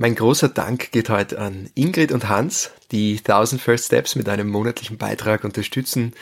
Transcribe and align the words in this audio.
Mein 0.00 0.14
großer 0.14 0.48
Dank 0.48 0.92
geht 0.92 1.10
heute 1.10 1.38
an 1.38 1.68
Ingrid 1.74 2.10
und 2.10 2.30
Hans, 2.30 2.70
die 2.90 3.18
1000 3.18 3.60
First 3.60 3.84
Steps 3.84 4.16
mit 4.16 4.30
einem 4.30 4.48
monatlichen 4.48 4.96
Beitrag 4.96 5.44
unterstützen. 5.44 6.14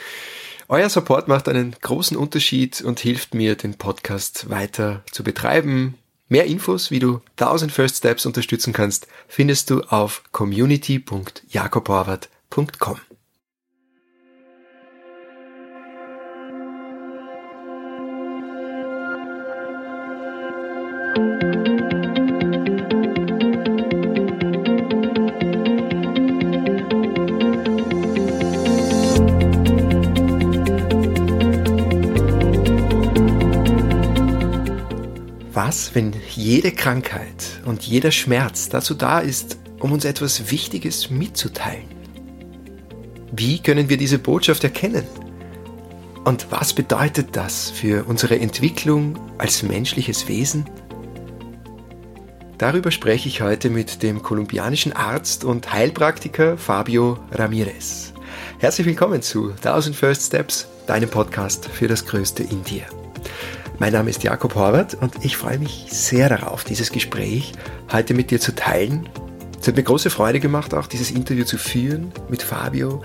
Euer 0.67 0.89
Support 0.89 1.29
macht 1.29 1.49
einen 1.49 1.77
großen 1.81 2.17
Unterschied 2.17 2.81
und 2.81 2.99
hilft 2.99 3.35
mir, 3.35 3.55
den 3.55 3.75
Podcast 3.75 4.51
weiter 4.51 5.05
zu 5.13 5.23
betreiben. 5.23 5.95
Mehr 6.29 6.47
Infos, 6.47 6.91
wie 6.91 6.99
du 6.99 7.21
1000 7.37 7.71
First 7.71 7.99
Steps 7.99 8.27
unterstützen 8.27 8.73
kannst, 8.73 9.07
findest 9.29 9.71
du 9.71 9.83
auf 9.83 10.25
community.jakobhorvath.com. 10.33 12.99
jede 36.49 36.73
Krankheit 36.73 37.61
und 37.67 37.83
jeder 37.83 38.11
Schmerz 38.11 38.71
dazu 38.71 38.95
da 38.95 39.19
ist, 39.19 39.59
um 39.81 39.93
uns 39.93 40.07
etwas 40.07 40.51
Wichtiges 40.51 41.11
mitzuteilen? 41.11 41.85
Wie 43.31 43.59
können 43.59 43.91
wir 43.91 43.99
diese 43.99 44.19
Botschaft 44.19 44.65
erkennen? 44.65 45.07
Und 46.25 46.47
was 46.51 46.73
bedeutet 46.73 47.37
das 47.37 47.71
für 47.71 48.05
unsere 48.05 48.41
Entwicklung 48.41 49.19
als 49.37 49.63
menschliches 49.63 50.27
Wesen? 50.27 50.65
Darüber 52.57 52.93
spreche 52.93 53.29
ich 53.29 53.43
heute 53.43 53.69
mit 53.69 54.03
dem 54.03 54.23
kolumbianischen 54.23 54.95
Arzt 54.95 55.45
und 55.45 55.71
Heilpraktiker 55.71 56.57
Fabio 56.57 57.19
Ramirez. 57.31 58.15
Herzlich 58.59 58.87
willkommen 58.87 59.21
zu 59.21 59.51
1000 59.51 59.95
First 59.95 60.29
Steps, 60.29 60.67
deinem 60.87 61.11
Podcast 61.11 61.67
für 61.67 61.89
das 61.89 62.07
Größte 62.07 62.43
in 62.43 62.65
dir. 62.65 62.87
Mein 63.81 63.93
Name 63.93 64.11
ist 64.11 64.25
Jakob 64.25 64.57
Horvath 64.57 64.95
und 65.01 65.25
ich 65.25 65.37
freue 65.37 65.61
mich 65.61 65.87
sehr 65.89 66.29
darauf, 66.29 66.65
dieses 66.65 66.91
Gespräch 66.91 67.53
heute 67.93 68.13
mit 68.13 68.33
dir 68.33 68.41
zu 68.41 68.53
teilen. 68.53 69.09
Es 69.61 69.69
hat 69.69 69.77
mir 69.77 69.85
große 69.85 70.11
Freude 70.11 70.41
gemacht, 70.41 70.75
auch 70.75 70.89
dieses 70.89 71.13
Interview 71.13 71.45
zu 71.45 71.59
führen 71.59 72.11
mit 72.29 72.43
Fabio, 72.43 73.05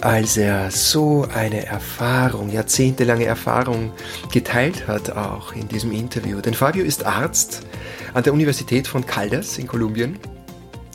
als 0.00 0.36
er 0.38 0.72
so 0.72 1.28
eine 1.32 1.66
Erfahrung, 1.66 2.50
jahrzehntelange 2.50 3.26
Erfahrung 3.26 3.92
geteilt 4.32 4.88
hat, 4.88 5.10
auch 5.10 5.52
in 5.52 5.68
diesem 5.68 5.92
Interview. 5.92 6.40
Denn 6.40 6.54
Fabio 6.54 6.84
ist 6.84 7.06
Arzt 7.06 7.64
an 8.12 8.24
der 8.24 8.32
Universität 8.32 8.88
von 8.88 9.06
Caldas 9.06 9.56
in 9.56 9.68
Kolumbien. 9.68 10.18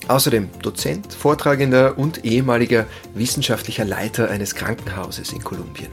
Außerdem 0.09 0.49
Dozent, 0.61 1.13
Vortragender 1.13 1.97
und 1.97 2.25
ehemaliger 2.25 2.87
wissenschaftlicher 3.13 3.85
Leiter 3.85 4.29
eines 4.29 4.53
Krankenhauses 4.53 5.31
in 5.31 5.41
Kolumbien. 5.41 5.87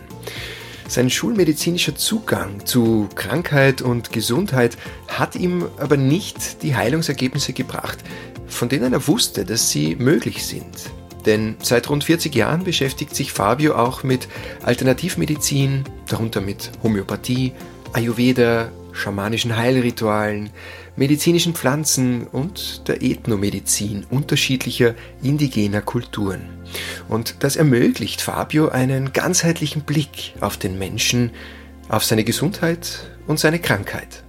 Sein 0.89 1.11
schulmedizinischer 1.11 1.95
Zugang 1.97 2.65
zu 2.65 3.11
Krankheit 3.15 3.83
und 3.83 4.11
Gesundheit 4.11 4.79
hat 5.07 5.37
ihm 5.37 5.67
aber 5.77 5.99
nicht 5.99 6.63
die 6.63 6.77
Heilungsergebnisse 6.77 7.53
gebracht, 7.53 7.99
von 8.47 8.71
denen 8.71 8.95
er 8.95 9.07
wusste, 9.07 9.45
dass 9.45 9.71
sie 9.71 9.97
möglich 9.97 10.47
sind. 10.47 10.91
Denn 11.27 11.57
seit 11.63 11.91
rund 11.91 12.05
40 12.05 12.35
Jahren 12.35 12.65
beschäftigt 12.65 13.15
sich 13.15 13.33
Fabio 13.35 13.75
auch 13.75 14.03
mit 14.03 14.29
Alternativmedizin, 14.63 15.85
darunter 16.09 16.41
mit 16.41 16.71
Homöopathie, 16.83 17.53
Ayurveda, 17.93 18.73
schamanischen 18.93 19.59
Heilritualen, 19.59 20.49
medizinischen 20.99 21.55
Pflanzen 21.55 22.27
und 22.27 22.89
der 22.89 23.03
Ethnomedizin 23.03 24.05
unterschiedlicher 24.11 24.95
indigener 25.23 25.81
Kulturen. 25.81 26.43
Und 27.09 27.37
das 27.45 27.55
ermöglicht 27.55 28.21
Fabio 28.21 28.69
einen 28.69 29.13
ganzheitlichen 29.13 29.83
Blick 29.83 30.35
auf 30.41 30.57
den 30.57 30.77
Menschen, 30.77 31.31
auf 31.89 32.05
seine 32.05 32.25
Gesundheit 32.25 33.09
und 33.29 33.39
seine 33.39 33.61
Krankheit. 33.61 34.25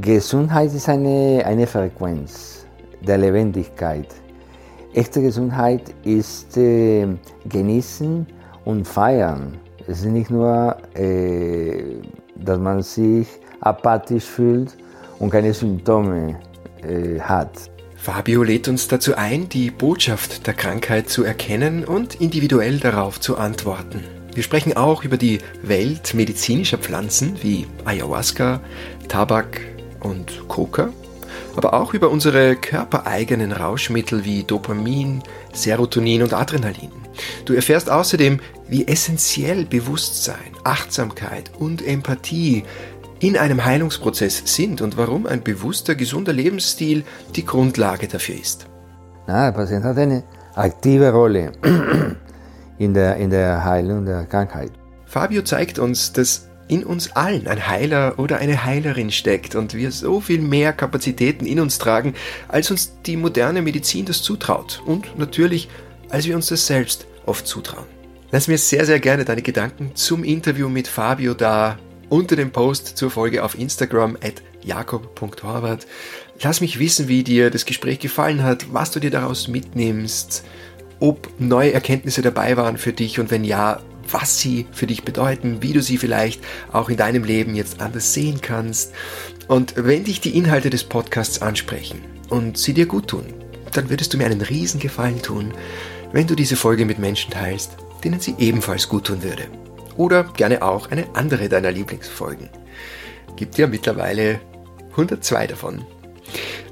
Gesundheit 0.00 0.72
ist 0.72 0.88
eine, 0.88 1.42
eine 1.44 1.66
Frequenz 1.66 2.66
der 3.06 3.18
Lebendigkeit. 3.18 4.08
Echte 4.94 5.20
Gesundheit 5.20 5.82
ist 6.04 6.56
äh, 6.56 7.06
genießen 7.46 8.26
und 8.64 8.88
feiern. 8.88 9.58
Es 9.86 9.98
ist 9.98 10.06
nicht 10.06 10.30
nur, 10.30 10.78
äh, 10.94 12.00
dass 12.36 12.58
man 12.58 12.82
sich 12.82 13.28
apathisch 13.60 14.24
fühlt 14.24 14.76
und 15.18 15.30
keine 15.30 15.54
Symptome 15.54 16.38
äh, 16.82 17.20
hat. 17.20 17.50
Fabio 17.96 18.42
lädt 18.42 18.68
uns 18.68 18.86
dazu 18.88 19.16
ein, 19.16 19.48
die 19.48 19.70
Botschaft 19.70 20.46
der 20.46 20.54
Krankheit 20.54 21.08
zu 21.08 21.24
erkennen 21.24 21.84
und 21.84 22.20
individuell 22.20 22.78
darauf 22.78 23.18
zu 23.20 23.36
antworten. 23.36 24.04
Wir 24.34 24.42
sprechen 24.42 24.76
auch 24.76 25.02
über 25.02 25.16
die 25.16 25.38
Welt 25.62 26.14
medizinischer 26.14 26.78
Pflanzen 26.78 27.36
wie 27.42 27.66
Ayahuasca, 27.84 28.60
Tabak 29.08 29.60
und 30.00 30.46
Coca, 30.46 30.90
aber 31.56 31.74
auch 31.74 31.94
über 31.94 32.10
unsere 32.10 32.54
körpereigenen 32.54 33.50
Rauschmittel 33.50 34.24
wie 34.24 34.44
Dopamin, 34.44 35.22
Serotonin 35.52 36.22
und 36.22 36.34
Adrenalin. 36.34 36.92
Du 37.46 37.54
erfährst 37.54 37.90
außerdem, 37.90 38.40
wie 38.68 38.86
essentiell 38.86 39.64
Bewusstsein, 39.64 40.52
Achtsamkeit 40.64 41.50
und 41.58 41.86
Empathie 41.86 42.64
in 43.26 43.36
einem 43.36 43.64
Heilungsprozess 43.64 44.42
sind 44.44 44.80
und 44.80 44.96
warum 44.96 45.26
ein 45.26 45.42
bewusster, 45.42 45.96
gesunder 45.96 46.32
Lebensstil 46.32 47.02
die 47.34 47.44
Grundlage 47.44 48.06
dafür 48.06 48.36
ist. 48.36 48.68
Na, 49.26 49.50
der 49.50 49.58
Patient 49.58 49.84
hat 49.84 49.98
eine 49.98 50.22
aktive 50.54 51.10
Rolle 51.10 51.50
in 52.78 52.94
der, 52.94 53.16
in 53.16 53.30
der 53.30 53.64
Heilung 53.64 54.06
der 54.06 54.26
Krankheit. 54.26 54.70
Fabio 55.06 55.42
zeigt 55.42 55.80
uns, 55.80 56.12
dass 56.12 56.46
in 56.68 56.84
uns 56.84 57.16
allen 57.16 57.48
ein 57.48 57.66
Heiler 57.66 58.16
oder 58.18 58.38
eine 58.38 58.64
Heilerin 58.64 59.10
steckt 59.10 59.56
und 59.56 59.74
wir 59.74 59.90
so 59.90 60.20
viel 60.20 60.40
mehr 60.40 60.72
Kapazitäten 60.72 61.46
in 61.46 61.58
uns 61.58 61.78
tragen, 61.78 62.14
als 62.46 62.70
uns 62.70 62.92
die 63.06 63.16
moderne 63.16 63.60
Medizin 63.60 64.06
das 64.06 64.22
zutraut 64.22 64.82
und 64.86 65.18
natürlich, 65.18 65.68
als 66.10 66.28
wir 66.28 66.36
uns 66.36 66.46
das 66.46 66.64
selbst 66.64 67.08
oft 67.24 67.48
zutrauen. 67.48 67.86
Lass 68.30 68.46
mir 68.46 68.58
sehr, 68.58 68.86
sehr 68.86 69.00
gerne 69.00 69.24
deine 69.24 69.42
Gedanken 69.42 69.96
zum 69.96 70.22
Interview 70.22 70.68
mit 70.68 70.86
Fabio 70.86 71.34
da 71.34 71.76
unter 72.08 72.36
dem 72.36 72.50
Post 72.50 72.96
zur 72.96 73.10
Folge 73.10 73.44
auf 73.44 73.58
Instagram 73.58 74.16
at 74.16 74.42
jakob.horvath. 74.62 75.86
Lass 76.42 76.60
mich 76.60 76.78
wissen, 76.78 77.08
wie 77.08 77.22
dir 77.22 77.50
das 77.50 77.64
Gespräch 77.64 77.98
gefallen 77.98 78.42
hat, 78.42 78.72
was 78.72 78.90
du 78.90 79.00
dir 79.00 79.10
daraus 79.10 79.48
mitnimmst, 79.48 80.44
ob 81.00 81.28
neue 81.38 81.72
Erkenntnisse 81.72 82.22
dabei 82.22 82.56
waren 82.56 82.76
für 82.76 82.92
dich 82.92 83.18
und 83.18 83.30
wenn 83.30 83.44
ja, 83.44 83.80
was 84.10 84.38
sie 84.38 84.66
für 84.72 84.86
dich 84.86 85.02
bedeuten, 85.02 85.62
wie 85.62 85.72
du 85.72 85.82
sie 85.82 85.98
vielleicht 85.98 86.42
auch 86.72 86.88
in 86.88 86.96
deinem 86.96 87.24
Leben 87.24 87.54
jetzt 87.56 87.80
anders 87.80 88.14
sehen 88.14 88.40
kannst. 88.40 88.92
Und 89.48 89.74
wenn 89.76 90.04
dich 90.04 90.20
die 90.20 90.36
Inhalte 90.36 90.70
des 90.70 90.84
Podcasts 90.84 91.42
ansprechen 91.42 92.02
und 92.28 92.56
sie 92.56 92.72
dir 92.72 92.86
gut 92.86 93.08
tun, 93.08 93.26
dann 93.72 93.90
würdest 93.90 94.14
du 94.14 94.18
mir 94.18 94.26
einen 94.26 94.42
riesen 94.42 94.80
Gefallen 94.80 95.22
tun, 95.22 95.52
wenn 96.12 96.26
du 96.26 96.36
diese 96.36 96.56
Folge 96.56 96.84
mit 96.84 96.98
Menschen 96.98 97.32
teilst, 97.32 97.72
denen 98.04 98.20
sie 98.20 98.36
ebenfalls 98.38 98.88
gut 98.88 99.04
tun 99.04 99.22
würde 99.22 99.48
oder 99.96 100.24
gerne 100.24 100.62
auch 100.62 100.90
eine 100.90 101.06
andere 101.14 101.48
deiner 101.48 101.70
Lieblingsfolgen. 101.70 102.48
Gibt 103.36 103.58
ja 103.58 103.66
mittlerweile 103.66 104.40
102 104.92 105.46
davon. 105.46 105.84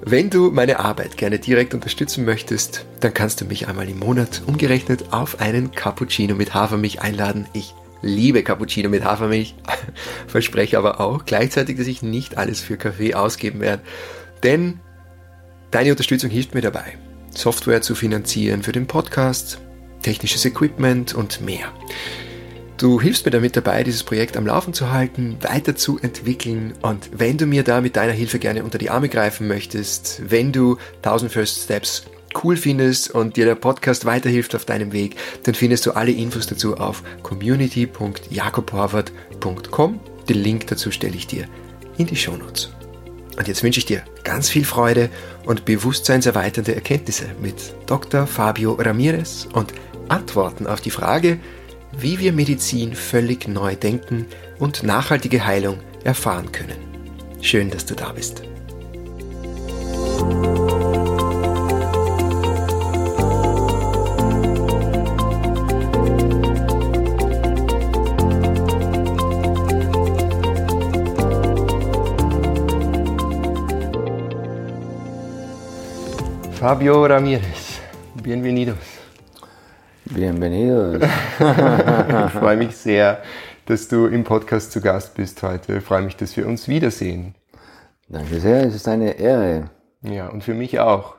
Wenn 0.03 0.31
du 0.31 0.51
meine 0.51 0.81
Arbeit 0.81 1.17
gerne 1.17 1.39
direkt 1.39 1.75
unterstützen 1.75 2.25
möchtest, 2.25 2.85
dann 3.01 3.15
kannst 3.15 3.41
du 3.41 3.45
mich 3.45 3.69
einmal 3.69 3.89
im 3.89 3.99
Monat 3.99 4.43
umgerechnet 4.47 5.13
auf 5.13 5.41
einen 5.41 5.71
Cappuccino 5.71 6.35
mit 6.35 6.55
Hafermilch 6.55 7.01
einladen. 7.01 7.47
Ich 7.53 7.75
liebe 8.03 8.43
Cappuccino 8.43 8.89
mit 8.89 9.05
Hafermilch, 9.05 9.55
verspreche 10.27 10.79
aber 10.79 11.01
auch 11.01 11.25
gleichzeitig, 11.25 11.79
dass 11.79 11.87
ich 11.87 12.03
nicht 12.03 12.37
alles 12.37 12.61
für 12.61 12.77
Kaffee 12.77 13.15
ausgeben 13.15 13.61
werde, 13.61 13.83
denn 14.43 14.81
deine 15.71 15.91
Unterstützung 15.91 16.31
hilft 16.31 16.55
mir 16.55 16.61
dabei, 16.61 16.99
Software 17.31 17.81
zu 17.81 17.95
finanzieren 17.95 18.63
für 18.63 18.73
den 18.73 18.87
Podcast, 18.87 19.59
technisches 20.03 20.45
Equipment 20.45 21.15
und 21.15 21.41
mehr. 21.41 21.73
Du 22.85 23.01
hilfst 23.01 23.25
mir 23.25 23.31
damit 23.31 23.57
dabei, 23.57 23.83
dieses 23.83 24.05
Projekt 24.05 24.37
am 24.37 24.47
Laufen 24.47 24.75
zu 24.75 24.93
halten, 24.93 25.39
weiterzuentwickeln 25.41 26.75
und 26.83 27.09
wenn 27.17 27.39
du 27.39 27.47
mir 27.47 27.63
da 27.63 27.81
mit 27.81 27.97
deiner 27.97 28.13
Hilfe 28.13 28.39
gerne 28.39 28.63
unter 28.63 28.77
die 28.77 28.91
Arme 28.91 29.09
greifen 29.09 29.49
möchtest, 29.49 30.21
wenn 30.29 30.53
du 30.53 30.77
1000 30.97 31.33
First 31.33 31.63
Steps 31.63 32.05
cool 32.43 32.59
findest 32.59 33.11
und 33.11 33.39
dir 33.39 33.47
der 33.47 33.55
Podcast 33.55 34.05
weiterhilft 34.05 34.55
auf 34.55 34.67
deinem 34.67 34.93
Weg, 34.93 35.17
dann 35.45 35.55
findest 35.55 35.87
du 35.87 35.93
alle 35.93 36.11
Infos 36.11 36.47
dazu 36.47 36.77
auf 36.77 37.03
community.jakobhorvath.com. 37.23 40.01
Den 40.29 40.43
Link 40.43 40.67
dazu 40.67 40.91
stelle 40.91 41.17
ich 41.17 41.27
dir 41.27 41.47
in 41.97 42.05
die 42.05 42.17
Shownotes. 42.17 42.69
Und 43.39 43.49
jetzt 43.49 43.63
wünsche 43.63 43.79
ich 43.79 43.87
dir 43.87 44.03
ganz 44.25 44.51
viel 44.51 44.67
Freude 44.67 45.09
und 45.47 45.65
bewusstseinserweiternde 45.65 46.75
Erkenntnisse 46.75 47.29
mit 47.41 47.55
Dr. 47.87 48.27
Fabio 48.27 48.75
Ramirez 48.75 49.49
und 49.55 49.73
Antworten 50.09 50.67
auf 50.67 50.83
die 50.83 50.91
Frage, 50.91 51.39
wie 51.99 52.19
wir 52.19 52.33
Medizin 52.33 52.95
völlig 52.95 53.49
neu 53.49 53.77
denken 53.77 54.27
und 54.59 54.83
nachhaltige 54.83 55.45
Heilung 55.45 55.79
erfahren 56.05 56.53
können. 56.53 56.79
Schön, 57.41 57.71
dass 57.71 57.87
du 57.87 57.95
da 57.95 58.13
bist. 58.13 58.43
Fabio 76.65 77.05
Ramirez, 77.05 77.79
bienvenidos. 78.23 78.94
Bienvenidos. 80.07 81.03
ich 81.39 82.33
freue 82.33 82.59
mich 82.59 82.77
sehr, 82.77 83.23
dass 83.65 83.89
du 83.89 84.07
im 84.07 84.23
Podcast 84.23 84.71
zu 84.71 84.83
Gast 84.83 85.15
bist 85.15 85.43
heute. 85.43 85.79
Ich 85.79 85.85
freue 85.85 86.03
mich, 86.03 86.15
dass 86.17 86.37
wir 86.37 86.47
uns 86.47 86.69
wiedersehen. 86.69 87.35
Danke 88.09 88.39
sehr, 88.39 88.65
es 88.65 88.75
ist 88.75 88.87
eine 88.87 89.13
Ehre. 89.13 89.71
Ja, 90.03 90.29
und 90.29 90.45
für 90.45 90.53
mich 90.53 90.79
auch. 90.79 91.15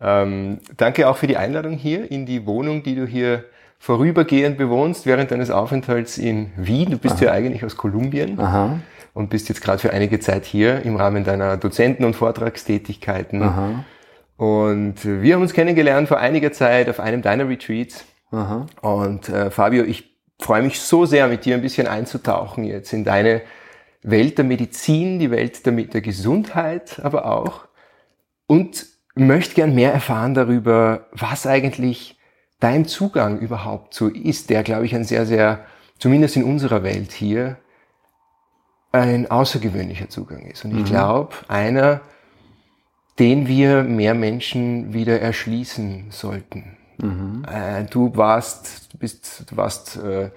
Ähm, 0.00 0.58
danke 0.76 1.08
auch 1.08 1.16
für 1.16 1.28
die 1.28 1.36
Einladung 1.36 1.74
hier 1.74 2.10
in 2.10 2.26
die 2.26 2.44
Wohnung, 2.44 2.82
die 2.82 2.96
du 2.96 3.06
hier 3.06 3.44
vorübergehend 3.78 4.58
bewohnst 4.58 5.06
während 5.06 5.30
deines 5.30 5.52
Aufenthalts 5.52 6.18
in 6.18 6.50
Wien. 6.56 6.90
Du 6.90 6.98
bist 6.98 7.16
Aha. 7.16 7.26
ja 7.26 7.32
eigentlich 7.32 7.64
aus 7.64 7.76
Kolumbien 7.76 8.40
Aha. 8.40 8.80
und 9.14 9.30
bist 9.30 9.48
jetzt 9.48 9.60
gerade 9.60 9.78
für 9.78 9.92
einige 9.92 10.18
Zeit 10.18 10.44
hier 10.44 10.82
im 10.82 10.96
Rahmen 10.96 11.22
deiner 11.22 11.56
Dozenten- 11.56 12.04
und 12.04 12.16
Vortragstätigkeiten. 12.16 13.42
Aha. 13.42 13.84
Und 14.38 15.04
wir 15.04 15.34
haben 15.34 15.42
uns 15.42 15.52
kennengelernt 15.52 16.08
vor 16.08 16.18
einiger 16.18 16.52
Zeit 16.52 16.88
auf 16.88 17.00
einem 17.00 17.22
deiner 17.22 17.48
Retreats. 17.48 18.04
Und 18.82 19.28
äh, 19.28 19.50
Fabio, 19.50 19.84
ich 19.84 20.16
freue 20.38 20.62
mich 20.62 20.80
so 20.80 21.06
sehr, 21.06 21.28
mit 21.28 21.44
dir 21.44 21.54
ein 21.54 21.62
bisschen 21.62 21.86
einzutauchen 21.86 22.64
jetzt 22.64 22.92
in 22.92 23.04
deine 23.04 23.42
Welt 24.02 24.38
der 24.38 24.44
Medizin, 24.44 25.18
die 25.18 25.30
Welt 25.30 25.66
der, 25.66 25.72
der 25.72 26.00
Gesundheit 26.00 27.00
aber 27.02 27.26
auch. 27.26 27.66
Und 28.46 28.86
möchte 29.14 29.54
gern 29.54 29.74
mehr 29.74 29.92
erfahren 29.92 30.34
darüber, 30.34 31.06
was 31.12 31.46
eigentlich 31.46 32.18
dein 32.60 32.86
Zugang 32.86 33.38
überhaupt 33.38 33.94
so 33.94 34.08
ist, 34.08 34.50
der, 34.50 34.62
glaube 34.62 34.86
ich, 34.86 34.94
ein 34.94 35.04
sehr, 35.04 35.26
sehr, 35.26 35.64
zumindest 35.98 36.36
in 36.36 36.44
unserer 36.44 36.82
Welt 36.82 37.12
hier, 37.12 37.58
ein 38.92 39.30
außergewöhnlicher 39.30 40.08
Zugang 40.08 40.46
ist. 40.46 40.64
Und 40.64 40.72
ich 40.72 40.84
mhm. 40.84 40.84
glaube, 40.84 41.34
einer, 41.48 42.00
den 43.18 43.46
wir 43.46 43.82
mehr 43.82 44.14
Menschen 44.14 44.94
wieder 44.94 45.20
erschließen 45.20 46.06
sollten. 46.10 46.77
Mhm. 46.98 47.44
Äh, 47.46 47.84
du 47.84 48.16
warst, 48.16 48.92
du 48.92 48.98
bist, 48.98 49.44
du 49.50 49.56
warst 49.56 49.96
äh, 49.96 50.30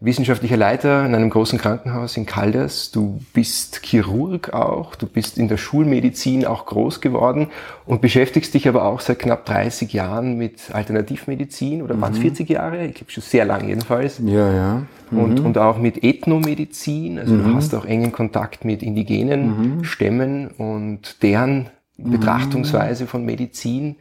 wissenschaftlicher 0.00 0.56
Leiter 0.56 1.04
in 1.04 1.14
einem 1.14 1.28
großen 1.28 1.58
Krankenhaus 1.58 2.16
in 2.16 2.24
Caldas. 2.24 2.92
Du 2.92 3.20
bist 3.32 3.80
Chirurg 3.82 4.52
auch. 4.52 4.94
Du 4.94 5.06
bist 5.06 5.38
in 5.38 5.48
der 5.48 5.56
Schulmedizin 5.56 6.46
auch 6.46 6.66
groß 6.66 7.00
geworden 7.00 7.48
und 7.84 8.00
beschäftigst 8.00 8.54
dich 8.54 8.68
aber 8.68 8.84
auch 8.84 9.00
seit 9.00 9.18
knapp 9.18 9.44
30 9.46 9.92
Jahren 9.92 10.38
mit 10.38 10.72
Alternativmedizin 10.72 11.82
oder 11.82 11.96
mhm. 11.96 12.00
waren 12.02 12.12
es 12.12 12.20
40 12.20 12.48
Jahre? 12.48 12.86
Ich 12.86 12.94
glaube 12.94 13.10
schon 13.10 13.24
sehr 13.24 13.44
lang 13.44 13.66
jedenfalls. 13.66 14.20
Ja, 14.24 14.52
ja. 14.52 14.82
Mhm. 15.10 15.18
Und, 15.18 15.40
und 15.40 15.58
auch 15.58 15.78
mit 15.78 16.04
Ethnomedizin. 16.04 17.18
Also 17.18 17.34
mhm. 17.34 17.44
du 17.44 17.54
hast 17.56 17.74
auch 17.74 17.84
engen 17.84 18.12
Kontakt 18.12 18.64
mit 18.64 18.84
indigenen 18.84 19.78
mhm. 19.78 19.84
Stämmen 19.84 20.48
und 20.48 21.24
deren 21.24 21.70
mhm. 21.96 22.12
Betrachtungsweise 22.12 23.08
von 23.08 23.24
Medizin. 23.24 23.96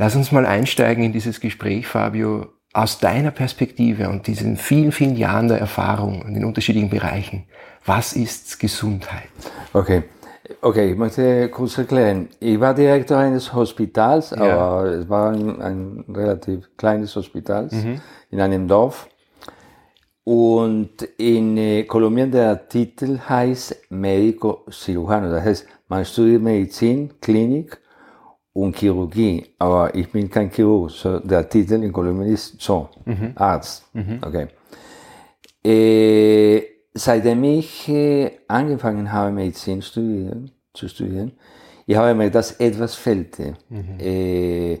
Lass 0.00 0.14
uns 0.14 0.30
mal 0.30 0.46
einsteigen 0.46 1.02
in 1.02 1.12
dieses 1.12 1.40
Gespräch, 1.40 1.88
Fabio 1.88 2.46
aus 2.72 3.00
deiner 3.00 3.32
Perspektive 3.32 4.08
und 4.08 4.28
diesen 4.28 4.56
vielen, 4.56 4.92
vielen 4.92 5.16
Jahren 5.16 5.48
der 5.48 5.58
Erfahrung 5.58 6.22
in 6.22 6.34
den 6.34 6.44
unterschiedlichen 6.44 6.88
Bereichen, 6.88 7.46
was 7.84 8.12
ist 8.12 8.60
Gesundheit? 8.60 9.28
Okay. 9.72 10.04
Okay, 10.62 10.92
ich 10.92 10.96
möchte 10.96 11.48
kurz 11.48 11.76
erklären. 11.78 12.28
Ich 12.38 12.60
war 12.60 12.74
Direktor 12.74 13.18
eines 13.18 13.52
Hospitals, 13.52 14.30
ja. 14.30 14.36
aber 14.36 14.84
es 14.84 15.08
war 15.08 15.32
ein, 15.32 15.60
ein 15.60 16.04
relativ 16.14 16.70
kleines 16.76 17.16
Hospital 17.16 17.68
mhm. 17.72 18.00
in 18.30 18.40
einem 18.40 18.68
Dorf. 18.68 19.08
Und 20.22 21.02
in 21.16 21.56
äh, 21.56 21.82
Kolumbien 21.82 22.30
der 22.30 22.68
Titel 22.68 23.18
heißt 23.28 23.90
Médico 23.90 24.70
Cirujano. 24.70 25.28
Das 25.28 25.44
heißt, 25.44 25.66
man 25.88 26.04
studiert 26.04 26.42
Medizin, 26.42 27.14
Klinik 27.20 27.78
und 28.62 28.76
Chirurgie, 28.76 29.54
aber 29.58 29.94
ich 29.94 30.10
bin 30.10 30.28
kein 30.28 30.50
Chirurg. 30.50 30.90
So, 30.90 31.20
der 31.20 31.48
Titel 31.48 31.82
in 31.82 31.92
Kolumbien 31.92 32.32
ist 32.32 32.60
so, 32.60 32.88
mhm. 33.04 33.32
Arzt. 33.36 33.84
Mhm. 33.92 34.18
Okay. 34.20 34.48
Äh, 35.64 36.62
seitdem 36.92 37.44
ich 37.44 37.88
äh, 37.88 38.30
angefangen 38.48 39.10
habe, 39.12 39.30
Medizin 39.30 39.80
studieren, 39.80 40.50
zu 40.74 40.88
studieren, 40.88 41.32
ich 41.86 41.96
habe 41.96 42.14
mir 42.14 42.30
das 42.30 42.52
etwas 42.52 42.94
fehlte. 42.96 43.54
Mhm. 43.68 44.00
Äh, 44.00 44.80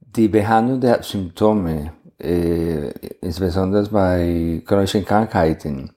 die 0.00 0.28
Behandlung 0.28 0.80
der 0.80 1.02
Symptome, 1.02 1.92
äh, 2.18 2.90
insbesondere 3.20 3.88
bei 3.90 4.62
chronischen 4.64 5.04
Krankheiten, 5.04 5.92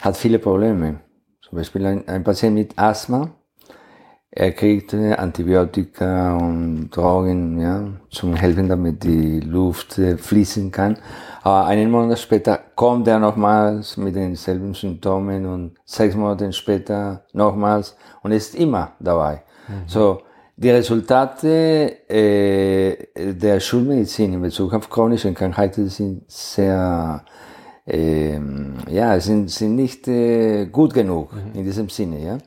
hat 0.00 0.16
viele 0.16 0.38
Probleme. 0.38 1.00
Zum 1.42 1.58
Beispiel 1.58 1.84
ein, 1.86 2.08
ein 2.08 2.22
Patient 2.22 2.54
mit 2.54 2.78
Asthma, 2.78 3.34
er 4.32 4.52
kriegt 4.52 4.94
Antibiotika 4.94 6.36
und 6.36 6.90
Drogen 6.90 7.60
ja, 7.60 7.84
zum 8.10 8.34
Helfen, 8.34 8.68
damit 8.68 9.02
die 9.02 9.40
Luft 9.40 9.98
äh, 9.98 10.16
fließen 10.16 10.70
kann. 10.70 10.96
Aber 11.42 11.66
einen 11.66 11.90
Monat 11.90 12.18
später 12.18 12.60
kommt 12.76 13.08
er 13.08 13.18
nochmals 13.18 13.96
mit 13.96 14.14
denselben 14.14 14.74
Symptomen 14.74 15.46
und 15.46 15.72
sechs 15.84 16.14
Monate 16.14 16.52
später 16.52 17.24
nochmals 17.32 17.96
und 18.22 18.30
ist 18.30 18.54
immer 18.54 18.92
dabei. 19.00 19.42
Mhm. 19.66 19.88
So, 19.88 20.20
die 20.56 20.70
Resultate 20.70 22.08
äh, 22.08 22.96
der 23.16 23.58
Schulmedizin 23.58 24.34
in 24.34 24.42
Bezug 24.42 24.74
auf 24.74 24.88
chronische 24.88 25.32
Krankheiten 25.32 25.88
sind 25.88 26.30
sehr, 26.30 27.24
äh, 27.84 28.38
ja, 28.88 29.18
sind, 29.18 29.50
sind 29.50 29.74
nicht 29.74 30.06
äh, 30.06 30.66
gut 30.66 30.94
genug 30.94 31.32
mhm. 31.32 31.58
in 31.58 31.64
diesem 31.64 31.88
Sinne, 31.88 32.22
ja. 32.22 32.38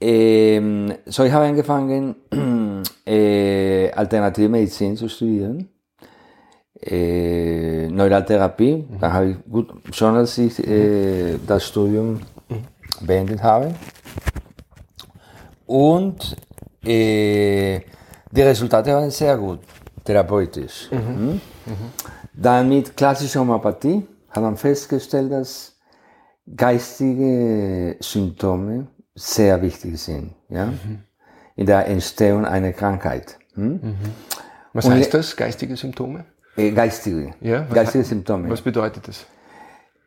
Ähm, 0.00 0.92
so, 1.06 1.24
ich 1.24 1.32
habe 1.32 1.46
angefangen, 1.46 2.16
äh, 3.06 3.90
alternative 3.92 4.48
Medizin 4.48 4.96
zu 4.96 5.08
studieren. 5.08 5.68
Äh, 6.80 7.88
Neuraltherapie. 7.88 8.76
Mhm. 8.88 9.00
Dann 9.00 9.12
habe 9.12 9.30
ich 9.30 9.36
gut, 9.50 9.72
schon 9.92 10.14
als 10.16 10.36
ich 10.38 10.66
äh, 10.66 11.38
das 11.46 11.64
Studium 11.66 12.20
mhm. 12.48 13.06
beendet 13.06 13.42
habe. 13.42 13.74
Und 15.66 16.36
äh, 16.84 17.80
die 18.30 18.42
Resultate 18.42 18.92
waren 18.92 19.10
sehr 19.10 19.36
gut, 19.36 19.60
therapeutisch. 20.04 20.90
Mhm. 20.90 20.98
Hm? 20.98 21.26
Mhm. 21.26 21.40
Dann 22.34 22.68
mit 22.68 22.96
klassischer 22.96 23.40
Homöopathie 23.40 24.06
hat 24.30 24.42
man 24.42 24.56
festgestellt, 24.56 25.32
dass 25.32 25.74
geistige 26.54 27.96
Symptome 28.00 28.88
sehr 29.16 29.60
wichtig 29.62 29.98
sind, 29.98 30.34
ja, 30.48 30.66
mhm. 30.66 31.00
in 31.56 31.66
der 31.66 31.86
Entstehung 31.88 32.44
einer 32.44 32.72
Krankheit. 32.72 33.38
Hm? 33.54 33.72
Mhm. 33.72 33.96
Was 34.72 34.84
Und 34.84 34.92
heißt 34.92 35.14
das, 35.14 35.34
geistige 35.34 35.74
Symptome? 35.76 36.24
Äh, 36.56 36.70
geistige, 36.70 37.34
ja, 37.40 37.62
geistige 37.62 38.04
Symptome. 38.04 38.48
Was 38.50 38.60
bedeutet 38.60 39.08
das? 39.08 39.26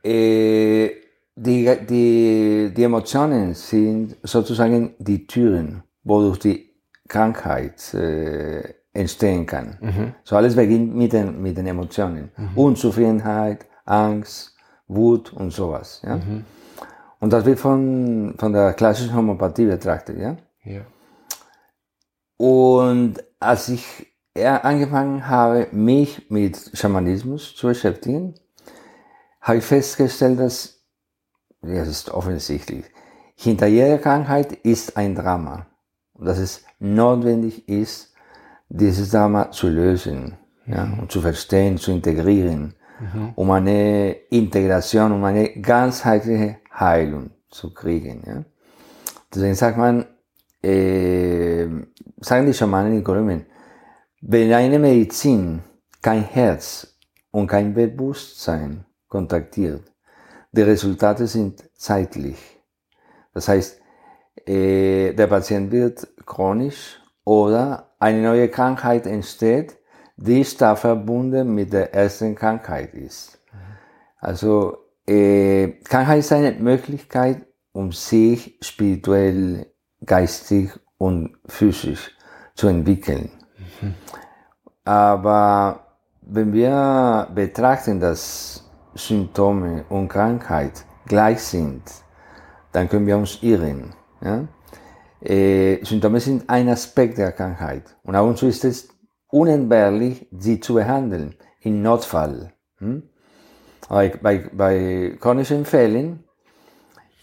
Äh, 0.03 0.91
die, 1.35 1.77
die, 1.89 2.71
die 2.75 2.83
Emotionen 2.83 3.53
sind 3.55 4.15
sozusagen 4.23 4.93
die 4.99 5.25
Türen, 5.25 5.83
wodurch 6.03 6.39
die 6.39 6.69
Krankheit 7.07 7.93
äh, 7.93 8.75
entstehen 8.93 9.45
kann. 9.45 9.77
Mhm. 9.81 10.13
So 10.23 10.35
alles 10.35 10.55
beginnt 10.55 10.95
mit 10.95 11.13
den, 11.13 11.41
mit 11.41 11.57
den 11.57 11.65
Emotionen. 11.65 12.31
Mhm. 12.37 12.49
Unzufriedenheit, 12.55 13.65
Angst, 13.85 14.55
Wut 14.87 15.33
und 15.33 15.51
sowas. 15.51 16.01
Ja? 16.05 16.17
Mhm. 16.17 16.45
Und 17.19 17.33
das 17.33 17.45
wird 17.45 17.59
von, 17.59 18.35
von 18.37 18.53
der 18.53 18.73
klassischen 18.73 19.15
Homöopathie 19.15 19.65
betrachtet, 19.65 20.17
ja? 20.17 20.37
Ja. 20.63 20.81
Und 22.37 23.15
als 23.39 23.69
ich 23.69 24.07
angefangen 24.35 25.27
habe, 25.27 25.67
mich 25.71 26.29
mit 26.29 26.71
Schamanismus 26.73 27.55
zu 27.55 27.67
beschäftigen, 27.67 28.35
habe 29.41 29.57
ich 29.57 29.65
festgestellt, 29.65 30.39
dass, 30.39 30.81
ja, 31.61 31.79
das 31.79 31.89
ist 31.89 32.09
offensichtlich, 32.09 32.85
hinter 33.35 33.67
jeder 33.67 33.97
Krankheit 33.97 34.53
ist 34.53 34.95
ein 34.95 35.15
Drama. 35.15 35.65
Und 36.13 36.25
dass 36.25 36.37
es 36.37 36.63
notwendig 36.79 37.67
ist, 37.67 38.13
dieses 38.69 39.11
Drama 39.11 39.51
zu 39.51 39.67
lösen, 39.67 40.37
mhm. 40.65 40.73
ja, 40.73 40.97
und 41.01 41.11
zu 41.11 41.21
verstehen, 41.21 41.77
zu 41.77 41.91
integrieren, 41.91 42.75
mhm. 42.99 43.33
um 43.35 43.51
eine 43.51 44.11
Integration, 44.29 45.11
um 45.11 45.23
eine 45.23 45.49
ganzheitliche 45.61 46.57
Heilung 46.73 47.31
zu 47.49 47.73
kriegen. 47.73 48.23
Ja? 48.25 48.43
Deswegen 49.33 49.55
sagt 49.55 49.77
man, 49.77 50.05
äh, 50.63 51.65
sagen 52.19 52.45
die 52.45 52.53
Schamanen 52.53 52.93
in 52.93 53.03
Kolumbien, 53.03 53.45
wenn 54.21 54.51
eine 54.53 54.79
Medizin 54.79 55.61
kein 56.01 56.23
Herz 56.23 56.97
und 57.31 57.47
kein 57.47 57.73
Bewusstsein 57.73 58.85
kontaktiert, 59.07 59.83
die 60.51 60.61
Resultate 60.61 61.27
sind 61.27 61.63
zeitlich. 61.75 62.37
Das 63.33 63.47
heißt, 63.47 63.79
äh, 64.45 65.13
der 65.13 65.27
Patient 65.27 65.71
wird 65.71 66.07
chronisch 66.25 66.99
oder 67.23 67.93
eine 67.99 68.21
neue 68.21 68.49
Krankheit 68.49 69.05
entsteht, 69.05 69.77
die 70.21 70.43
stark 70.43 70.79
verbunden 70.79 71.55
mit 71.55 71.71
der 71.71 71.93
ersten 71.93 72.35
Krankheit 72.35 72.93
ist. 72.93 73.39
Also 74.19 74.77
äh, 75.07 75.69
Krankheit 75.83 76.19
ist 76.19 76.33
eine 76.33 76.51
Möglichkeit, 76.51 77.45
um 77.71 77.91
sich 77.91 78.57
spirituell, 78.61 79.67
geistig 80.05 80.71
und 80.97 81.37
physisch 81.47 82.15
zu 82.55 82.67
entwickeln. 82.67 83.31
Mhm. 83.81 83.93
Aber 84.83 85.87
wenn 86.21 86.51
wir 86.51 87.29
betrachten, 87.33 87.99
dass 87.99 88.69
Symptome 88.95 89.85
und 89.87 90.09
Krankheit 90.09 90.83
gleich 91.05 91.41
sind, 91.41 91.83
dann 92.73 92.89
können 92.89 93.07
wir 93.07 93.17
uns 93.17 93.41
irren. 93.41 93.93
Ja? 94.21 94.47
Äh, 95.21 95.83
Symptome 95.83 96.19
sind 96.19 96.49
ein 96.49 96.67
Aspekt 96.67 97.17
der 97.17 97.31
Krankheit. 97.31 97.95
Und 98.03 98.15
auch 98.15 98.27
uns 98.27 98.43
ist 98.43 98.65
es 98.65 98.98
unentbehrlich, 99.29 100.27
sie 100.37 100.59
zu 100.59 100.75
behandeln, 100.75 101.35
im 101.61 101.81
Notfall. 101.81 102.53
Hm? 102.77 103.03
Bei, 103.87 104.09
bei, 104.21 104.49
bei 104.53 105.17
chronischen 105.19 105.65
Fällen 105.65 106.23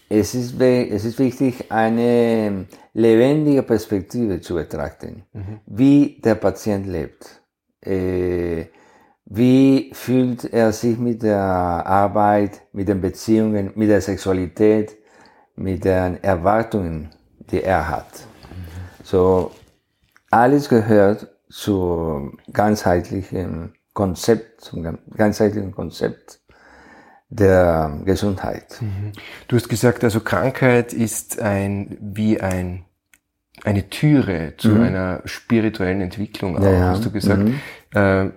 es 0.09 0.33
ist, 0.35 0.59
es 0.61 1.05
ist 1.05 1.19
wichtig, 1.19 1.69
eine 1.69 2.65
lebendige 2.93 3.63
Perspektive 3.63 4.39
zu 4.39 4.55
betrachten, 4.55 5.23
mhm. 5.33 5.59
wie 5.65 6.21
der 6.23 6.35
Patient 6.35 6.87
lebt. 6.87 7.41
Äh, 7.81 8.65
wie 9.25 9.91
fühlt 9.93 10.45
er 10.45 10.71
sich 10.71 10.97
mit 10.97 11.23
der 11.23 11.37
Arbeit, 11.37 12.61
mit 12.71 12.87
den 12.87 13.01
Beziehungen, 13.01 13.73
mit 13.75 13.89
der 13.89 13.99
Sexualität, 13.99 14.95
mit 15.55 15.83
den 15.83 16.23
Erwartungen, 16.23 17.09
die 17.51 17.61
er 17.61 17.89
hat? 17.89 18.07
Mhm. 18.49 19.03
So, 19.03 19.51
alles 20.31 20.69
gehört 20.69 21.27
zum 21.57 22.37
ganzheitlichen 22.53 23.73
Konzept, 23.93 24.61
zum 24.61 24.99
ganzheitlichen 25.15 25.71
Konzept 25.71 26.39
der 27.29 27.99
Gesundheit. 28.05 28.79
Mhm. 28.79 29.11
Du 29.47 29.55
hast 29.55 29.67
gesagt, 29.67 30.03
also 30.03 30.19
Krankheit 30.19 30.93
ist 30.93 31.41
ein, 31.41 31.97
wie 31.99 32.39
ein, 32.39 32.85
eine 33.63 33.89
Türe 33.89 34.53
zu 34.57 34.69
mhm. 34.69 34.83
einer 34.83 35.21
spirituellen 35.25 36.01
Entwicklung, 36.01 36.59
auch, 36.59 36.63
ja, 36.63 36.71
ja. 36.71 36.89
hast 36.91 37.05
du 37.05 37.11
gesagt. 37.11 37.41
Mhm. 37.41 37.59
Äh, 37.91 38.29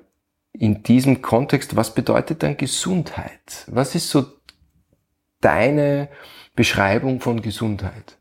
in 0.53 0.83
diesem 0.83 1.21
Kontext, 1.21 1.77
was 1.77 1.95
bedeutet 1.95 2.43
dann 2.43 2.57
Gesundheit? 2.57 3.67
Was 3.67 3.95
ist 3.95 4.09
so 4.09 4.25
deine 5.43 6.09
Beschreibung 6.57 7.21
von 7.21 7.43
Gesundheit? 7.43 8.17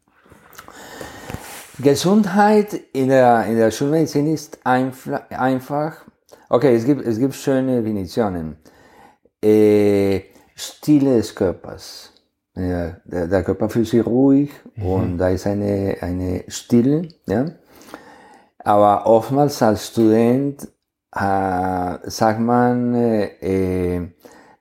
Gesundheit 1.81 2.73
in 2.93 3.09
der, 3.09 3.45
in 3.45 3.57
der 3.57 3.71
Schulmedizin 3.71 4.33
ist 4.33 4.59
einfach, 4.65 6.05
okay, 6.49 6.75
es 6.75 6.85
gibt, 6.85 7.05
es 7.05 7.19
gibt 7.19 7.33
schöne 7.35 7.77
Definitionen. 7.77 8.57
Äh, 9.41 10.21
Stille 10.55 11.17
des 11.17 11.33
Körpers. 11.33 12.11
Ja, 12.55 12.97
der, 13.05 13.27
der, 13.27 13.43
Körper 13.43 13.69
fühlt 13.69 13.87
sich 13.87 14.05
ruhig 14.05 14.51
mhm. 14.75 14.85
und 14.85 15.17
da 15.17 15.29
ist 15.29 15.47
eine, 15.47 15.95
eine 16.01 16.43
Stille. 16.49 17.07
Ja? 17.25 17.45
Aber 18.57 19.05
oftmals 19.05 19.61
als 19.61 19.87
Student 19.87 20.67
äh, 21.15 21.97
sagt 22.03 22.39
man 22.41 22.93
äh, 22.93 23.95
äh, 23.95 24.09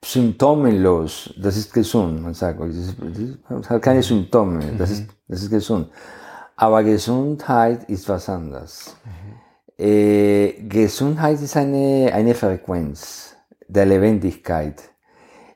symptomenlos, 0.05 1.35
das 1.43 1.57
ist 1.57 1.73
gesund. 1.73 2.23
Man 2.23 2.35
sagt, 2.35 2.61
das, 2.61 2.77
ist, 2.77 2.97
das 3.49 3.71
hat 3.71 3.83
keine 3.83 4.03
Symptome, 4.03 4.61
das, 4.79 4.91
ist, 4.91 5.01
mhm. 5.01 5.09
das 5.27 5.43
ist 5.43 5.51
gesund. 5.51 5.89
Aber 6.61 6.83
Gesundheit 6.83 7.85
ist 7.85 8.09
was 8.09 8.29
anderes. 8.29 8.97
Mhm. 9.05 9.85
Äh, 9.85 10.53
Gesundheit 10.69 11.41
ist 11.41 11.57
eine, 11.57 12.11
eine 12.13 12.35
Frequenz 12.35 13.37
der 13.69 13.87
Lebendigkeit. 13.87 14.83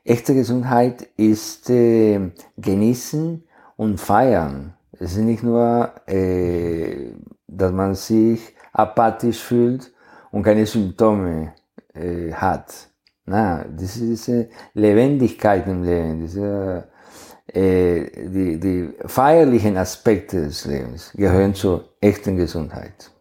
Echte 0.05 0.33
Gesundheit 0.33 1.09
ist 1.17 1.69
äh, 1.69 2.31
genießen 2.55 3.43
und 3.75 3.99
feiern. 3.99 4.75
Es 4.93 5.17
ist 5.17 5.25
nicht 5.25 5.43
nur, 5.43 5.91
äh, 6.07 7.11
dass 7.47 7.73
man 7.73 7.95
sich 7.95 8.55
apathisch 8.71 9.43
fühlt 9.43 9.91
und 10.31 10.43
keine 10.43 10.65
Symptome 10.65 11.53
hat. 12.33 12.73
Na, 13.27 13.63
das 13.65 13.97
ist 13.97 14.01
diese 14.01 14.49
Lebendigkeit 14.73 15.67
im 15.67 15.83
Leben, 15.83 16.21
diese, 16.21 16.87
die, 17.53 18.59
die 18.59 18.89
feierlichen 19.05 19.77
Aspekte 19.77 20.45
des 20.45 20.65
Lebens 20.65 21.11
gehören 21.13 21.53
zur 21.53 21.89
echten 21.99 22.37
Gesundheit. 22.37 23.11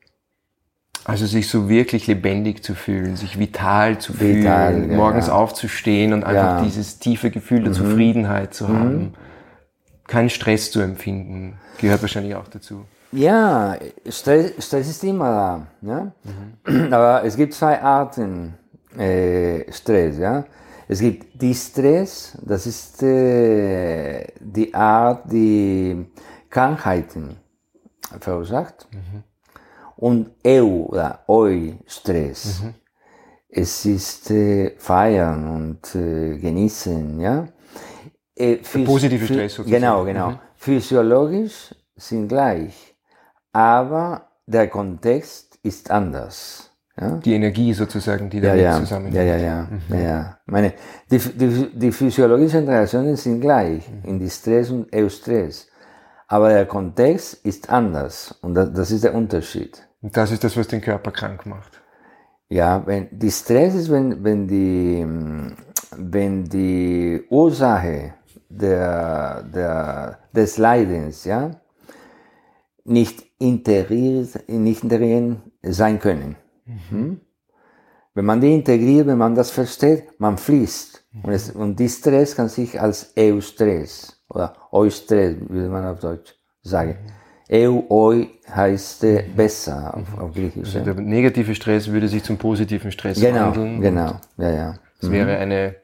Also 1.05 1.27
sich 1.27 1.49
so 1.49 1.69
wirklich 1.69 2.07
lebendig 2.07 2.63
zu 2.63 2.75
fühlen, 2.75 3.17
sich 3.17 3.39
vital 3.39 3.99
zu 3.99 4.21
vital, 4.21 4.75
fühlen, 4.75 4.91
ja, 4.91 4.97
morgens 4.97 5.27
ja. 5.27 5.33
aufzustehen 5.33 6.13
und 6.13 6.23
einfach 6.23 6.59
ja. 6.59 6.63
dieses 6.63 7.01
tiefe 7.01 7.31
Gefühl 7.31 7.61
der 7.61 7.71
mhm. 7.71 7.77
Zufriedenheit 7.77 8.55
zu 8.55 8.69
haben. 8.69 8.99
Mhm. 8.99 9.15
Keinen 10.07 10.31
Stress 10.31 10.71
zu 10.71 10.81
empfinden, 10.81 11.55
gehört 11.81 12.03
wahrscheinlich 12.03 12.37
auch 12.37 12.47
dazu. 12.47 12.85
Ja, 13.11 13.77
Stress, 14.09 14.53
Stress 14.65 14.89
ist 14.89 15.03
immer 15.03 15.67
da. 15.83 15.89
Ja? 15.89 16.13
Mhm. 16.67 16.93
Aber 16.93 17.25
es 17.25 17.37
gibt 17.37 17.55
zwei 17.55 17.83
Arten 17.83 18.55
äh, 18.97 19.71
Stress. 19.73 20.19
Ja? 20.19 20.45
Es 20.93 21.01
gibt 21.01 21.41
Distress, 21.41 22.37
das 22.43 22.67
ist 22.67 23.03
äh, 23.03 24.27
die 24.41 24.73
Art, 24.75 25.31
die 25.31 26.07
Krankheiten 26.51 27.37
verursacht. 28.21 28.89
Mhm 28.93 29.25
und 30.03 30.33
Eu 30.45 30.87
oder 30.89 31.21
Eu-Stress. 31.29 32.63
Mhm. 32.63 32.75
Es 33.49 33.85
ist 33.85 34.33
äh, 34.33 34.75
feiern 34.77 35.47
und 35.47 35.95
äh, 35.95 36.39
genießen, 36.39 37.21
ja. 37.21 37.47
Äh, 38.35 38.57
positive 38.85 39.27
Stress 39.27 39.55
sozusagen. 39.55 39.81
Genau, 39.81 40.05
genau. 40.05 40.31
Mhm. 40.31 40.39
Physiologisch 40.57 41.73
sind 41.95 42.27
gleich, 42.27 42.97
aber 43.53 44.29
der 44.45 44.67
Kontext 44.69 45.61
ist 45.63 45.89
anders. 45.89 46.72
Ja? 47.01 47.17
Die 47.17 47.35
Energie 47.35 47.73
sozusagen, 47.73 48.29
die 48.29 48.41
damit 48.41 48.63
ja, 48.63 48.73
ja. 48.73 48.79
zusammenhängt. 48.79 49.17
Ja, 49.17 49.23
ja, 49.23 49.37
ja. 49.37 49.69
Mhm. 49.71 49.95
ja, 49.95 50.01
ja. 50.01 50.39
Meine, 50.47 50.75
die, 51.11 51.19
die, 51.19 51.71
die 51.75 51.93
physiologischen 51.93 52.69
Reaktionen 52.69 53.17
sind 53.17 53.41
gleich 53.41 53.89
mhm. 53.89 54.09
in 54.09 54.19
Distress 54.19 54.71
und 54.71 54.95
Eustress. 54.95 55.69
Aber 56.29 56.49
der 56.51 56.67
Kontext 56.67 57.45
ist 57.45 57.69
anders 57.69 58.33
und 58.43 58.55
das, 58.55 58.73
das 58.73 58.91
ist 58.91 59.05
der 59.05 59.15
Unterschied. 59.15 59.87
Und 60.01 60.17
das 60.17 60.33
ist 60.33 60.43
das, 60.43 60.57
was 60.57 60.67
den 60.69 60.81
Körper 60.81 61.11
krank 61.11 61.47
macht. 61.47 61.81
Ja, 62.49 62.87
wenn 62.87 63.09
die 63.11 63.31
Stress 63.31 63.75
ist, 63.75 63.91
wenn, 63.91 64.23
wenn, 64.25 64.47
die, 64.47 65.07
wenn 65.97 66.45
die 66.45 67.23
Ursache 67.31 68.15
der, 68.49 69.43
der, 69.43 70.19
des 70.35 70.59
Leidens 70.59 71.25
ja, 71.25 71.51
nicht 72.85 73.25
integriert, 73.39 74.49
nicht 74.49 74.83
sein 75.63 75.99
können. 75.99 76.37
Mhm. 76.65 76.81
Hm? 76.91 77.21
Wenn 78.15 78.25
man 78.27 78.41
die 78.41 78.55
integriert, 78.55 79.07
wenn 79.07 79.19
man 79.19 79.35
das 79.35 79.51
versteht, 79.51 80.21
man 80.21 80.37
fließt. 80.37 81.05
Mhm. 81.13 81.21
Und, 81.25 81.33
es, 81.33 81.51
und 81.51 81.79
die 81.79 81.89
Stress 81.89 82.37
kann 82.37 82.49
sich 82.49 82.81
als 82.81 83.13
Eustress 83.17 84.23
oder 84.29 84.55
Eustress, 84.71 85.37
wie 85.49 85.69
man 85.69 85.87
auf 85.87 86.01
Deutsch 86.01 86.35
sagen. 86.63 86.97
Mhm. 87.03 87.23
Eu, 87.55 87.83
oi 87.91 88.31
heißt 88.49 89.05
äh, 89.05 89.25
besser 89.37 89.95
auf, 89.95 90.19
auf 90.19 90.33
Griechisch. 90.33 90.75
Also 90.75 90.81
der 90.81 90.95
negative 90.95 91.55
Stress 91.55 91.91
würde 91.91 92.09
sich 92.09 92.23
zum 92.23 92.39
positiven 92.39 92.91
Stress 92.91 93.21
genau, 93.21 93.47
wandeln. 93.47 93.81
Genau, 93.81 94.15
ja, 94.39 94.51
ja. 94.51 94.75
Es 95.01 95.09
mhm. 95.09 95.13
wäre 95.13 95.37
eine 95.37 95.75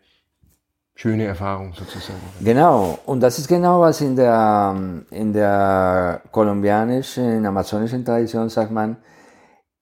schöne 0.95 1.27
Erfahrung 1.27 1.75
sozusagen. 1.75 2.19
Genau, 2.41 2.99
und 3.05 3.21
das 3.21 3.39
ist 3.39 3.49
genau 3.49 3.81
was 3.81 4.01
in 4.01 4.17
der, 4.17 4.75
in 5.11 5.33
der 5.33 6.23
kolumbianischen, 6.33 7.45
amazonischen 7.45 8.05
Tradition 8.05 8.49
sagt 8.49 8.71
man, 8.71 8.97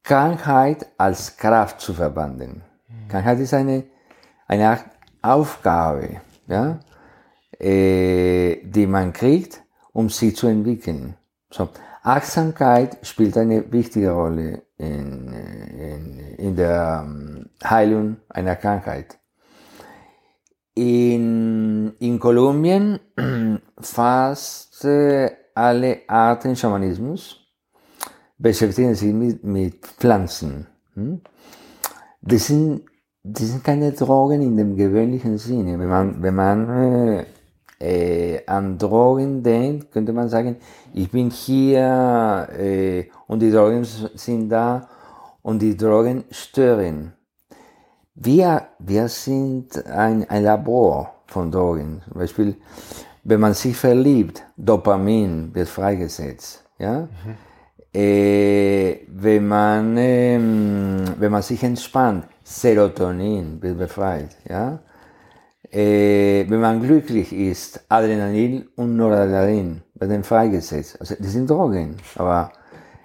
Krankheit 0.07 0.87
als 0.99 1.37
Kraft 1.37 1.81
zu 1.81 1.93
verwandeln. 1.93 2.63
Mhm. 2.89 3.09
Krankheit 3.09 3.41
ist 3.41 3.53
eine, 3.53 3.85
eine 4.47 4.79
Aufgabe, 5.21 6.21
ja, 6.47 6.79
äh, 7.59 8.63
die 8.63 8.87
man 8.87 9.13
kriegt, 9.13 9.65
um 9.93 10.09
sie 10.09 10.33
zu 10.33 10.47
entwickeln. 10.47 11.17
So, 11.51 11.71
Achtsamkeit 12.05 12.99
spielt 13.03 13.37
eine 13.37 13.73
wichtige 13.73 14.13
Rolle 14.13 14.63
in, 14.79 15.33
in, 15.33 16.19
in 16.39 16.55
der 16.55 17.05
ähm, 17.05 17.51
Heilung 17.65 18.19
einer 18.29 18.55
Krankheit. 18.55 19.19
In, 20.75 21.95
in 21.99 22.21
Kolumbien 22.21 23.01
fast 23.81 24.87
alle 25.55 26.01
Arten 26.07 26.55
Schamanismus 26.55 27.46
beschäftigen 28.39 28.95
sich 28.95 29.13
mit, 29.13 29.45
mit 29.45 29.87
Pflanzen. 29.87 30.67
Hm? 30.95 31.21
Das 32.21 32.47
sind, 32.47 32.83
das 33.23 33.49
sind 33.49 33.65
keine 33.65 33.93
Drogen 33.93 34.43
in 34.43 34.57
dem 34.57 34.77
gewöhnlichen 34.77 35.39
Sinne. 35.39 35.79
Wenn 35.79 35.89
man, 35.89 36.23
wenn 36.23 36.35
man 36.35 36.69
äh, 36.69 37.25
äh, 37.79 38.47
an 38.47 38.79
Drogen 38.79 39.43
denkt, 39.43 39.93
könnte 39.93 40.13
man 40.13 40.29
sagen, 40.29 40.57
ich 40.93 41.11
bin 41.11 41.31
hier 41.31 42.49
äh, 42.59 43.05
und 43.27 43.41
die 43.41 43.51
Drogen 43.51 43.85
sind 43.85 44.49
da 44.49 44.89
und 45.43 45.61
die 45.61 45.77
Drogen 45.77 46.25
stören. 46.31 47.13
Wir, 48.15 48.69
wir 48.79 49.09
sind 49.09 49.87
ein, 49.87 50.29
ein 50.29 50.43
Labor 50.43 51.15
von 51.27 51.51
Drogen. 51.51 52.03
Zum 52.09 52.19
Beispiel, 52.19 52.57
wenn 53.25 53.41
man 53.41 53.55
sich 53.55 53.77
verliebt, 53.77 54.43
Dopamin 54.57 55.55
wird 55.55 55.69
freigesetzt. 55.69 56.65
Ja? 56.79 57.03
Mhm. 57.03 57.46
Äh, 57.97 59.07
wenn 59.09 59.37
wenn 59.37 59.49
man, 59.49 59.97
ähm, 59.97 61.05
wenn 61.19 61.33
man 61.33 61.43
sich 61.43 61.63
entspannt, 61.63 62.27
Serotonin 62.45 63.61
wird 63.63 63.79
befreit, 63.79 64.37
ja. 64.49 64.79
Äh, 65.71 66.45
wenn 66.49 66.61
man 66.61 66.81
glücklich 66.81 67.33
ist, 67.33 67.81
Adrenalin 67.89 68.69
und 68.77 68.97
Noradrenalin 68.97 69.83
werden 69.95 70.23
freigesetzt. 70.23 71.01
Also, 71.01 71.15
das 71.19 71.33
sind 71.33 71.49
Drogen, 71.51 71.97
aber 72.17 72.53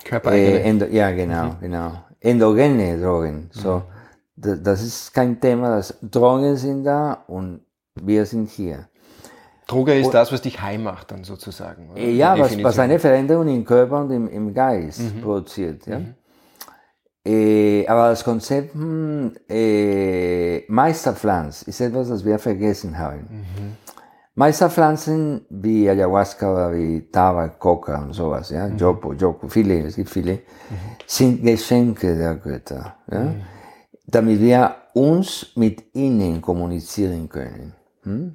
Körpereigene. 0.03 0.85
äh, 0.87 0.95
ja, 0.95 1.11
genau, 1.11 1.55
genau. 1.61 1.91
Endogene 2.19 2.99
Drogen. 3.01 3.49
So, 3.51 3.81
da- 4.35 4.55
das 4.57 4.83
ist 4.83 5.13
kein 5.13 5.39
Thema. 5.39 5.77
Das, 5.77 5.97
Drogen 6.01 6.55
sind 6.57 6.83
da 6.83 7.23
und 7.27 7.61
wir 7.95 8.25
sind 8.25 8.49
hier. 8.49 8.87
Droge 9.71 9.99
ist 9.99 10.11
das, 10.11 10.31
was 10.31 10.41
dich 10.41 10.61
heim 10.61 10.83
macht, 10.83 11.11
dann 11.11 11.23
sozusagen. 11.23 11.89
oder? 11.91 12.01
Ja, 12.01 12.37
was, 12.37 12.61
was 12.63 12.79
eine 12.79 12.99
Veränderung 12.99 13.47
im 13.47 13.63
Körper 13.63 14.01
und 14.01 14.11
im, 14.11 14.27
im 14.27 14.53
Geist 14.53 15.21
produziert. 15.21 15.87
Ja? 15.87 16.01
Äh, 17.25 17.85
aber 17.87 18.09
das 18.09 18.23
Konzept 18.23 18.73
hm, 18.73 19.33
äh, 19.47 20.63
Meisterpflanz 20.67 21.61
ist 21.63 21.79
etwas, 21.79 22.09
das 22.09 22.25
wir 22.25 22.39
vergessen 22.39 22.97
haben. 22.97 23.27
Meisterpflanzen 24.33 25.45
wie 25.49 25.89
Ayahuasca 25.89 26.51
oder 26.51 26.73
wie 26.73 27.01
Tabak, 27.11 27.59
Coca 27.59 28.01
und 28.03 28.13
sowas, 28.13 28.49
ja, 28.49 28.67
Jopo, 28.67 29.13
Jopo, 29.13 29.47
viele, 29.49 29.85
es 29.85 29.95
gibt 29.97 30.09
viele, 30.09 30.39
sind 31.05 31.43
Geschenke 31.43 32.17
der 32.17 32.35
Götter, 32.35 32.95
ja, 33.11 33.33
damit 34.07 34.39
wir 34.39 34.75
uns 34.93 35.51
mit 35.55 35.93
ihnen 35.93 36.41
kommunizieren 36.41 37.27
können. 37.29 37.73
Hm? 38.03 38.33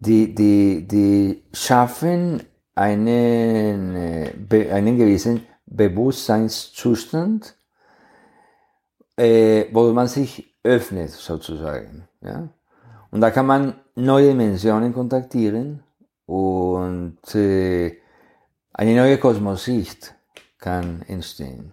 Die, 0.00 0.34
die, 0.34 0.86
die 0.88 1.44
schaffen 1.52 2.42
einen, 2.74 3.94
äh, 3.94 4.70
einen 4.70 4.96
gewissen 4.96 5.46
Bewusstseinszustand, 5.66 7.54
äh, 9.16 9.66
wo 9.72 9.92
man 9.92 10.08
sich 10.08 10.54
öffnet, 10.62 11.10
sozusagen. 11.10 12.08
Ja? 12.20 12.48
Und 13.10 13.20
da 13.20 13.30
kann 13.30 13.46
man 13.46 13.74
neue 13.94 14.28
Dimensionen 14.28 14.92
kontaktieren 14.92 15.82
und 16.26 17.18
äh, 17.34 17.96
eine 18.72 18.96
neue 18.96 19.18
Kosmosicht 19.18 20.14
kann 20.58 21.02
entstehen. 21.02 21.72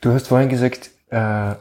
Du 0.00 0.12
hast 0.12 0.28
vorhin 0.28 0.48
gesagt, 0.48 0.90
äh, 1.10 1.54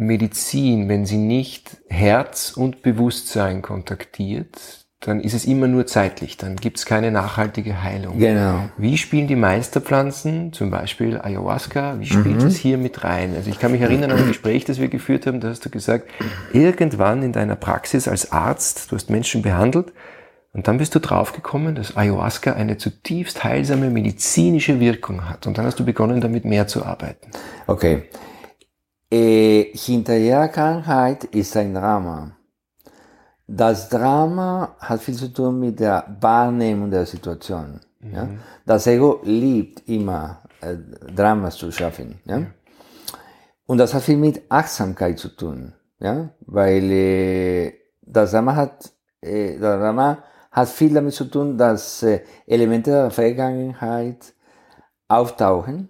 Medizin, 0.00 0.88
wenn 0.88 1.06
sie 1.06 1.18
nicht 1.18 1.78
Herz 1.88 2.52
und 2.56 2.82
Bewusstsein 2.82 3.62
kontaktiert, 3.62 4.58
dann 5.00 5.20
ist 5.20 5.32
es 5.32 5.46
immer 5.46 5.66
nur 5.66 5.86
zeitlich, 5.86 6.36
dann 6.36 6.56
gibt 6.56 6.76
es 6.76 6.84
keine 6.84 7.10
nachhaltige 7.10 7.82
Heilung. 7.82 8.18
Genau. 8.18 8.68
Wie 8.76 8.98
spielen 8.98 9.28
die 9.28 9.36
Meisterpflanzen, 9.36 10.52
zum 10.52 10.70
Beispiel 10.70 11.18
Ayahuasca, 11.18 11.98
wie 12.00 12.06
spielt 12.06 12.42
es 12.42 12.56
hier 12.58 12.76
mit 12.76 13.02
rein? 13.02 13.34
Also 13.34 13.48
ich 13.48 13.58
kann 13.58 13.72
mich 13.72 13.80
erinnern 13.80 14.10
an 14.10 14.18
ein 14.18 14.28
Gespräch, 14.28 14.66
das 14.66 14.78
wir 14.78 14.88
geführt 14.88 15.26
haben, 15.26 15.40
da 15.40 15.48
hast 15.48 15.64
du 15.64 15.70
gesagt, 15.70 16.08
irgendwann 16.52 17.22
in 17.22 17.32
deiner 17.32 17.56
Praxis 17.56 18.08
als 18.08 18.30
Arzt, 18.30 18.92
du 18.92 18.96
hast 18.96 19.08
Menschen 19.08 19.40
behandelt 19.40 19.90
und 20.52 20.68
dann 20.68 20.78
bist 20.78 20.94
du 20.94 20.98
draufgekommen, 20.98 21.76
dass 21.76 21.96
Ayahuasca 21.96 22.52
eine 22.52 22.76
zutiefst 22.76 23.42
heilsame 23.44 23.88
medizinische 23.88 24.80
Wirkung 24.80 25.30
hat. 25.30 25.46
Und 25.46 25.56
dann 25.56 25.64
hast 25.64 25.78
du 25.78 25.84
begonnen, 25.84 26.20
damit 26.20 26.44
mehr 26.44 26.66
zu 26.66 26.84
arbeiten. 26.84 27.30
Okay. 27.68 28.02
Äh, 29.10 29.72
hinter 29.74 30.16
jeder 30.16 30.48
Krankheit 30.48 31.24
ist 31.24 31.56
ein 31.56 31.74
Drama. 31.74 32.30
Das 33.46 33.88
Drama 33.88 34.76
hat 34.78 35.00
viel 35.00 35.16
zu 35.16 35.32
tun 35.32 35.58
mit 35.58 35.80
der 35.80 36.16
Wahrnehmung 36.20 36.88
der 36.88 37.04
Situation. 37.04 37.80
Ja? 38.00 38.28
Das 38.64 38.86
Ego 38.86 39.20
liebt 39.24 39.88
immer, 39.88 40.42
äh, 40.60 40.76
Dramas 41.12 41.56
zu 41.56 41.72
schaffen. 41.72 42.20
Ja? 42.24 42.46
Und 43.66 43.78
das 43.78 43.92
hat 43.92 44.02
viel 44.02 44.16
mit 44.16 44.42
Achtsamkeit 44.48 45.18
zu 45.18 45.30
tun. 45.30 45.72
Ja? 45.98 46.30
Weil 46.46 46.90
äh, 46.92 47.72
das 48.02 48.30
Drama 48.30 48.54
hat, 48.54 48.92
äh, 49.20 49.58
das 49.58 49.80
Drama 49.80 50.18
hat 50.52 50.68
viel 50.68 50.94
damit 50.94 51.14
zu 51.14 51.24
tun, 51.24 51.58
dass 51.58 52.04
äh, 52.04 52.20
Elemente 52.46 52.92
der 52.92 53.10
Vergangenheit 53.10 54.32
auftauchen 55.08 55.88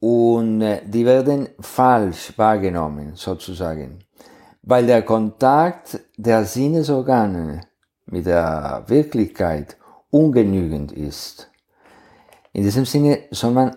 und 0.00 0.62
äh, 0.62 0.80
die 0.84 1.04
werden 1.04 1.50
falsch 1.60 2.32
wahrgenommen, 2.36 3.12
sozusagen. 3.14 4.00
Weil 4.62 4.86
der 4.86 5.02
Kontakt 5.02 6.00
der 6.16 6.44
Sinnesorgane 6.44 7.60
mit 8.06 8.26
der 8.26 8.84
Wirklichkeit 8.86 9.76
ungenügend 10.10 10.92
ist. 10.92 11.50
In 12.52 12.64
diesem 12.64 12.84
Sinne 12.84 13.20
soll 13.30 13.52
man 13.52 13.76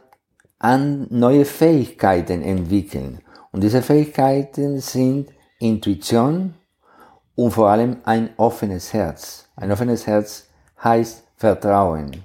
an 0.59 1.07
neue 1.09 1.45
Fähigkeiten 1.45 2.41
entwickeln. 2.41 3.19
Und 3.51 3.61
diese 3.61 3.81
Fähigkeiten 3.81 4.79
sind 4.79 5.29
Intuition 5.59 6.55
und 7.35 7.51
vor 7.51 7.69
allem 7.69 7.97
ein 8.03 8.29
offenes 8.37 8.93
Herz. 8.93 9.45
Ein 9.55 9.71
offenes 9.71 10.07
Herz 10.07 10.47
heißt 10.83 11.23
Vertrauen. 11.35 12.23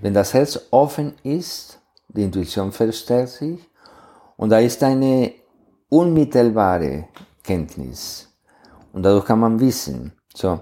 Wenn 0.00 0.14
das 0.14 0.34
Herz 0.34 0.58
offen 0.70 1.14
ist, 1.22 1.79
die 2.14 2.24
Intuition 2.24 2.72
verstärkt 2.72 3.30
sich 3.30 3.60
und 4.36 4.50
da 4.50 4.58
ist 4.58 4.82
eine 4.82 5.32
unmittelbare 5.88 7.08
Kenntnis. 7.42 8.28
Und 8.92 9.02
dadurch 9.02 9.24
kann 9.24 9.40
man 9.40 9.60
wissen. 9.60 10.12
So, 10.34 10.60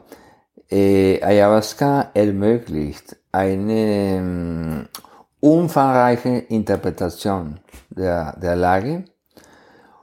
äh, 0.71 1.23
Ayahuasca 1.23 2.11
ermöglicht 2.15 3.17
eine 3.33 3.73
ähm, 3.73 4.89
umfangreiche 5.41 6.39
Interpretation 6.49 7.61
der, 7.91 8.37
der 8.39 8.57
Lage. 8.57 9.05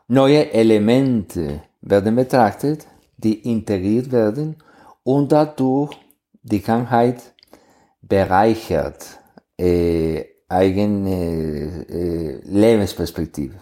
Neue 0.08 0.51
Elemente 0.53 1.63
werden 1.81 2.15
betrachtet, 2.15 2.86
die 3.17 3.51
integriert 3.51 4.12
werden 4.12 4.55
und 5.03 5.31
dadurch 5.31 5.97
die 6.43 6.62
Krankheit 6.62 7.21
bereichert 8.01 9.19
äh, 9.58 10.23
eigene 10.47 11.86
äh, 11.89 12.41
Lebensperspektive. 12.43 13.55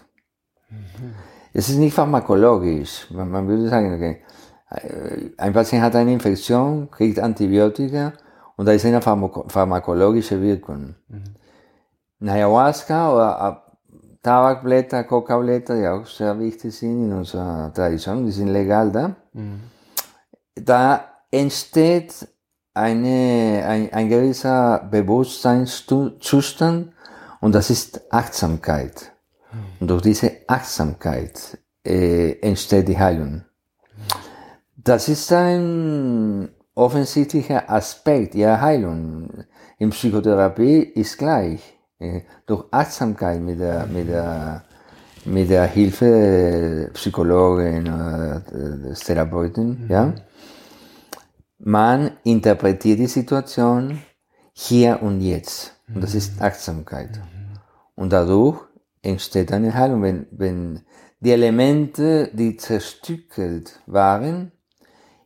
Es 1.52 1.68
ist 1.68 1.76
nicht 1.76 1.94
pharmakologisch. 1.94 3.10
Man, 3.10 3.30
man 3.30 3.48
würde 3.48 3.68
sagen, 3.68 3.94
okay, 3.94 4.22
äh, 4.70 5.30
ein 5.38 5.52
Patient 5.52 5.82
hat 5.82 5.96
eine 5.96 6.12
Infektion, 6.12 6.90
kriegt 6.90 7.18
Antibiotika 7.18 8.12
und 8.56 8.66
da 8.66 8.72
ist 8.72 8.84
eine 8.84 9.00
pharmako 9.00 9.44
pharmakologische 9.48 10.40
Wirkung. 10.40 10.94
Mhm. 11.08 12.28
Ayahuasca 12.28 13.12
oder 13.12 13.64
Tabakblätter, 14.22 15.04
Coca-Blätter, 15.04 15.76
die 15.76 15.86
auch 15.86 16.06
sehr 16.06 16.38
wichtig 16.38 16.74
sind 16.74 17.06
in 17.06 17.12
unserer 17.12 17.72
Tradition, 17.72 18.24
die 18.24 18.32
sind 18.32 18.48
legal 18.48 18.90
da. 18.90 19.14
Mhm. 19.34 19.60
Da 20.54 21.04
entsteht 21.30 22.26
eine, 22.74 23.64
ein, 23.66 23.92
ein 23.92 24.08
gewisser 24.08 24.86
Bewusstseinszustand 24.90 26.92
und 27.40 27.54
das 27.54 27.70
ist 27.70 28.12
Achtsamkeit. 28.12 29.12
Und 29.78 29.88
durch 29.88 30.02
diese 30.02 30.32
Achtsamkeit 30.48 31.58
äh, 31.84 32.32
entsteht 32.40 32.88
die 32.88 32.98
Heilung. 32.98 33.42
Das 34.76 35.08
ist 35.08 35.32
ein 35.32 36.48
offensichtlicher 36.74 37.70
Aspekt 37.70 38.34
ihrer 38.34 38.60
Heilung. 38.60 39.28
In 39.78 39.90
Psychotherapie 39.90 40.80
ist 40.80 41.16
gleich. 41.16 41.78
Äh, 41.98 42.22
durch 42.46 42.64
Achtsamkeit 42.72 43.40
mit 43.40 43.60
der, 43.60 43.86
mit 43.86 44.08
der, 44.08 44.64
mit 45.24 45.48
der 45.48 45.66
Hilfe 45.66 46.90
Psychologen 46.94 47.86
oder 47.86 48.40
des 48.40 49.00
Therapeuten, 49.00 49.84
mhm. 49.84 49.90
ja. 49.90 50.12
Man 51.66 52.18
interpretiert 52.24 52.98
die 52.98 53.06
Situation 53.06 54.02
hier 54.52 55.02
und 55.02 55.22
jetzt. 55.22 55.80
Und 55.88 56.04
das 56.04 56.14
ist 56.14 56.42
Achtsamkeit. 56.42 57.22
Und 57.94 58.12
dadurch 58.12 58.60
entsteht 59.00 59.50
eine 59.50 59.72
Heilung, 59.72 60.02
wenn, 60.02 60.26
wenn 60.30 60.82
die 61.20 61.30
Elemente, 61.30 62.30
die 62.34 62.58
zerstückelt 62.58 63.80
waren, 63.86 64.52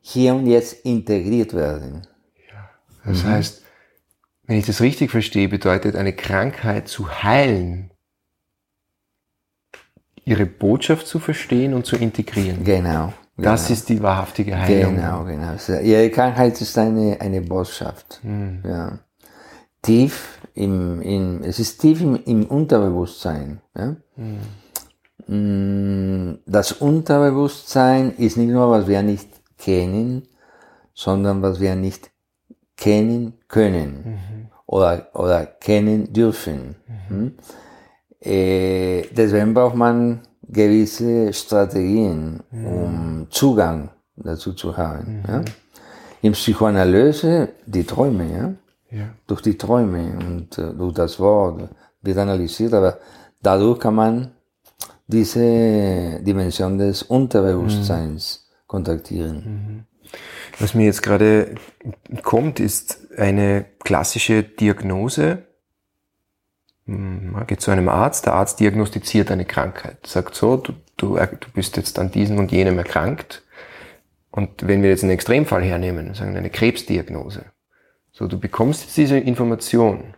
hier 0.00 0.36
und 0.36 0.46
jetzt 0.46 0.84
integriert 0.84 1.54
werden. 1.54 2.06
Ja, 2.48 2.70
das 3.04 3.24
mhm. 3.24 3.28
heißt, 3.30 3.62
wenn 4.44 4.58
ich 4.58 4.66
das 4.66 4.80
richtig 4.80 5.10
verstehe, 5.10 5.48
bedeutet 5.48 5.96
eine 5.96 6.14
Krankheit 6.14 6.86
zu 6.86 7.24
heilen, 7.24 7.90
ihre 10.24 10.46
Botschaft 10.46 11.08
zu 11.08 11.18
verstehen 11.18 11.74
und 11.74 11.84
zu 11.84 11.96
integrieren. 11.96 12.62
Genau. 12.62 13.12
Das 13.38 13.66
genau. 13.66 13.78
ist 13.78 13.88
die 13.88 14.02
wahrhaftige 14.02 14.58
Heilung. 14.58 14.96
Genau, 14.96 15.24
genau. 15.24 15.52
Ihre 15.80 16.10
Krankheit 16.10 16.60
ist 16.60 16.76
eine, 16.76 17.20
eine 17.20 17.40
Botschaft. 17.40 18.18
Mhm. 18.24 18.62
Ja. 18.64 18.98
Tief 19.80 20.40
im, 20.54 21.00
im, 21.02 21.44
es 21.44 21.60
ist 21.60 21.80
tief 21.80 22.00
im, 22.00 22.16
im 22.24 22.46
Unterbewusstsein. 22.46 23.60
Ja? 23.76 23.94
Mhm. 24.16 24.40
Das 26.46 26.72
Unterbewusstsein 26.72 28.12
ist 28.16 28.36
nicht 28.36 28.50
nur, 28.50 28.70
was 28.70 28.88
wir 28.88 29.02
nicht 29.02 29.28
kennen, 29.56 30.26
sondern 30.94 31.42
was 31.42 31.60
wir 31.60 31.76
nicht 31.76 32.10
kennen 32.76 33.34
können. 33.46 34.02
Mhm. 34.04 34.48
oder, 34.68 35.08
oder 35.14 35.46
kennen 35.46 36.12
dürfen. 36.12 36.76
Mhm. 37.08 37.34
Äh, 38.20 39.02
deswegen 39.12 39.54
braucht 39.54 39.76
man 39.76 40.20
gewisse 40.48 41.32
Strategien, 41.32 42.40
mhm. 42.50 42.66
um 42.66 43.26
Zugang 43.30 43.90
dazu 44.16 44.52
zu 44.52 44.76
haben. 44.76 45.22
Mhm. 45.22 45.22
Ja? 45.28 45.44
In 46.22 46.32
Psychoanalyse 46.32 47.50
die 47.66 47.84
Träume, 47.84 48.58
ja? 48.90 48.98
ja. 48.98 49.08
durch 49.26 49.42
die 49.42 49.56
Träume 49.56 50.18
und 50.18 50.58
äh, 50.58 50.72
durch 50.72 50.94
das 50.94 51.20
Wort 51.20 51.68
wird 52.02 52.18
analysiert, 52.18 52.74
aber 52.74 52.98
dadurch 53.42 53.78
kann 53.78 53.94
man 53.94 54.30
diese 55.06 56.20
Dimension 56.20 56.78
des 56.78 57.02
Unterbewusstseins 57.02 58.46
mhm. 58.46 58.62
kontaktieren. 58.66 59.36
Mhm. 59.36 59.84
Was 60.58 60.74
mir 60.74 60.86
jetzt 60.86 61.02
gerade 61.02 61.54
kommt, 62.22 62.60
ist 62.60 63.08
eine 63.16 63.66
klassische 63.84 64.42
Diagnose. 64.42 65.44
Hm, 66.88 67.32
man 67.32 67.46
geht 67.46 67.60
zu 67.60 67.70
einem 67.70 67.88
Arzt, 67.88 68.26
der 68.26 68.32
Arzt 68.32 68.58
diagnostiziert 68.60 69.30
eine 69.30 69.44
Krankheit, 69.44 70.06
sagt 70.06 70.34
so, 70.34 70.56
du, 70.56 70.72
du, 70.96 71.16
du 71.16 71.50
bist 71.54 71.76
jetzt 71.76 71.98
an 71.98 72.10
diesem 72.10 72.38
und 72.38 72.50
jenem 72.50 72.78
erkrankt. 72.78 73.42
Und 74.30 74.66
wenn 74.66 74.82
wir 74.82 74.90
jetzt 74.90 75.02
einen 75.02 75.12
Extremfall 75.12 75.62
hernehmen, 75.62 76.14
sagen 76.14 76.36
eine 76.36 76.50
Krebsdiagnose, 76.50 77.44
so 78.10 78.26
du 78.26 78.38
bekommst 78.38 78.82
jetzt 78.82 78.96
diese 78.96 79.18
Information. 79.18 80.14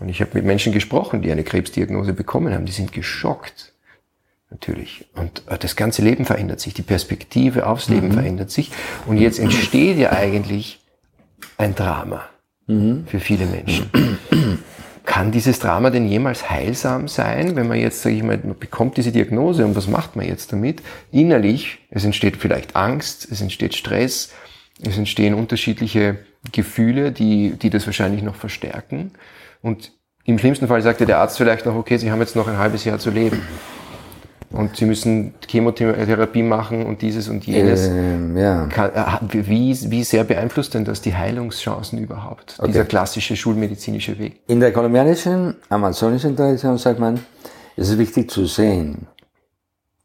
Und 0.00 0.08
ich 0.08 0.20
habe 0.20 0.32
mit 0.34 0.44
Menschen 0.44 0.72
gesprochen, 0.72 1.22
die 1.22 1.30
eine 1.30 1.44
Krebsdiagnose 1.44 2.12
bekommen 2.12 2.54
haben, 2.54 2.66
die 2.66 2.72
sind 2.72 2.92
geschockt 2.92 3.74
natürlich. 4.50 5.06
Und 5.14 5.42
äh, 5.46 5.58
das 5.58 5.76
ganze 5.76 6.02
Leben 6.02 6.24
verändert 6.24 6.60
sich, 6.60 6.72
die 6.72 6.82
Perspektive 6.82 7.66
aufs 7.66 7.88
Leben 7.88 8.08
mhm. 8.08 8.12
verändert 8.12 8.50
sich. 8.50 8.70
Und 9.06 9.18
jetzt 9.18 9.38
entsteht 9.38 9.98
ja 9.98 10.12
eigentlich 10.12 10.80
ein 11.58 11.74
Drama 11.74 12.24
mhm. 12.66 13.06
für 13.06 13.20
viele 13.20 13.46
Menschen. 13.46 13.90
Kann 15.06 15.30
dieses 15.30 15.60
Drama 15.60 15.90
denn 15.90 16.06
jemals 16.06 16.50
heilsam 16.50 17.08
sein, 17.08 17.56
wenn 17.56 17.68
man 17.68 17.78
jetzt, 17.78 18.02
sage 18.02 18.16
ich 18.16 18.22
mal, 18.22 18.38
man 18.42 18.58
bekommt 18.58 18.96
diese 18.96 19.12
Diagnose 19.12 19.64
und 19.64 19.76
was 19.76 19.86
macht 19.86 20.16
man 20.16 20.26
jetzt 20.26 20.52
damit? 20.52 20.82
Innerlich, 21.12 21.78
es 21.90 22.04
entsteht 22.04 22.36
vielleicht 22.36 22.76
Angst, 22.76 23.26
es 23.30 23.40
entsteht 23.40 23.74
Stress, 23.74 24.34
es 24.82 24.98
entstehen 24.98 25.32
unterschiedliche 25.32 26.18
Gefühle, 26.52 27.12
die, 27.12 27.52
die 27.52 27.70
das 27.70 27.86
wahrscheinlich 27.86 28.22
noch 28.22 28.34
verstärken. 28.34 29.12
Und 29.62 29.92
im 30.24 30.38
schlimmsten 30.38 30.66
Fall 30.66 30.82
sagte 30.82 31.06
der 31.06 31.18
Arzt 31.18 31.38
vielleicht 31.38 31.66
noch, 31.66 31.76
okay, 31.76 31.96
Sie 31.96 32.10
haben 32.10 32.20
jetzt 32.20 32.36
noch 32.36 32.48
ein 32.48 32.58
halbes 32.58 32.84
Jahr 32.84 32.98
zu 32.98 33.10
leben. 33.10 33.40
Und 34.50 34.76
sie 34.76 34.84
müssen 34.84 35.34
Chemotherapie 35.48 36.42
machen 36.42 36.86
und 36.86 37.02
dieses 37.02 37.28
und 37.28 37.46
jenes. 37.46 37.88
Ähm, 37.88 38.36
ja. 38.36 38.66
Äh, 38.68 39.18
wie, 39.30 39.90
wie 39.90 40.04
sehr 40.04 40.24
beeinflusst 40.24 40.74
denn 40.74 40.84
das 40.84 41.00
die 41.00 41.14
Heilungschancen 41.14 41.98
überhaupt? 41.98 42.56
Okay. 42.58 42.68
Dieser 42.68 42.84
klassische 42.84 43.36
schulmedizinische 43.36 44.18
Weg. 44.18 44.40
In 44.46 44.60
der 44.60 44.72
kolumbianischen, 44.72 45.56
amazonischen 45.68 46.36
Tradition 46.36 46.78
sagt 46.78 47.00
man, 47.00 47.20
es 47.76 47.90
ist 47.90 47.98
wichtig 47.98 48.30
zu 48.30 48.46
sehen, 48.46 49.06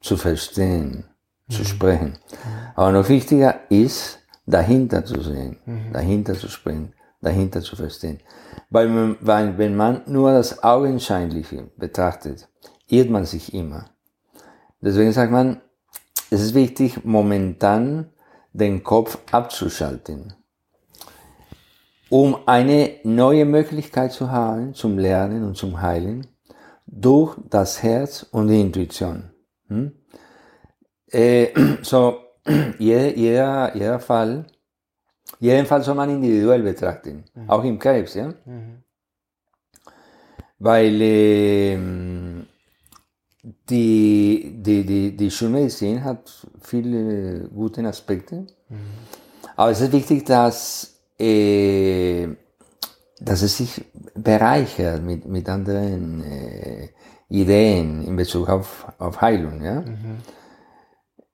zu 0.01 0.17
verstehen, 0.17 1.05
mhm. 1.47 1.53
zu 1.53 1.63
sprechen. 1.63 2.17
Aber 2.75 2.91
noch 2.91 3.07
wichtiger 3.07 3.59
ist, 3.69 4.19
dahinter 4.45 5.05
zu 5.05 5.21
sehen, 5.21 5.57
mhm. 5.65 5.93
dahinter 5.93 6.33
zu 6.33 6.49
sprechen, 6.49 6.93
dahinter 7.21 7.61
zu 7.61 7.75
verstehen. 7.75 8.19
Weil, 8.69 9.15
weil 9.21 9.57
wenn 9.57 9.75
man 9.75 10.01
nur 10.07 10.31
das 10.31 10.63
Augenscheinliche 10.63 11.69
betrachtet, 11.77 12.49
irrt 12.87 13.09
man 13.09 13.25
sich 13.25 13.53
immer. 13.53 13.90
Deswegen 14.81 15.11
sagt 15.11 15.31
man, 15.31 15.61
es 16.31 16.41
ist 16.41 16.53
wichtig, 16.53 17.03
momentan 17.03 18.09
den 18.53 18.83
Kopf 18.83 19.19
abzuschalten, 19.31 20.33
um 22.09 22.37
eine 22.47 22.95
neue 23.03 23.45
Möglichkeit 23.45 24.11
zu 24.11 24.31
haben 24.31 24.73
zum 24.73 24.97
Lernen 24.97 25.43
und 25.43 25.55
zum 25.55 25.81
Heilen 25.81 26.27
durch 26.87 27.37
das 27.49 27.83
Herz 27.83 28.23
und 28.31 28.47
die 28.47 28.59
Intuition. 28.59 29.31
Hm? 29.67 29.93
Äh, 31.11 31.49
so, 31.81 32.19
jeder, 32.79 33.15
jeder, 33.15 33.75
jeder 33.75 33.99
Fall, 33.99 34.45
jeden 35.39 35.65
Fall 35.65 35.83
soll 35.83 35.95
man 35.95 36.09
individuell 36.09 36.63
betrachten, 36.63 37.23
mhm. 37.33 37.49
auch 37.49 37.63
im 37.63 37.79
Krebs, 37.79 38.13
ja? 38.15 38.33
Mhm. 38.45 38.83
Weil 40.59 41.01
äh, 41.01 41.77
die, 43.43 44.53
die, 44.57 44.85
die, 44.85 45.17
die 45.17 45.31
Schulmedizin 45.31 46.03
hat 46.03 46.47
viele 46.61 47.49
gute 47.49 47.85
Aspekte. 47.85 48.47
Mhm. 48.69 48.77
Aber 49.55 49.71
es 49.71 49.81
ist 49.81 49.91
wichtig, 49.91 50.25
dass, 50.25 50.99
äh, 51.19 52.27
dass 53.19 53.41
es 53.41 53.57
sich 53.57 53.83
bereichert 54.15 55.03
mit, 55.03 55.25
mit 55.25 55.49
anderen 55.49 56.23
äh, 56.23 56.89
Ideen 57.29 58.03
in 58.03 58.15
Bezug 58.15 58.49
auf, 58.49 58.87
auf 58.97 59.21
Heilung. 59.21 59.63
Ja? 59.63 59.81
Mhm. 59.81 60.17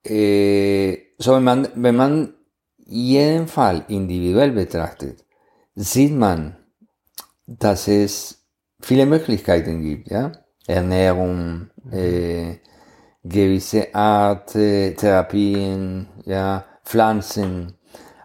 Äh, 0.03 0.97
so, 1.17 1.33
wenn 1.33 1.43
man, 1.43 1.67
wenn 1.75 1.95
man 1.95 2.33
jeden 2.85 3.47
Fall 3.47 3.83
individuell 3.89 4.51
betrachtet, 4.51 5.25
sieht 5.75 6.13
man, 6.13 6.55
dass 7.45 7.87
es 7.87 8.45
viele 8.79 9.05
Möglichkeiten 9.05 9.81
gibt. 9.81 10.09
Ja? 10.09 10.31
Ernährung, 10.67 11.69
äh, 11.76 11.76
gewisse 13.23 13.93
Art 13.93 14.55
äh, 14.55 14.93
Therapien, 14.93 16.07
ja, 16.25 16.65
Pflanzen. 16.83 17.73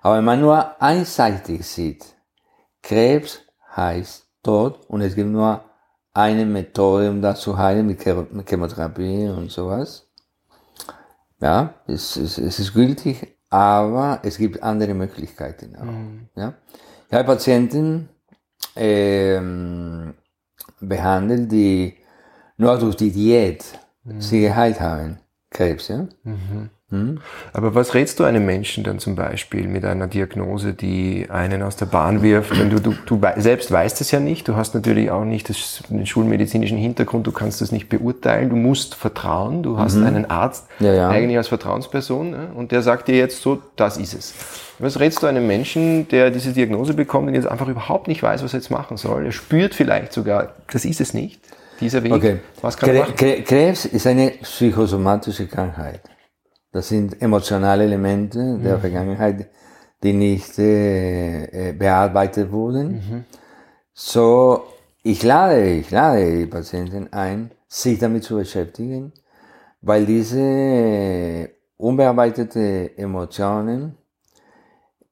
Aber 0.01 0.17
wenn 0.19 0.25
man 0.25 0.41
nur 0.41 0.83
einseitig 0.83 1.65
sieht, 1.67 2.05
Krebs 2.83 3.41
heißt 3.75 4.27
Tod 4.43 4.81
und 4.89 5.01
es 5.01 5.15
gibt 5.15 5.31
nur 5.31 5.65
eine 6.13 6.45
Methode, 6.45 7.11
um 7.11 7.23
das 7.23 7.41
zu 7.41 7.57
heilen, 7.57 7.87
mit 7.87 8.03
Chemotherapie 8.03 9.29
und 9.29 9.51
sowas. 9.51 10.09
Ja, 11.41 11.75
es, 11.87 12.17
es, 12.17 12.39
es 12.39 12.59
ist 12.59 12.75
gültig, 12.75 13.37
aber 13.51 14.21
es 14.23 14.39
gibt 14.39 14.63
andere 14.63 14.95
Möglichkeiten 14.95 15.77
auch. 15.77 15.85
Mhm. 15.85 16.29
Ja. 16.37 16.55
Ich 17.09 17.15
habe 17.15 17.25
Patienten 17.25 18.09
ähm, 18.77 20.15
behandelt, 20.81 21.51
die 21.51 21.97
nur 22.63 22.79
durch 22.79 22.97
die 22.97 23.11
Diät 23.11 23.65
mhm. 24.05 24.21
sie 24.21 24.41
geheilt 24.41 24.81
haben, 24.81 25.19
Krebs. 25.51 25.89
Ja? 25.89 26.07
Mhm. 26.25 26.71
Mhm. 26.93 27.21
Aber 27.55 27.75
was 27.75 27.95
rätst 27.95 28.21
du 28.21 28.25
einem 28.25 28.45
Menschen 28.45 28.85
dann 28.85 28.99
zum 28.99 29.17
Beispiel 29.17 29.67
mit 29.67 29.85
einer 29.85 30.07
Diagnose, 30.07 30.75
die 30.75 31.27
einen 31.31 31.63
aus 31.63 31.77
der 31.77 31.87
Bahn 31.87 32.23
wirft? 32.23 32.59
Wenn 32.59 32.69
du, 32.69 32.81
du, 32.81 32.95
du 33.07 33.19
selbst 33.37 33.73
weißt 33.73 34.01
es 34.03 34.11
ja 34.11 34.21
nicht, 34.21 34.47
du 34.47 34.57
hast 34.57 34.75
natürlich 34.75 35.11
auch 35.11 35.25
nicht 35.25 35.49
das, 35.49 35.83
den 35.89 36.07
schulmedizinischen 36.07 36.77
Hintergrund, 36.77 37.27
du 37.27 37.33
kannst 37.33 37.63
das 37.63 37.73
nicht 37.73 37.89
beurteilen, 37.89 38.51
du 38.51 38.57
musst 38.57 38.95
vertrauen, 38.95 39.63
du 39.63 39.79
hast 39.79 39.97
mhm. 39.97 40.07
einen 40.07 40.31
Arzt 40.31 40.67
ja, 40.81 40.93
ja. 40.93 41.09
eigentlich 41.09 41.39
als 41.39 41.49
Vertrauensperson 41.49 42.35
und 42.55 42.73
der 42.73 42.83
sagt 42.83 43.09
dir 43.09 43.17
jetzt 43.17 43.41
so, 43.41 43.63
das 43.77 43.97
ist 43.97 44.13
es. 44.13 44.35
Was 44.79 45.01
rätst 45.01 45.23
du 45.23 45.27
einem 45.27 45.47
Menschen, 45.47 46.09
der 46.09 46.31
diese 46.31 46.53
Diagnose 46.53 46.93
bekommt 46.93 47.29
und 47.29 47.35
jetzt 47.35 47.47
einfach 47.47 47.69
überhaupt 47.69 48.07
nicht 48.07 48.23
weiß, 48.23 48.45
was 48.45 48.53
er 48.53 48.61
jetzt 48.61 48.71
machen 48.71 48.99
soll? 48.99 49.25
Er 49.25 49.33
spürt 49.33 49.75
vielleicht 49.75 50.13
sogar, 50.13 50.55
das 50.71 50.85
ist 50.85 51.01
es 51.01 51.15
nicht 51.15 51.41
dieser 51.83 52.03
Weg? 52.03 52.13
Okay. 52.13 52.39
Was 52.61 52.77
kann 52.77 52.91
Kre 52.91 53.13
Kre 53.15 53.43
Krebs 53.43 53.85
ist 53.87 54.07
eine 54.07 54.31
psychosomatische 54.43 55.47
Krankheit. 55.47 56.01
Das 56.73 56.89
sind 56.89 57.21
emotionale 57.21 57.85
Elemente 57.85 58.39
mhm. 58.39 58.63
der 58.63 58.79
Vergangenheit, 58.79 59.51
die 60.03 60.13
nicht 60.13 60.59
äh, 60.59 61.71
äh, 61.71 61.73
bearbeitet 61.73 62.51
wurden. 62.51 62.93
Mhm. 62.93 63.25
So, 63.93 64.65
ich 65.03 65.23
lade, 65.23 65.71
ich 65.71 65.91
lade 65.91 66.39
die 66.39 66.47
Patienten 66.47 67.13
ein, 67.13 67.51
sich 67.69 67.99
damit 67.99 68.25
zu 68.25 68.37
beschäftigen, 68.37 69.13
weil 69.83 70.07
diese 70.07 71.51
unbearbeitete 71.77 72.97
Emotionen 72.97 73.99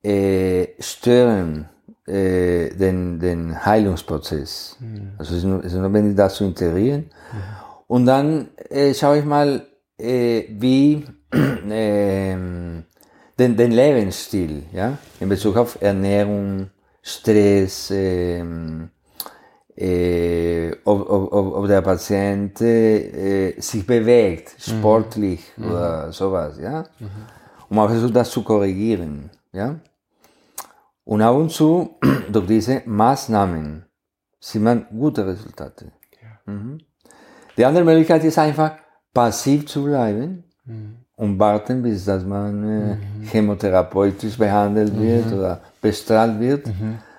äh, 0.02 0.68
stören 0.78 1.68
äh, 2.11 2.75
den, 2.75 3.20
den 3.20 3.64
Heilungsprozess. 3.64 4.77
Mhm. 4.81 5.12
Also 5.16 5.37
es 5.37 5.44
ist, 5.44 5.64
es 5.64 5.75
notwendig, 5.75 6.16
das 6.16 6.35
zu 6.35 6.44
integrieren. 6.44 7.03
Mhm. 7.03 7.38
Und 7.87 8.07
dann 8.07 8.49
äh, 8.68 8.92
schaue 8.94 9.18
ich 9.18 9.25
mal, 9.25 9.64
äh, 9.96 10.44
wie 10.59 11.05
ähm, 11.33 12.85
den, 13.38 13.57
den 13.57 13.70
Lebensstil, 13.73 14.64
ja, 14.73 14.99
in 15.20 15.29
Bezug 15.29 15.57
auf 15.57 15.81
Ernährung, 15.81 16.70
Stress, 17.01 17.90
äh, 17.92 18.42
ob, 20.85 21.09
ob, 21.09 21.33
ob, 21.33 21.66
der 21.68 21.81
Patient 21.81 22.59
sich 22.59 23.87
bewegt, 23.87 24.55
mhm. 24.59 24.62
sportlich 24.62 25.53
mhm. 25.57 25.70
oder 25.70 26.12
sowas, 26.12 26.59
ja. 26.61 26.85
Mhm. 26.99 27.09
Um 27.70 27.79
auch 27.79 27.88
versucht, 27.88 28.16
das 28.16 28.31
zu 28.31 28.42
korrigieren, 28.42 29.31
ja. 29.53 29.77
Und 31.04 31.22
ab 31.22 31.36
und 31.36 31.50
zu, 31.50 31.98
durch 32.32 32.46
diese 32.46 32.82
Maßnahmen, 32.86 33.84
sieht 34.38 34.62
man 34.62 34.86
gute 34.90 35.26
Resultate. 35.26 35.92
Ja. 36.22 36.52
Mhm. 36.52 36.78
Die 37.56 37.64
andere 37.64 37.84
Möglichkeit 37.84 38.24
ist 38.24 38.38
einfach, 38.38 38.72
passiv 39.12 39.66
zu 39.66 39.84
bleiben 39.84 40.44
mhm. 40.64 40.96
und 41.16 41.38
warten, 41.38 41.82
bis 41.82 42.04
dass 42.04 42.24
man 42.24 42.62
äh, 42.62 42.94
mhm. 42.94 43.24
chemotherapeutisch 43.24 44.38
behandelt 44.38 44.98
wird 44.98 45.32
oder 45.32 45.60
bestrahlt 45.80 46.38
wird. 46.40 46.70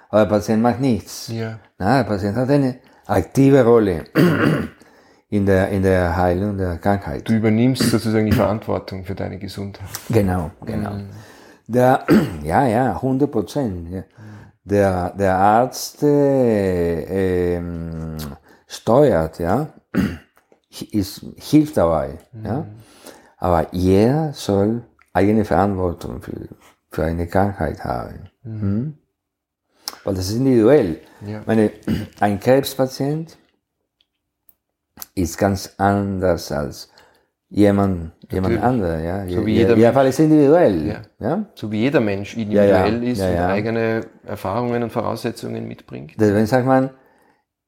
Aber 0.10 0.26
der 0.26 0.30
Patient 0.30 0.62
macht 0.62 0.80
nichts. 0.80 1.28
Ja. 1.28 1.60
Na, 1.78 1.98
der 1.98 2.04
Patient 2.10 2.36
hat 2.36 2.50
eine 2.50 2.80
aktive 3.06 3.64
Rolle 3.64 4.06
in 5.30 5.46
der, 5.46 5.70
in 5.70 5.84
der 5.84 6.16
Heilung 6.16 6.58
der 6.58 6.78
Krankheit. 6.78 7.28
Du 7.28 7.34
übernimmst 7.34 7.84
sozusagen 7.90 8.26
die 8.26 8.32
Verantwortung 8.32 9.06
für 9.06 9.16
deine 9.16 9.38
Gesundheit. 9.38 9.88
Genau, 10.10 10.52
genau. 10.66 10.92
Der, 11.72 12.06
ja, 12.44 12.68
ja, 12.68 12.96
100 12.96 13.32
Prozent. 13.32 13.90
Ja. 13.90 14.04
Der, 14.64 15.10
der 15.12 15.38
Arzt 15.38 16.04
äh, 16.04 17.56
ähm, 17.56 18.18
steuert, 18.68 19.40
ja, 19.40 19.74
ist, 20.92 21.26
hilft 21.38 21.78
dabei, 21.78 22.20
ja. 22.44 22.66
Aber 23.38 23.74
jeder 23.74 24.34
soll 24.34 24.84
eigene 25.14 25.46
Verantwortung 25.46 26.22
für, 26.22 26.48
für 26.92 27.06
eine 27.06 27.26
Krankheit 27.26 27.84
haben. 27.84 28.30
Mhm. 28.44 28.98
Weil 30.04 30.14
das 30.14 30.30
ist 30.30 30.36
individuell. 30.36 31.00
Ja. 31.26 31.42
Meine, 31.46 31.72
ein 32.20 32.40
Krebspatient 32.40 33.38
ist 35.16 35.38
ganz 35.38 35.74
anders 35.78 36.52
als 36.52 36.92
jemand, 37.50 38.12
jemand 38.32 38.62
anderer. 38.62 39.00
Ja? 39.00 39.28
So 39.28 39.46
wie 39.46 39.52
Je- 39.54 39.60
jeder 39.60 39.76
jeder 39.76 39.94
Fall 39.94 40.08
ist 40.08 40.20
individuell. 40.20 40.88
Ja. 40.88 41.02
Ja. 41.20 41.46
So 41.56 41.72
wie 41.72 41.80
jeder 41.82 42.00
Mensch 42.02 42.36
individuell 42.36 42.70
Ja, 42.70 42.88
ja. 42.88 43.12
ist 43.12 43.20
Ja, 43.20 43.28
und 43.30 43.36
ja. 43.36 43.48
eigene 43.48 44.02
Erfahrungen 44.26 44.84
und 44.84 44.90
Voraussetzungen 44.92 45.68
mitbringt. 45.68 46.14
Deswegen 46.20 46.46
sagt 46.46 46.66
man, 46.66 46.90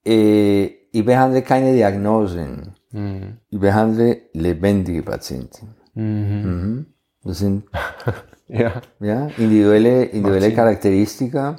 äh, 0.05 0.65
ich 0.91 1.05
behandle 1.05 1.41
keine 1.41 1.73
Diagnosen. 1.73 2.73
Mhm. 2.91 3.37
Ich 3.49 3.59
behandle 3.59 4.17
lebendige 4.33 5.01
Patienten. 5.03 5.75
Mhm. 5.95 6.85
Das 7.23 7.39
sind 7.39 7.63
Ja. 8.47 8.73
ja, 8.99 9.27
individuelle, 9.37 10.03
individuelle. 10.05 10.51
Charakteristika. 10.53 11.55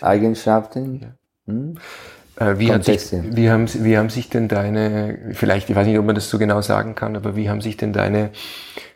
Eigenschaften. 0.00 1.14
Äh, 1.46 1.52
wie, 2.40 2.72
hat 2.72 2.84
sich, 2.84 3.10
wie, 3.12 3.50
haben, 3.50 3.66
wie 3.84 3.98
haben 3.98 4.10
sich 4.10 4.28
denn 4.28 4.46
deine, 4.46 5.32
vielleicht, 5.32 5.70
ich 5.70 5.76
weiß 5.76 5.88
nicht, 5.88 5.98
ob 5.98 6.06
man 6.06 6.14
das 6.14 6.30
so 6.30 6.38
genau 6.38 6.60
sagen 6.60 6.94
kann, 6.94 7.16
aber 7.16 7.34
wie 7.34 7.50
haben 7.50 7.60
sich 7.60 7.76
denn 7.76 7.92
deine 7.92 8.30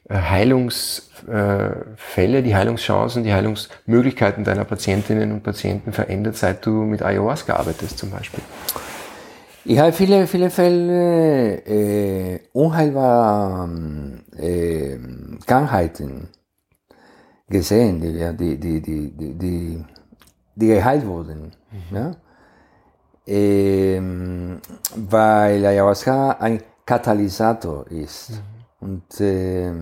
äh, 0.09 0.15
Heilungsfälle, 0.15 2.45
die 2.45 2.55
Heilungschancen, 2.55 3.25
die 3.25 3.33
Heilungsmöglichkeiten 3.33 4.45
deiner 4.45 4.65
Patientinnen 4.65 5.33
und 5.33 5.43
Patienten 5.43 5.93
verändert, 5.93 6.37
seit 6.37 6.65
du 6.65 6.71
mit 6.71 7.03
Ayahuasca 7.03 7.57
arbeitest 7.57 7.99
zum 7.99 8.11
Beispiel? 8.11 8.45
Ich 9.65 9.79
habe 9.79 9.93
viele, 9.93 10.27
viele 10.27 10.51
Fälle 10.51 11.65
äh, 11.67 12.41
unheilbar 12.53 13.69
äh, 14.37 14.99
Krankheiten 15.47 16.29
gesehen, 17.49 18.01
die, 18.01 18.37
die, 18.37 18.59
die, 18.59 18.81
die, 18.81 19.11
die, 19.11 19.85
die, 20.57 20.67
geheilt 20.67 21.07
wurden. 21.07 21.53
Ja? 21.93 22.17
Ähm, 23.27 24.61
weil 24.97 25.65
Ayahuasca 25.65 26.33
ein 26.33 26.63
Katalysator 26.85 27.87
ist 27.89 28.33
und 28.81 29.21
äh, 29.21 29.73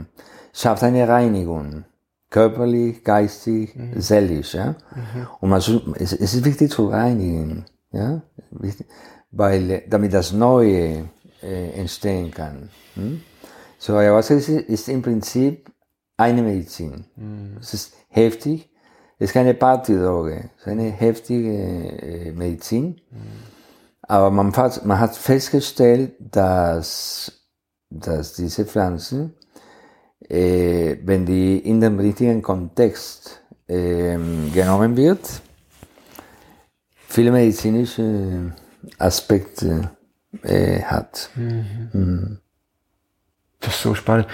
schafft 0.52 0.82
eine 0.82 1.08
Reinigung, 1.08 1.84
körperlich, 2.28 3.02
geistig, 3.02 3.74
seelisch. 3.96 4.54
Ja? 4.54 4.76
Und 5.40 5.48
man, 5.48 5.60
es, 5.94 6.12
es 6.12 6.34
ist 6.34 6.44
wichtig 6.44 6.70
zu 6.70 6.88
reinigen, 6.88 7.64
ja? 7.92 8.22
Weil, 9.30 9.84
damit 9.88 10.12
das 10.12 10.32
Neue 10.32 11.08
äh, 11.42 11.70
entstehen 11.70 12.30
kann. 12.30 12.68
Hm? 12.94 13.22
So, 13.78 13.94
Ayahuasca 13.96 14.34
ist, 14.34 14.48
ist 14.48 14.88
im 14.88 15.00
Prinzip 15.00 15.70
eine 16.16 16.42
Medizin. 16.42 17.06
Es 17.60 17.72
ist 17.72 17.94
heftig, 18.08 18.69
ist 19.20 19.34
keine 19.34 19.54
Partydroge, 19.54 20.50
es 20.56 20.62
ist 20.62 20.68
eine 20.68 20.90
heftige 20.90 21.52
äh, 21.52 22.32
Medizin. 22.32 23.00
Aber 24.02 24.30
man 24.30 24.56
hat, 24.56 24.84
man 24.84 24.98
hat 24.98 25.14
festgestellt, 25.14 26.14
dass, 26.18 27.30
dass 27.90 28.32
diese 28.32 28.64
Pflanzen, 28.64 29.34
äh, 30.28 30.96
wenn 31.04 31.26
die 31.26 31.58
in 31.58 31.80
dem 31.80 31.98
richtigen 31.98 32.42
Kontext 32.42 33.42
ähm, 33.68 34.50
genommen 34.52 34.96
wird, 34.96 35.20
viele 37.06 37.30
medizinische 37.30 38.52
Aspekte 38.98 39.90
äh, 40.42 40.80
hat. 40.82 41.30
Das 43.60 43.74
ist 43.74 43.82
so 43.82 43.94
spannend. 43.94 44.26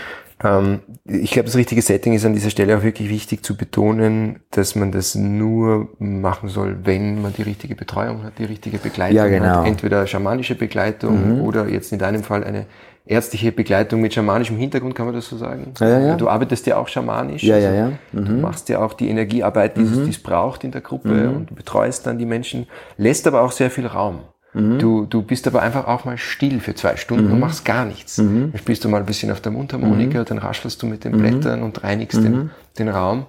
Ähm, 0.44 0.80
ich 1.04 1.30
glaube, 1.30 1.46
das 1.46 1.56
richtige 1.56 1.80
Setting 1.80 2.12
ist 2.12 2.24
an 2.26 2.34
dieser 2.34 2.50
Stelle 2.50 2.76
auch 2.76 2.82
wirklich 2.82 3.08
wichtig 3.08 3.44
zu 3.44 3.56
betonen, 3.56 4.40
dass 4.50 4.74
man 4.74 4.92
das 4.92 5.14
nur 5.14 5.88
machen 5.98 6.48
soll, 6.48 6.78
wenn 6.84 7.22
man 7.22 7.32
die 7.32 7.42
richtige 7.42 7.74
Betreuung 7.74 8.22
hat, 8.22 8.38
die 8.38 8.44
richtige 8.44 8.78
Begleitung 8.78 9.16
Ja, 9.16 9.28
genau. 9.28 9.46
hat. 9.60 9.66
Entweder 9.66 10.06
schamanische 10.06 10.54
Begleitung 10.54 11.40
oder 11.40 11.68
jetzt 11.68 11.92
in 11.92 11.98
deinem 11.98 12.22
Fall 12.22 12.44
eine 12.44 12.66
ärztliche 13.06 13.52
Begleitung 13.52 14.00
mit 14.00 14.12
schamanischem 14.12 14.56
Hintergrund, 14.58 14.94
kann 14.94 15.06
man 15.06 15.14
das 15.14 15.28
so 15.28 15.36
sagen? 15.36 15.72
Ja, 15.78 15.88
ja, 15.88 16.00
ja. 16.00 16.14
Du 16.16 16.28
arbeitest 16.28 16.66
ja 16.66 16.76
auch 16.76 16.88
schamanisch. 16.88 17.42
Ja, 17.44 17.54
also 17.54 17.68
ja, 17.68 17.74
ja. 17.74 17.92
Du 18.12 18.32
machst 18.32 18.68
ja 18.68 18.80
auch 18.80 18.94
die 18.94 19.08
Energiearbeit, 19.08 19.76
die 19.76 19.82
es 19.82 19.92
die 19.92 20.10
es 20.10 20.18
braucht 20.22 20.64
in 20.64 20.72
der 20.72 20.80
Gruppe 20.80 21.30
und 21.30 21.50
du 21.50 21.54
betreust 21.54 22.06
dann 22.06 22.18
die 22.18 22.26
Menschen, 22.26 22.66
lässt 22.96 23.26
aber 23.26 23.42
auch 23.42 23.52
sehr 23.52 23.70
viel 23.70 23.86
Raum. 23.86 24.20
Du, 24.78 25.04
du 25.04 25.20
bist 25.22 25.46
aber 25.46 25.60
einfach 25.60 25.86
auch 25.86 26.04
mal 26.06 26.16
still 26.16 26.60
für 26.60 26.74
zwei 26.74 26.96
Stunden 26.96 27.26
und 27.30 27.40
machst 27.40 27.64
gar 27.66 27.84
nichts. 27.84 28.16
Dann 28.52 28.58
spielst 28.58 28.84
du 28.84 28.88
mal 28.88 29.00
ein 29.00 29.06
bisschen 29.06 29.30
auf 29.30 29.40
der 29.42 29.52
Mundharmonika, 29.52 30.24
dann 30.24 30.38
raschelst 30.38 30.82
du 30.82 30.86
mit 30.86 31.04
den 31.04 31.12
Blättern 31.18 31.62
und 31.62 31.82
reinigst 31.84 32.18
den, 32.24 32.50
den 32.78 32.88
Raum. 32.88 33.26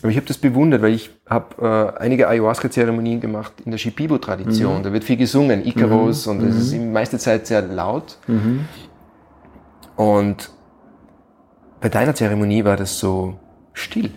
Aber 0.00 0.10
ich 0.10 0.16
habe 0.16 0.26
das 0.26 0.38
bewundert, 0.38 0.80
weil 0.80 0.94
ich 0.94 1.10
habe 1.28 1.94
äh, 1.98 2.02
einige 2.02 2.26
Ayahuasca-Zeremonien 2.28 3.20
gemacht 3.20 3.52
in 3.64 3.70
der 3.70 3.78
Shipibo-Tradition. 3.78 4.82
Da 4.82 4.92
wird 4.92 5.04
viel 5.04 5.16
gesungen, 5.18 5.64
Icaros, 5.66 6.26
und 6.26 6.42
es 6.42 6.56
ist 6.56 6.72
die 6.72 6.78
meiste 6.78 7.18
Zeit 7.18 7.46
sehr 7.46 7.60
laut. 7.62 8.16
Und 9.96 10.50
bei 11.80 11.88
deiner 11.88 12.14
Zeremonie 12.14 12.64
war 12.64 12.76
das 12.76 12.98
so 12.98 13.38
still. 13.74 14.10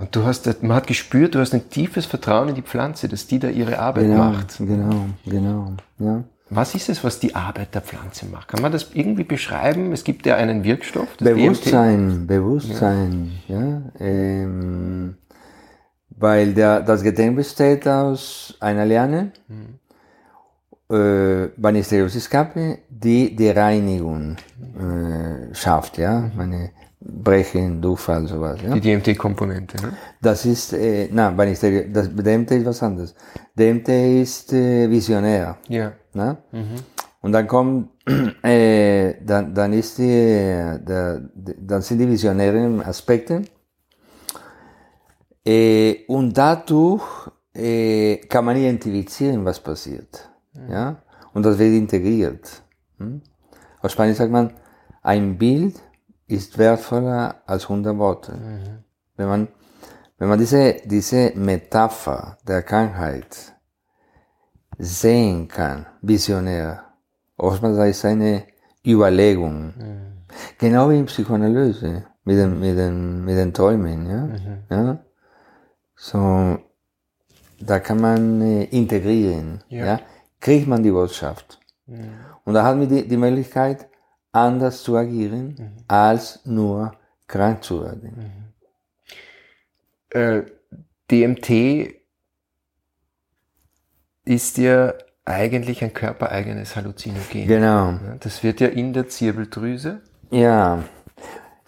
Und 0.00 0.16
du 0.16 0.24
hast, 0.24 0.62
man 0.62 0.76
hat 0.76 0.86
gespürt, 0.86 1.34
du 1.34 1.40
hast 1.40 1.52
ein 1.54 1.68
tiefes 1.68 2.06
Vertrauen 2.06 2.48
in 2.48 2.54
die 2.54 2.62
Pflanze, 2.62 3.06
dass 3.06 3.26
die 3.26 3.38
da 3.38 3.48
ihre 3.48 3.78
Arbeit 3.78 4.04
Genau, 4.04 4.16
macht. 4.30 4.56
genau, 4.58 5.04
genau. 5.26 5.72
Ja. 5.98 6.24
Was 6.48 6.74
ist 6.74 6.88
es, 6.88 7.04
was 7.04 7.20
die 7.20 7.34
Arbeit 7.36 7.74
der 7.74 7.82
Pflanze 7.82 8.26
macht? 8.26 8.48
Kann 8.48 8.62
man 8.62 8.72
das 8.72 8.88
irgendwie 8.94 9.24
beschreiben? 9.24 9.92
Es 9.92 10.02
gibt 10.02 10.26
ja 10.26 10.34
einen 10.36 10.64
Wirkstoff, 10.64 11.08
das 11.18 11.28
DMT. 11.28 11.36
Bewusstsein, 11.42 12.26
Bewusstsein, 12.26 13.30
ja. 13.46 13.82
ähm, 14.00 15.16
weil 16.10 16.54
der, 16.54 16.80
das 16.80 17.02
Getränk 17.02 17.36
besteht 17.36 17.86
aus 17.86 18.56
einer 18.58 18.84
Liane, 18.86 19.32
äh, 20.90 21.46
Banisteros 21.56 22.16
Escape, 22.16 22.78
die 22.88 23.36
die 23.36 23.50
Reinigung 23.50 24.36
äh, 24.78 25.54
schafft, 25.54 25.98
ja. 25.98 26.30
Meine 26.34 26.70
Brechen, 27.00 27.80
Durchfall, 27.80 28.26
sowas, 28.26 28.60
ja. 28.62 28.74
Die 28.74 28.80
DMT-Komponente. 28.80 29.80
Ne? 29.80 29.92
Das 30.20 30.44
ist, 30.44 30.74
äh, 30.74 31.08
na, 31.10 31.30
Banisterio, 31.30 31.84
das 31.90 32.14
DMT 32.14 32.50
ist 32.52 32.66
was 32.66 32.82
anderes. 32.82 33.14
DMT 33.58 33.88
ist 34.22 34.52
äh, 34.52 34.88
visionär. 34.90 35.56
Ja. 35.68 35.92
Ne? 36.12 36.36
Und 37.22 37.32
dann 37.32 37.46
kommt, 37.46 37.90
äh, 38.42 39.14
dann, 39.24 39.54
dann 39.54 39.72
ist 39.72 39.96
die, 39.96 40.08
der, 40.08 41.22
dann 41.58 41.80
sind 41.80 41.98
die 41.98 42.08
visionären 42.08 42.82
Aspekte. 42.82 43.42
Äh, 45.44 46.04
und 46.06 46.36
dadurch 46.36 47.30
äh, 47.54 48.16
kann 48.28 48.44
man 48.44 48.56
identifizieren, 48.56 49.42
was 49.44 49.58
passiert. 49.58 50.28
Ja? 50.68 51.02
Und 51.32 51.44
das 51.44 51.58
wird 51.58 51.72
integriert. 51.72 52.62
Hm? 52.98 53.22
Auf 53.80 53.90
Spanisch 53.90 54.18
sagt 54.18 54.30
man, 54.30 54.52
ein 55.02 55.38
Bild 55.38 55.80
ist 56.30 56.58
wertvoller 56.58 57.42
als 57.46 57.64
100 57.64 57.96
Worte. 57.98 58.32
Wenn 59.16 59.28
man, 59.28 59.48
wenn 60.18 60.28
man 60.28 60.38
diese, 60.38 60.76
diese 60.84 61.32
Metapher 61.34 62.38
der 62.46 62.62
Krankheit 62.62 63.54
sehen 64.78 65.48
kann, 65.48 65.86
visionär. 66.00 66.84
Oftmals 67.36 67.96
ist 67.96 68.04
eine 68.04 68.44
Überlegung. 68.86 69.74
Genau 70.58 70.90
wie 70.90 70.98
in 70.98 71.06
Psychoanalyse, 71.06 72.04
mit 72.24 72.38
den, 72.38 72.60
mit 72.60 72.78
den, 72.78 73.24
mit 73.24 73.36
den 73.36 73.52
Träumen, 73.52 74.06
ja. 74.06 74.76
ja? 74.76 74.98
So, 75.96 76.58
da 77.60 77.78
kann 77.80 78.00
man 78.00 78.40
äh, 78.40 78.64
integrieren, 78.64 79.62
Ja. 79.68 79.84
ja. 79.84 80.00
Kriegt 80.40 80.66
man 80.66 80.82
die 80.82 80.90
Botschaft. 80.90 81.60
Und 82.44 82.54
da 82.54 82.64
hat 82.64 82.76
man 82.78 82.88
die, 82.88 83.06
die 83.06 83.16
Möglichkeit, 83.16 83.89
anders 84.32 84.82
zu 84.82 84.96
agieren, 84.96 85.84
als 85.88 86.40
nur 86.44 86.92
krank 87.26 87.64
zu 87.64 87.82
werden. 87.82 88.52
Äh, 90.10 90.42
DMT 91.10 91.94
ist 94.24 94.58
ja 94.58 94.94
eigentlich 95.24 95.82
ein 95.82 95.92
körpereigenes 95.92 96.76
Halluzinogen. 96.76 97.46
Genau. 97.46 97.98
Das 98.20 98.42
wird 98.42 98.60
ja 98.60 98.68
in 98.68 98.92
der 98.92 99.08
Zirbeldrüse. 99.08 100.00
Ja. 100.30 100.84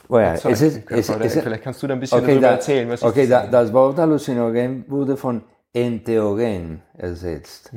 Well, 0.08 0.24
erzeugt 0.24 0.54
es 0.54 0.62
ist, 0.62 0.90
es, 0.90 1.08
es, 1.08 1.42
Vielleicht 1.42 1.62
kannst 1.62 1.82
du 1.82 1.86
da 1.86 1.94
ein 1.94 2.00
bisschen 2.00 2.18
okay, 2.18 2.32
darüber 2.32 2.48
da, 2.48 2.52
erzählen, 2.54 2.88
was 2.90 3.02
okay 3.02 3.22
ist 3.22 3.30
da, 3.30 3.46
das? 3.46 3.72
Wort 3.72 3.98
Halluzinogen 3.98 4.84
wurde 4.88 5.16
von 5.16 5.42
Entheogen 5.72 6.82
ersetzt. 6.98 7.72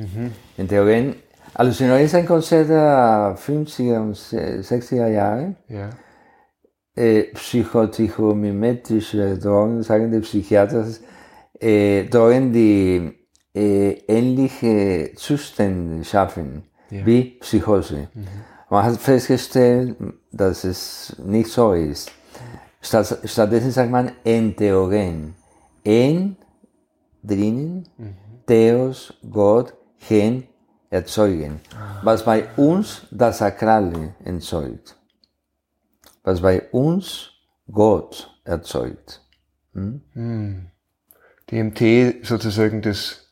Entheogen, 0.57 1.15
Hallucinogen 1.57 2.03
ist 2.03 2.13
ein 2.15 2.25
Konzept 2.25 2.69
der 2.69 3.37
50er 3.37 4.01
und 4.01 4.15
60er 4.15 5.07
Jahre. 5.07 5.55
Ja. 5.69 5.89
Äh, 6.95 7.23
psychotrichomimetrische 7.33 9.37
Drogen, 9.37 9.81
sagen 9.83 10.11
die 10.11 10.19
Psychiater, 10.19 10.85
äh, 11.59 12.03
Drogen, 12.05 12.51
die 12.51 13.11
äh, 13.53 13.91
ähnliche 14.07 15.11
Zustände 15.15 16.03
schaffen 16.03 16.63
Ja. 16.89 17.05
wie 17.05 17.37
Psychose. 17.39 18.09
Man 18.69 18.83
hat 18.83 18.97
festgestellt, 18.97 19.95
dass 20.31 20.63
es 20.65 21.15
nicht 21.23 21.49
so 21.49 21.73
ist. 21.73 22.11
Statt, 22.81 23.19
stattdessen 23.23 23.71
sagt 23.71 23.91
man 23.91 24.11
Entheogen. 24.23 25.35
En, 25.83 26.35
drinnen, 27.23 27.87
Theos, 28.45 29.13
Gott, 29.29 29.73
Gen, 30.07 30.43
erzeugen. 30.95 31.59
Was 32.03 32.23
bei 32.23 32.47
uns 32.55 33.05
das 33.11 33.39
Sakrale 33.39 34.15
erzeugt. 34.23 34.95
Was 36.23 36.41
bei 36.41 36.61
uns 36.71 37.31
Gott 37.69 38.31
erzeugt. 38.45 39.21
DMT 41.51 42.25
sozusagen 42.25 42.81
das 42.81 43.27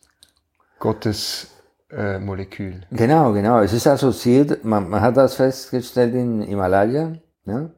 Gottesmolekül. 0.80 1.50
Äh, 1.90 2.20
Molekül. 2.20 2.82
Genau, 2.92 3.32
genau. 3.34 3.62
Es 3.62 3.72
ist 3.72 3.88
assoziiert, 3.88 4.66
man, 4.66 4.90
man 4.90 5.00
hat 5.00 5.16
das 5.16 5.36
festgestellt 5.36 6.16
in 6.16 6.42
Himalaya. 6.42 7.14
Ja? 7.46 7.70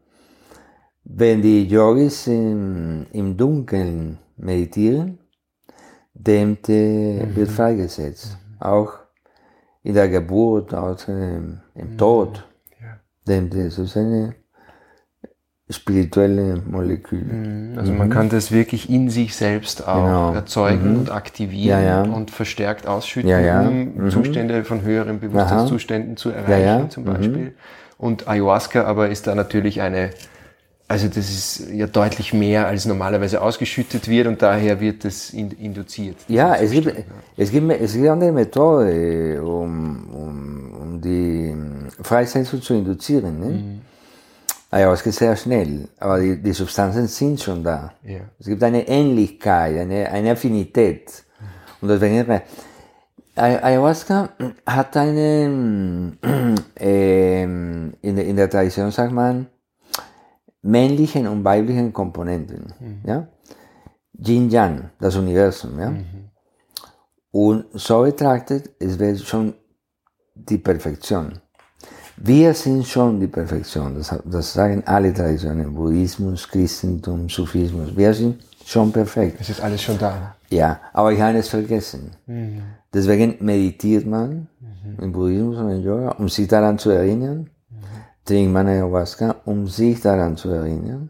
Wenn 1.04 1.42
die 1.42 1.68
Yogis 1.68 2.26
im, 2.28 3.06
im 3.12 3.38
Dunkeln 3.38 4.18
meditieren, 4.38 5.20
DMT 6.14 6.70
wird 7.36 7.52
freigesetzt. 7.52 8.38
Auch 8.60 9.05
in 9.86 9.94
der 9.94 10.10
Geburt, 10.10 10.74
auch 10.74 10.98
im, 11.08 11.60
im 11.76 11.98
Tod. 11.98 12.44
Ja. 12.82 12.98
DMT 13.28 13.54
das 13.68 13.78
ist 13.78 13.96
eine 13.96 14.34
spirituelle 15.70 16.62
Molekül. 16.68 17.74
Also 17.78 17.92
man 17.92 18.10
kann 18.10 18.30
das 18.30 18.52
wirklich 18.52 18.90
in 18.90 19.10
sich 19.10 19.36
selbst 19.36 19.88
auch 19.88 20.04
Genau. 20.06 20.34
erzeugen 20.34 20.98
und 20.98 21.12
aktivieren 21.12 21.84
Ja, 21.84 22.04
ja. 22.06 22.12
und 22.14 22.30
verstärkt 22.32 22.88
ausschütten, 22.88 23.30
Ja, 23.30 23.62
um 23.62 23.96
Mhm. 23.96 24.10
Zustände 24.10 24.64
von 24.64 24.82
höheren 24.82 25.20
Bewusstseinszuständen 25.20 26.18
zu 26.18 26.30
erreichen, 26.30 26.90
zum 26.90 27.04
Mhm. 27.04 27.08
Beispiel. 27.08 27.54
Und 27.98 28.28
Ayahuasca 28.28 28.84
aber 28.84 29.10
ist 29.10 29.26
da 29.28 29.34
natürlich 29.36 29.82
eine, 29.82 30.10
also 30.88 31.08
das 31.08 31.18
ist 31.30 31.70
ja 31.72 31.88
deutlich 31.88 32.34
mehr, 32.34 32.68
als 32.68 32.86
normalerweise 32.86 33.42
ausgeschüttet 33.42 34.08
wird 34.08 34.28
und 34.28 34.42
daher 34.42 34.80
wird 34.80 35.04
es 35.06 35.32
in, 35.34 35.52
induziert. 35.52 36.18
Ja, 36.28 36.54
dieser 36.54 36.64
es 36.66 36.72
gibt, 36.72 36.86
Zustand, 36.88 37.06
es 37.38 37.52
gibt, 37.52 37.72
es 37.72 37.94
gibt 37.94 38.08
eine 38.10 38.32
Methode, 38.32 39.42
um, 39.44 40.10
um, 40.14 40.74
um 40.82 41.02
die 41.02 41.50
ähm, 41.52 41.88
Freisetzung 42.02 42.62
zu 42.62 42.76
induzieren. 42.76 43.40
Ne? 43.40 43.82
Ayahuasca 44.70 45.10
ist 45.10 45.20
sehr 45.20 45.36
schnell, 45.36 45.88
aber 46.00 46.20
die, 46.20 46.42
die 46.42 46.52
Substanzen 46.54 47.08
sind 47.08 47.42
schon 47.42 47.64
da. 47.64 47.94
Ja. 48.04 48.20
Es 48.40 48.46
gibt 48.46 48.62
eine 48.62 48.88
Ähnlichkeit, 48.88 49.78
eine, 49.80 50.10
eine 50.12 50.32
Affinität. 50.32 51.24
Und 51.82 51.90
deswegen, 51.90 52.42
Ay- 53.38 53.60
Ayahuasca 53.64 54.30
hat 54.66 54.98
eine, 54.98 56.14
ähm, 56.78 57.94
in, 58.02 58.16
der, 58.16 58.26
in 58.26 58.36
der 58.36 58.50
Tradition 58.50 58.92
sagt 58.92 59.12
man, 59.14 59.48
männlichen 60.66 61.28
und 61.28 61.44
weiblichen 61.44 61.94
Komponenten. 61.94 62.74
Ja? 63.06 63.28
Yin-Yang, 64.18 64.90
das 65.00 65.16
Universum. 65.16 65.80
Ja? 65.80 65.94
Und 67.32 67.66
so 67.74 68.02
betrachtet, 68.02 68.72
es 68.80 68.98
wäre 68.98 69.18
schon 69.18 69.54
die 70.34 70.58
Perfektion. 70.58 71.34
Wir 72.18 72.54
sind 72.54 72.86
schon 72.88 73.20
die 73.20 73.28
Perfektion, 73.28 73.96
das, 73.96 74.16
das 74.24 74.54
sagen 74.54 74.82
alle 74.86 75.14
Traditionen, 75.14 75.74
Buddhismus, 75.74 76.48
Christentum, 76.48 77.28
Sufismus. 77.28 77.96
Wir 77.96 78.14
sind 78.14 78.42
schon 78.66 78.92
perfekt. 78.92 79.38
Es 79.42 79.50
ist 79.50 79.62
alles 79.62 79.82
schon 79.82 79.98
da. 79.98 80.36
Ja, 80.50 80.80
aber 80.94 81.12
ich 81.12 81.20
habe 81.20 81.38
es 81.38 81.50
vergessen. 81.50 82.12
Deswegen 82.94 83.36
meditiert 83.42 84.06
man 84.06 84.48
im 85.02 85.12
Buddhismus 85.12 85.58
und 85.58 85.72
im 85.72 85.84
Yoga, 85.84 86.12
um 86.12 86.30
sich 86.30 86.48
daran 86.48 86.78
zu 86.80 86.90
erinnern. 86.90 87.50
Trinkt 88.26 88.54
man 88.54 88.68
Ayahuasca, 88.68 89.36
um 89.46 89.68
sich 89.68 90.02
daran 90.02 90.36
zu 90.36 90.50
erinnern. 90.50 91.10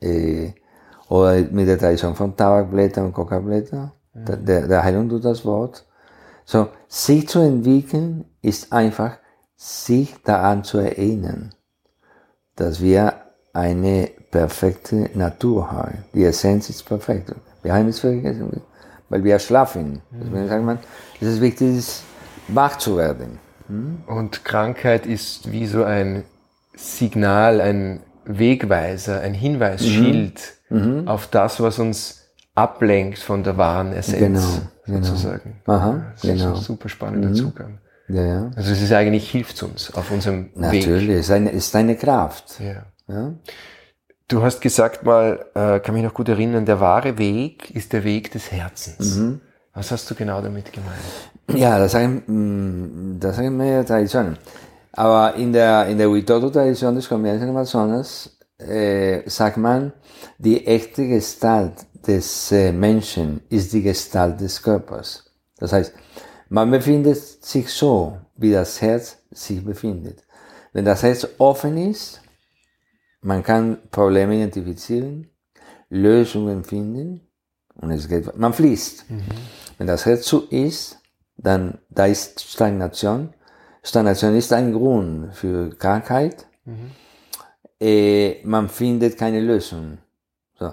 Äh, 0.00 0.52
oder 1.08 1.40
mit 1.50 1.66
der 1.66 1.78
Tradition 1.78 2.14
von 2.14 2.36
Tabakblätter 2.36 3.04
und 3.04 3.12
Coca-Blätter. 3.12 3.92
Der, 4.14 4.36
der, 4.36 4.68
der 4.68 4.84
Heilung 4.84 5.08
tut 5.08 5.24
das 5.24 5.44
Wort. 5.44 5.84
So, 6.44 6.68
sich 6.88 7.28
zu 7.28 7.40
entwickeln 7.40 8.24
ist 8.42 8.72
einfach, 8.72 9.16
sich 9.56 10.14
daran 10.22 10.64
zu 10.64 10.78
erinnern, 10.78 11.50
dass 12.56 12.80
wir 12.80 13.14
eine 13.52 14.10
perfekte 14.30 15.10
Natur 15.14 15.70
haben. 15.70 16.04
Die 16.14 16.24
Essenz 16.24 16.70
ist 16.70 16.84
perfekt. 16.84 17.34
Wir 17.62 17.74
haben 17.74 17.88
es 17.88 18.00
vergessen, 18.00 18.62
weil 19.08 19.24
wir 19.24 19.38
schlafen. 19.38 20.02
Deswegen 20.10 20.48
sagt 20.48 20.64
man, 20.64 20.78
es 21.20 21.28
ist 21.28 21.40
wichtig, 21.40 22.02
wach 22.48 22.78
zu 22.78 22.96
werden. 22.96 23.38
Und 24.06 24.44
Krankheit 24.44 25.06
ist 25.06 25.50
wie 25.50 25.66
so 25.66 25.84
ein 25.84 26.24
Signal, 26.74 27.60
ein 27.60 28.00
Wegweiser, 28.24 29.20
ein 29.20 29.34
Hinweisschild 29.34 30.40
auf 31.06 31.26
das, 31.26 31.60
was 31.60 31.78
uns 31.78 32.20
ablenkt 32.54 33.18
von 33.18 33.42
der 33.42 33.56
wahren 33.56 33.92
Essenz, 33.92 34.20
Genau, 34.20 34.98
genau. 34.98 35.06
sozusagen. 35.06 35.60
Aha, 35.66 36.12
das 36.12 36.24
ist 36.24 36.30
genau. 36.30 36.54
ein 36.54 36.60
super 36.60 36.88
spannender 36.88 37.34
Zugang. 37.34 37.78
Ja, 38.08 38.24
ja. 38.24 38.50
Also 38.56 38.72
es 38.72 38.82
ist 38.82 38.92
eigentlich, 38.92 39.30
hilft 39.30 39.62
uns 39.62 39.92
auf 39.94 40.10
unserem 40.10 40.46
Weg. 40.54 40.86
Natürlich, 40.86 41.08
es 41.10 41.30
ist 41.30 41.76
eine, 41.76 41.96
Kraft. 41.96 42.60
Ja. 42.60 42.86
Ja? 43.08 43.34
Du 44.28 44.42
hast 44.42 44.60
gesagt 44.60 45.04
mal, 45.04 45.46
äh, 45.54 45.80
kann 45.80 45.94
mich 45.94 46.04
noch 46.04 46.14
gut 46.14 46.28
erinnern, 46.28 46.64
der 46.66 46.80
wahre 46.80 47.18
Weg 47.18 47.70
ist 47.70 47.92
der 47.92 48.04
Weg 48.04 48.30
des 48.32 48.52
Herzens. 48.52 49.16
Mhm. 49.16 49.40
Was 49.74 49.90
hast 49.90 50.10
du 50.10 50.14
genau 50.14 50.40
damit 50.40 50.72
gemeint? 50.72 50.98
Ja, 51.54 51.78
das 51.78 51.92
sagen, 51.92 52.22
mm, 52.26 53.20
das 53.20 53.36
sagen 53.36 53.56
mehrere 53.56 53.84
Traditionen. 53.84 54.36
Aber 54.92 55.34
in 55.34 55.52
der, 55.52 55.86
in 55.86 55.98
der 55.98 56.12
Witoto-Tradition 56.12 56.94
des 56.94 57.08
kolumbianischen 57.08 57.50
Amazonas 57.50 58.36
äh, 58.58 59.28
sagt 59.28 59.56
man, 59.56 59.92
die 60.38 60.66
echte 60.66 61.06
Gestalt 61.06 61.86
des 62.06 62.50
äh, 62.52 62.72
Menschen 62.72 63.40
ist 63.48 63.72
die 63.72 63.82
Gestalt 63.82 64.40
des 64.40 64.62
Körpers. 64.62 65.32
Das 65.58 65.72
heißt, 65.72 65.92
man 66.48 66.70
befindet 66.70 67.16
sich 67.16 67.72
so, 67.72 68.18
wie 68.36 68.50
das 68.50 68.80
Herz 68.80 69.18
sich 69.30 69.64
befindet. 69.64 70.24
Wenn 70.72 70.84
das 70.84 71.02
Herz 71.02 71.26
offen 71.38 71.76
ist, 71.76 72.20
man 73.20 73.42
kann 73.42 73.78
Probleme 73.90 74.36
identifizieren, 74.36 75.30
Lösungen 75.88 76.64
finden 76.64 77.28
und 77.74 77.90
es 77.90 78.08
geht, 78.08 78.36
man 78.36 78.52
fließt. 78.52 79.04
Wenn 79.78 79.86
das 79.86 80.06
Herz 80.06 80.22
zu 80.22 80.46
ist, 80.48 80.98
dann 81.36 81.78
da 81.88 82.06
ist 82.06 82.40
Stagnation. 82.40 83.34
Stagnation 83.82 84.34
ist 84.36 84.52
ein 84.52 84.72
Grund 84.72 85.34
für 85.34 85.70
Krankheit. 85.70 86.46
Äh, 87.80 88.42
man 88.44 88.68
findet 88.68 89.16
keine 89.16 89.40
Lösung. 89.40 89.98
So. 90.58 90.72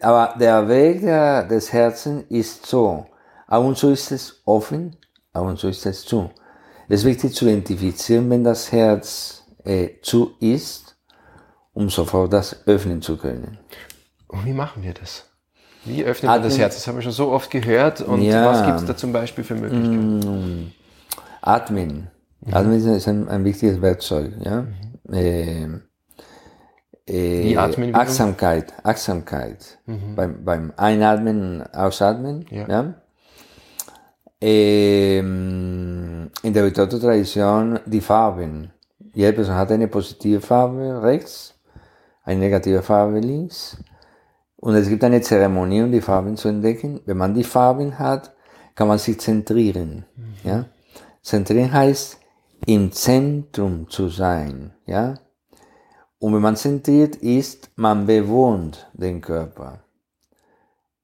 Aber 0.00 0.34
der 0.38 0.68
Weg 0.68 1.00
der, 1.02 1.44
des 1.44 1.72
Herzens 1.72 2.24
ist 2.30 2.66
so. 2.66 3.06
Ab 3.46 3.64
und 3.64 3.76
zu 3.76 3.90
ist 3.90 4.10
es 4.12 4.42
offen, 4.44 4.96
ab 5.32 5.44
und 5.44 5.58
zu 5.58 5.68
ist 5.68 5.84
es 5.86 6.04
zu. 6.04 6.30
Es 6.88 7.00
ist 7.00 7.06
wichtig 7.06 7.34
zu 7.34 7.46
identifizieren, 7.46 8.28
wenn 8.30 8.44
das 8.44 8.72
Herz 8.72 9.44
äh, 9.64 9.88
zu 10.02 10.32
ist, 10.40 10.96
um 11.72 11.88
sofort 11.88 12.32
das 12.32 12.66
öffnen 12.66 13.00
zu 13.02 13.16
können. 13.16 13.58
Und 14.28 14.44
wie 14.44 14.52
machen 14.52 14.82
wir 14.82 14.94
das? 14.94 15.24
Wie 15.84 16.04
öffnet 16.04 16.30
man 16.30 16.42
das 16.42 16.52
Atmen. 16.52 16.60
Herz? 16.60 16.74
Das 16.76 16.86
haben 16.86 16.96
wir 16.96 17.02
schon 17.02 17.12
so 17.12 17.30
oft 17.30 17.50
gehört. 17.50 18.00
Und 18.00 18.22
Ja. 18.22 18.46
was 18.46 18.64
gibt 18.66 18.78
es 18.80 18.84
da 18.86 18.96
zum 18.96 19.12
Beispiel 19.12 19.44
für 19.44 19.54
Möglichkeiten? 19.54 20.72
Atmen. 21.40 22.10
Atmen 22.50 22.74
ist- 22.74 23.08
ein, 23.08 23.28
ein 23.28 23.44
wichtiges 23.44 23.80
Werkzeug. 23.80 24.32
Ja? 24.44 24.66
Äh, 25.10 25.64
äh, 27.06 27.44
Wie 27.44 27.56
atmen 27.56 27.88
wir? 27.88 27.96
Achtsamkeit. 27.96 28.72
Achtsamkeit. 28.82 29.78
Beim, 29.86 30.44
beim 30.44 30.72
Einatmen 30.76 31.60
und 31.60 31.74
Ausatmen. 31.74 32.44
Ja. 32.50 32.68
Ja? 32.68 32.94
Ähm, 34.40 36.30
in 36.42 36.52
der 36.52 36.64
Vitoto-Tradition 36.66 37.78
die 37.86 38.00
Farben. 38.00 38.70
Jede 39.14 39.34
Person 39.34 39.54
hat 39.54 39.70
eine 39.70 39.88
positive 39.88 40.40
Farbe 40.40 41.02
rechts, 41.02 41.54
eine 42.24 42.40
negative 42.40 42.82
Farbe 42.82 43.20
links. 43.20 43.76
Und 44.56 44.74
es 44.74 44.88
gibt 44.88 45.04
eine 45.04 45.20
Zeremonie, 45.20 45.82
um 45.82 45.92
die 45.92 46.00
Farben 46.00 46.36
zu 46.36 46.48
entdecken. 46.48 47.00
Wenn 47.04 47.16
man 47.18 47.34
die 47.34 47.44
Farben 47.44 47.98
hat, 47.98 48.32
kann 48.74 48.88
man 48.88 48.98
sich 48.98 49.20
zentrieren. 49.20 50.04
Ja? 50.44 50.64
Zentrieren 51.22 51.72
heißt, 51.72 52.18
im 52.66 52.92
Zentrum 52.92 53.88
zu 53.88 54.08
sein. 54.08 54.72
Ja? 54.86 55.14
Und 56.18 56.34
wenn 56.34 56.42
man 56.42 56.56
zentriert 56.56 57.16
ist, 57.16 57.70
man 57.76 58.06
bewohnt 58.06 58.88
den 58.92 59.20
Körper. 59.20 59.80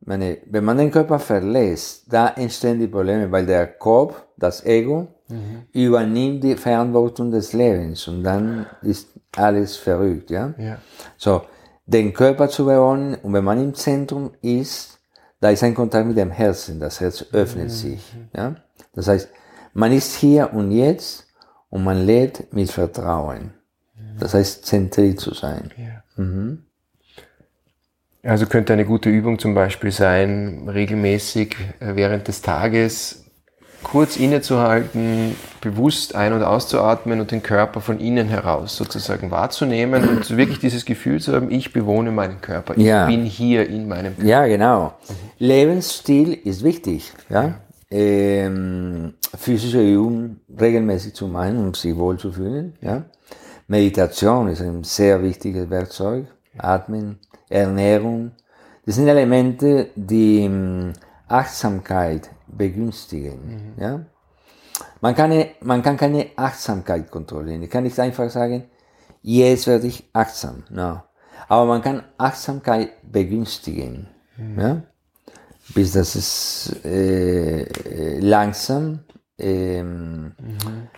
meine, 0.01 0.39
wenn 0.47 0.65
man 0.65 0.79
den 0.79 0.91
Körper 0.91 1.19
verlässt, 1.19 2.05
da 2.13 2.29
entstehen 2.29 2.79
die 2.79 2.87
Probleme, 2.87 3.31
weil 3.31 3.45
der 3.45 3.67
Kopf, 3.67 4.23
das 4.37 4.65
Ego, 4.65 5.09
mhm. 5.29 5.65
übernimmt 5.73 6.45
die 6.45 6.55
Verantwortung 6.55 7.31
des 7.31 7.53
Lebens 7.53 8.07
und 8.09 8.23
dann 8.23 8.67
ist 8.83 9.09
alles 9.37 9.77
verrückt, 9.77 10.31
ja? 10.31 10.55
ja. 10.57 10.79
So, 11.17 11.43
den 11.85 12.13
Körper 12.13 12.49
zu 12.49 12.65
bewohnen 12.65 13.17
und 13.17 13.33
wenn 13.33 13.45
man 13.45 13.63
im 13.63 13.75
Zentrum 13.75 14.31
ist, 14.41 14.99
da 15.41 15.51
ist 15.51 15.63
ein 15.63 15.75
Kontakt 15.75 16.07
mit 16.07 16.17
dem 16.17 16.31
Herzen, 16.31 16.81
das 16.81 17.01
Herz 17.01 17.25
öffnet 17.33 17.67
mhm. 17.67 17.71
sich, 17.71 18.17
ja? 18.35 18.55
Das 18.95 19.09
heißt, 19.09 19.29
man 19.75 19.93
ist 19.93 20.17
hier 20.17 20.53
und 20.53 20.73
jetzt 20.73 21.28
und 21.71 21.85
man 21.85 22.05
lebt 22.05 22.53
mit 22.53 22.71
Vertrauen. 22.71 23.53
Das 24.19 24.35
heißt, 24.35 24.66
zentriert 24.66 25.21
zu 25.21 25.35
sein. 25.35 25.71
Ja. 25.77 26.23
Mhm. 26.23 26.64
Also 28.23 28.47
könnte 28.47 28.73
eine 28.73 28.85
gute 28.85 29.09
Übung 29.09 29.39
zum 29.39 29.55
Beispiel 29.55 29.93
sein, 29.93 30.69
regelmäßig 30.69 31.57
äh, 31.81 31.95
während 31.95 32.29
des 32.29 32.43
Tages 32.43 33.25
kurz 33.83 34.16
innezuhalten, 34.16 35.37
bewusst 35.61 36.16
ein- 36.16 36.33
und 36.33 36.43
auszuatmen 36.43 37.21
und 37.21 37.31
den 37.31 37.45
Körper 37.45 37.81
von 37.81 38.01
innen 38.01 38.29
heraus 38.29 38.77
sozusagen 38.77 39.31
wahrzunehmen 39.31 40.09
und 40.09 40.31
wirklich 40.37 40.59
dieses 40.59 40.85
Gefühl 40.85 41.21
zu 41.21 41.33
haben, 41.33 41.51
ich 41.51 41.73
bewohne 41.73 42.11
meinen 42.11 42.41
Körper, 42.41 42.75
ich 42.77 42.85
ja. 42.85 43.07
bin 43.07 43.25
hier 43.25 43.69
in 43.69 43.87
meinem 43.87 44.16
Körper. 44.16 44.29
Ja, 44.29 44.47
genau. 44.47 44.95
Lebensstil 45.39 46.33
ist 46.33 46.64
wichtig, 46.64 47.12
ja. 47.31 47.55
Ähm, 47.91 49.14
physische 49.36 49.80
Übungen 49.80 50.41
regelmäßig 50.61 51.14
zu 51.14 51.26
machen, 51.26 51.59
um 51.59 51.74
sich 51.74 51.97
wohl 51.97 52.18
zu 52.18 52.32
fühlen, 52.32 52.74
ja. 52.82 53.05
Meditation 53.66 54.49
ist 54.49 54.62
ein 54.62 54.82
sehr 54.82 55.22
wichtiges 55.22 55.68
Werkzeug, 55.68 56.26
atmen, 56.57 57.18
Ernährung. 57.49 58.32
Das 58.86 58.95
sind 58.95 59.09
Elemente, 59.09 59.91
die 59.95 60.45
hm, 60.45 60.93
Achtsamkeit 61.28 62.30
begünstigen. 62.47 63.74
Mhm. 63.76 63.82
Ja? 63.82 64.01
Man, 65.01 65.14
kann, 65.14 65.45
man 65.61 65.82
kann 65.82 65.97
keine 65.99 66.28
Achtsamkeit 66.36 67.11
kontrollieren. 67.11 67.62
Ich 67.62 67.70
kann 67.70 67.84
nicht 67.84 68.01
einfach 68.01 68.30
sagen, 68.30 68.64
jetzt 69.22 69.66
werde 69.66 69.86
ich 69.86 70.09
achtsam. 70.14 70.64
No. 70.70 71.03
Aber 71.49 71.66
man 71.66 71.82
kann 71.82 72.03
Achtsamkeit 72.16 72.91
begünstigen. 73.03 74.09
Mhm. 74.36 74.61
Ja? 74.61 74.82
Bis 75.75 75.93
das 75.93 76.16
ist 76.16 76.85
äh, 76.85 78.19
langsam 78.21 79.01
ähm, 79.39 80.33
mhm. 80.39 80.89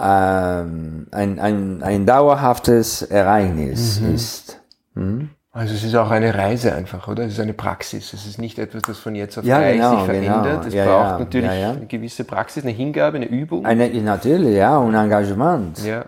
ähm, 0.00 1.06
ein, 1.10 1.38
ein, 1.38 1.82
ein 1.82 2.06
dauerhaftes 2.06 3.02
Ereignis 3.02 4.00
mhm. 4.00 4.14
ist. 4.14 4.60
Mhm. 4.94 5.30
Also 5.56 5.74
es 5.74 5.84
ist 5.84 5.94
auch 5.94 6.10
eine 6.10 6.34
Reise 6.34 6.74
einfach, 6.74 7.08
oder? 7.08 7.24
Es 7.24 7.32
ist 7.32 7.40
eine 7.40 7.54
Praxis. 7.54 8.12
Es 8.12 8.26
ist 8.26 8.38
nicht 8.38 8.58
etwas, 8.58 8.82
das 8.82 8.98
von 8.98 9.14
jetzt 9.14 9.38
auf 9.38 9.44
ja, 9.44 9.58
gleich 9.58 9.76
genau, 9.76 9.96
sich 9.96 10.04
verändert. 10.04 10.44
Genau. 10.44 10.66
Es 10.66 10.74
ja, 10.74 10.84
braucht 10.84 11.10
ja, 11.10 11.18
natürlich 11.18 11.50
eine 11.50 11.86
gewisse 11.86 12.24
Praxis, 12.24 12.62
eine 12.62 12.72
Hingabe, 12.72 13.16
eine 13.16 13.26
Übung. 13.26 13.64
Eine, 13.64 13.88
natürlich, 14.02 14.54
ja, 14.54 14.76
und 14.76 14.94
Engagement. 14.94 15.82
Ja. 15.82 16.04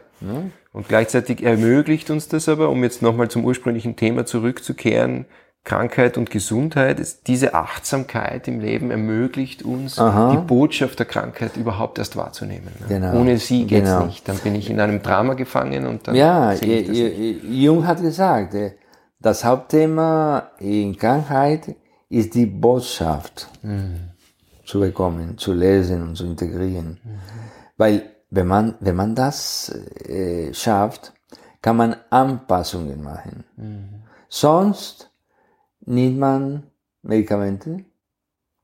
Und 0.72 0.86
gleichzeitig 0.86 1.42
ermöglicht 1.42 2.10
uns 2.10 2.28
das 2.28 2.46
aber, 2.48 2.68
um 2.68 2.82
jetzt 2.82 3.00
nochmal 3.00 3.28
zum 3.28 3.42
ursprünglichen 3.44 3.96
Thema 3.96 4.26
zurückzukehren, 4.26 5.24
Krankheit 5.68 6.16
und 6.16 6.30
Gesundheit, 6.30 6.98
diese 7.26 7.52
Achtsamkeit 7.52 8.48
im 8.48 8.58
Leben 8.58 8.90
ermöglicht 8.90 9.62
uns, 9.62 9.98
Aha. 9.98 10.30
die 10.30 10.38
Botschaft 10.38 10.98
der 10.98 11.04
Krankheit 11.04 11.58
überhaupt 11.58 11.98
erst 11.98 12.16
wahrzunehmen. 12.16 12.70
Ne? 12.80 12.86
Genau. 12.88 13.20
Ohne 13.20 13.36
sie 13.36 13.66
geht's 13.66 13.90
genau. 13.90 14.06
nicht. 14.06 14.26
Dann 14.26 14.38
bin 14.38 14.54
ich 14.54 14.70
in 14.70 14.80
einem 14.80 15.02
Drama 15.02 15.34
gefangen 15.34 15.86
und 15.86 16.08
dann. 16.08 16.14
Ja, 16.14 16.54
Jung 16.54 17.86
hat 17.86 18.00
gesagt, 18.00 18.54
äh, 18.54 18.76
das 19.20 19.44
Hauptthema 19.44 20.52
in 20.58 20.96
Krankheit 20.96 21.76
ist 22.08 22.34
die 22.34 22.46
Botschaft 22.46 23.48
mhm. 23.60 24.12
zu 24.64 24.80
bekommen, 24.80 25.36
zu 25.36 25.52
lesen 25.52 26.02
und 26.02 26.16
zu 26.16 26.24
integrieren. 26.24 26.98
Mhm. 27.04 27.18
Weil 27.76 28.02
wenn 28.30 28.46
man, 28.46 28.74
wenn 28.80 28.96
man 28.96 29.14
das 29.14 29.68
äh, 30.08 30.54
schafft, 30.54 31.12
kann 31.60 31.76
man 31.76 31.94
Anpassungen 32.08 33.02
machen. 33.02 33.44
Mhm. 33.58 33.88
Sonst 34.30 35.07
nimmt 35.88 36.18
man 36.18 36.62
Medikamente, 37.02 37.84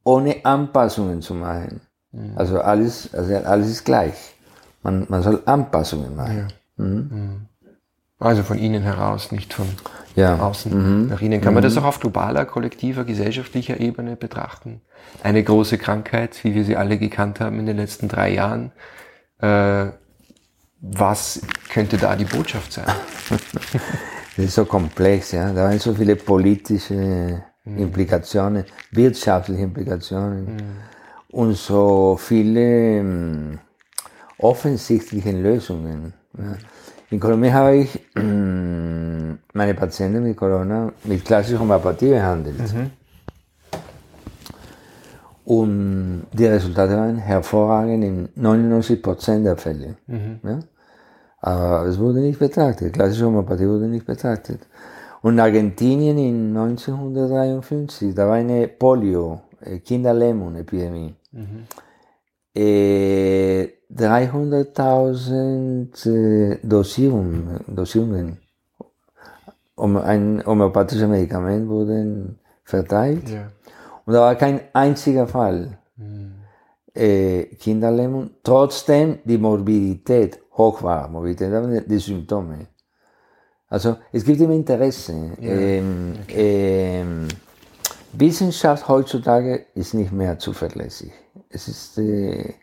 ohne 0.04 0.44
Anpassungen 0.44 1.22
zu 1.22 1.34
machen. 1.34 1.80
Mhm. 2.12 2.32
Also 2.36 2.60
alles, 2.60 3.12
also 3.14 3.34
alles 3.34 3.68
ist 3.68 3.84
gleich. 3.84 4.34
Man, 4.82 5.06
man 5.08 5.22
soll 5.22 5.42
Anpassungen 5.46 6.14
machen. 6.14 6.48
Ja. 6.78 6.84
Mhm. 6.84 7.08
Mhm. 7.10 7.46
Also 8.18 8.42
von 8.42 8.58
innen 8.58 8.82
heraus, 8.82 9.32
nicht 9.32 9.52
von 9.54 9.66
ja. 10.14 10.38
außen 10.38 11.02
mhm. 11.02 11.08
nach 11.08 11.20
innen. 11.20 11.40
Kann 11.40 11.52
mhm. 11.52 11.54
man 11.54 11.62
das 11.62 11.76
auch 11.76 11.84
auf 11.84 12.00
globaler, 12.00 12.44
kollektiver, 12.44 13.04
gesellschaftlicher 13.04 13.80
Ebene 13.80 14.16
betrachten? 14.16 14.82
Eine 15.22 15.42
große 15.42 15.78
Krankheit, 15.78 16.42
wie 16.44 16.54
wir 16.54 16.64
sie 16.64 16.76
alle 16.76 16.98
gekannt 16.98 17.40
haben 17.40 17.58
in 17.58 17.66
den 17.66 17.76
letzten 17.76 18.08
drei 18.08 18.32
Jahren. 18.32 18.72
Äh, 19.38 19.86
was 20.80 21.40
könnte 21.70 21.96
da 21.96 22.14
die 22.14 22.26
Botschaft 22.26 22.72
sein? 22.74 22.84
das 24.36 24.46
ist 24.46 24.54
so 24.54 24.64
komplex, 24.64 25.32
ja. 25.32 25.52
Da 25.52 25.64
waren 25.64 25.78
so 25.78 25.94
viele 25.94 26.16
politische. 26.16 27.42
Implikationen, 27.64 28.64
wirtschaftliche 28.90 29.62
Implikationen 29.62 30.44
mhm. 30.44 30.60
und 31.30 31.56
so 31.56 32.16
viele 32.20 32.98
ähm, 32.98 33.58
offensichtliche 34.38 35.32
Lösungen. 35.32 36.12
Ja. 36.36 36.56
In 37.10 37.20
Kolumbien 37.20 37.54
habe 37.54 37.76
ich 37.76 38.00
mm, 38.14 39.32
meine 39.54 39.74
Patienten 39.74 40.22
mit 40.22 40.36
Corona 40.36 40.92
mit 41.04 41.24
klassischer 41.24 41.60
Homöopathie 41.60 42.10
behandelt. 42.10 42.58
Mhm. 42.58 42.90
Und 45.46 46.26
die 46.32 46.46
Resultate 46.46 46.96
waren 46.96 47.16
hervorragend 47.16 48.04
in 48.04 48.28
99% 48.36 49.42
der 49.42 49.56
Fälle. 49.56 49.96
Mhm. 50.06 50.40
Ja? 50.42 50.58
Aber 51.46 51.86
es 51.86 51.98
wurde 51.98 52.20
nicht 52.20 52.38
betrachtet. 52.38 52.94
Klassische 52.94 53.26
Homöopathie 53.26 53.68
wurde 53.68 53.86
nicht 53.86 54.06
betrachtet. 54.06 54.60
Und 55.20 55.34
in 55.34 55.40
Argentinien 55.40 56.16
in 56.16 56.56
1953, 56.56 58.14
da 58.14 58.26
war 58.26 58.36
eine 58.36 58.66
Polio, 58.66 59.42
äh, 59.60 59.80
Kinderlähmung-Epidemie. 59.80 61.14
Mhm. 61.32 61.66
Äh, 62.54 63.68
300.000 63.94 66.08
äh, 66.08 66.60
Dosierungen, 66.62 67.60
Dosierungen 67.66 68.38
um 69.74 69.98
ein 69.98 70.42
homöopathisches 70.46 71.06
Medikament 71.06 71.68
wurden 71.68 72.38
verteilt. 72.64 73.28
Ja. 73.28 73.50
Und 74.06 74.14
da 74.14 74.20
war 74.20 74.34
kein 74.36 74.62
einziger 74.72 75.26
Fall 75.26 75.76
mhm. 75.96 76.36
äh, 76.94 77.42
Kinderlähmung, 77.56 78.30
trotzdem 78.42 79.18
die 79.24 79.36
Morbidität 79.36 80.40
hoch 80.56 80.82
war, 80.82 81.08
Morbidität, 81.08 81.90
die 81.90 81.98
Symptome. 81.98 82.66
Also 83.68 83.96
es 84.12 84.24
gibt 84.24 84.40
immer 84.40 84.52
Interesse. 84.52 85.32
Ja. 85.40 85.50
Ähm, 85.50 86.14
okay. 86.22 87.00
ähm, 87.00 87.28
Wissenschaft 88.12 88.86
heutzutage 88.88 89.66
ist 89.74 89.94
nicht 89.94 90.12
mehr 90.12 90.38
zuverlässig. 90.38 91.12
Es 91.50 91.66
ist 91.66 91.98
äh, 91.98 92.54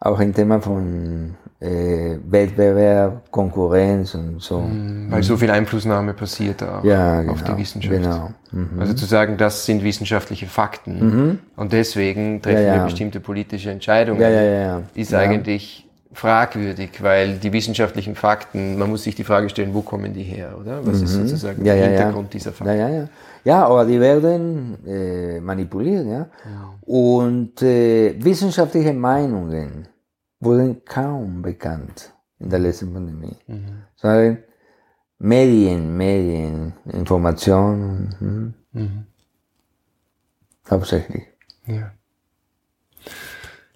auch 0.00 0.18
ein 0.18 0.34
Thema 0.34 0.60
von 0.60 1.36
äh, 1.60 2.16
Wettbewerb, 2.28 3.30
Konkurrenz 3.30 4.14
und 4.14 4.42
so. 4.42 4.60
Mhm, 4.60 5.10
weil 5.10 5.22
so 5.22 5.36
viel 5.36 5.50
Einflussnahme 5.50 6.14
passiert 6.14 6.62
auch 6.62 6.82
ja, 6.82 7.20
genau, 7.20 7.32
auf 7.32 7.38
die 7.38 7.44
genau, 7.44 7.58
Wissenschaft. 7.58 8.02
Genau. 8.02 8.30
Mhm. 8.50 8.80
Also 8.80 8.94
zu 8.94 9.06
sagen, 9.06 9.36
das 9.36 9.64
sind 9.64 9.84
wissenschaftliche 9.84 10.46
Fakten 10.46 10.98
mhm. 10.98 11.38
und 11.56 11.72
deswegen 11.72 12.42
treffen 12.42 12.62
ja, 12.62 12.66
ja. 12.66 12.74
wir 12.74 12.84
bestimmte 12.84 13.20
politische 13.20 13.70
Entscheidungen, 13.70 14.84
ist 14.94 15.14
eigentlich 15.14 15.88
fragwürdig, 16.14 17.02
weil 17.02 17.38
die 17.38 17.52
wissenschaftlichen 17.52 18.14
Fakten, 18.14 18.78
man 18.78 18.88
muss 18.88 19.02
sich 19.02 19.14
die 19.14 19.24
Frage 19.24 19.50
stellen, 19.50 19.74
wo 19.74 19.82
kommen 19.82 20.14
die 20.14 20.22
her, 20.22 20.56
oder? 20.58 20.84
Was 20.86 21.02
ist 21.02 21.16
mhm. 21.16 21.26
sozusagen 21.26 21.62
der 21.64 21.74
Hintergrund 21.74 22.32
dieser 22.32 22.52
Fakten? 22.52 22.78
Ja, 22.78 22.88
ja, 22.88 22.94
ja. 22.94 23.08
Ja, 23.44 23.66
aber 23.66 23.84
die 23.84 24.00
werden 24.00 24.78
äh, 24.86 25.38
manipuliert, 25.40 26.06
ja. 26.06 26.30
Und 26.80 27.60
äh, 27.60 28.14
wissenschaftliche 28.18 28.94
Meinungen 28.94 29.86
wurden 30.40 30.82
kaum 30.84 31.42
bekannt 31.42 32.12
in 32.38 32.48
der 32.48 32.60
letzten 32.60 32.92
Pandemie. 32.92 33.36
Mhm. 33.46 33.82
Sondern 33.96 34.38
Medien, 35.18 35.96
Medien, 35.96 36.72
Informationen, 36.92 38.14
hm? 38.18 38.54
mhm. 38.72 39.06
hauptsächlich. 40.68 41.24
Ja. 41.66 41.92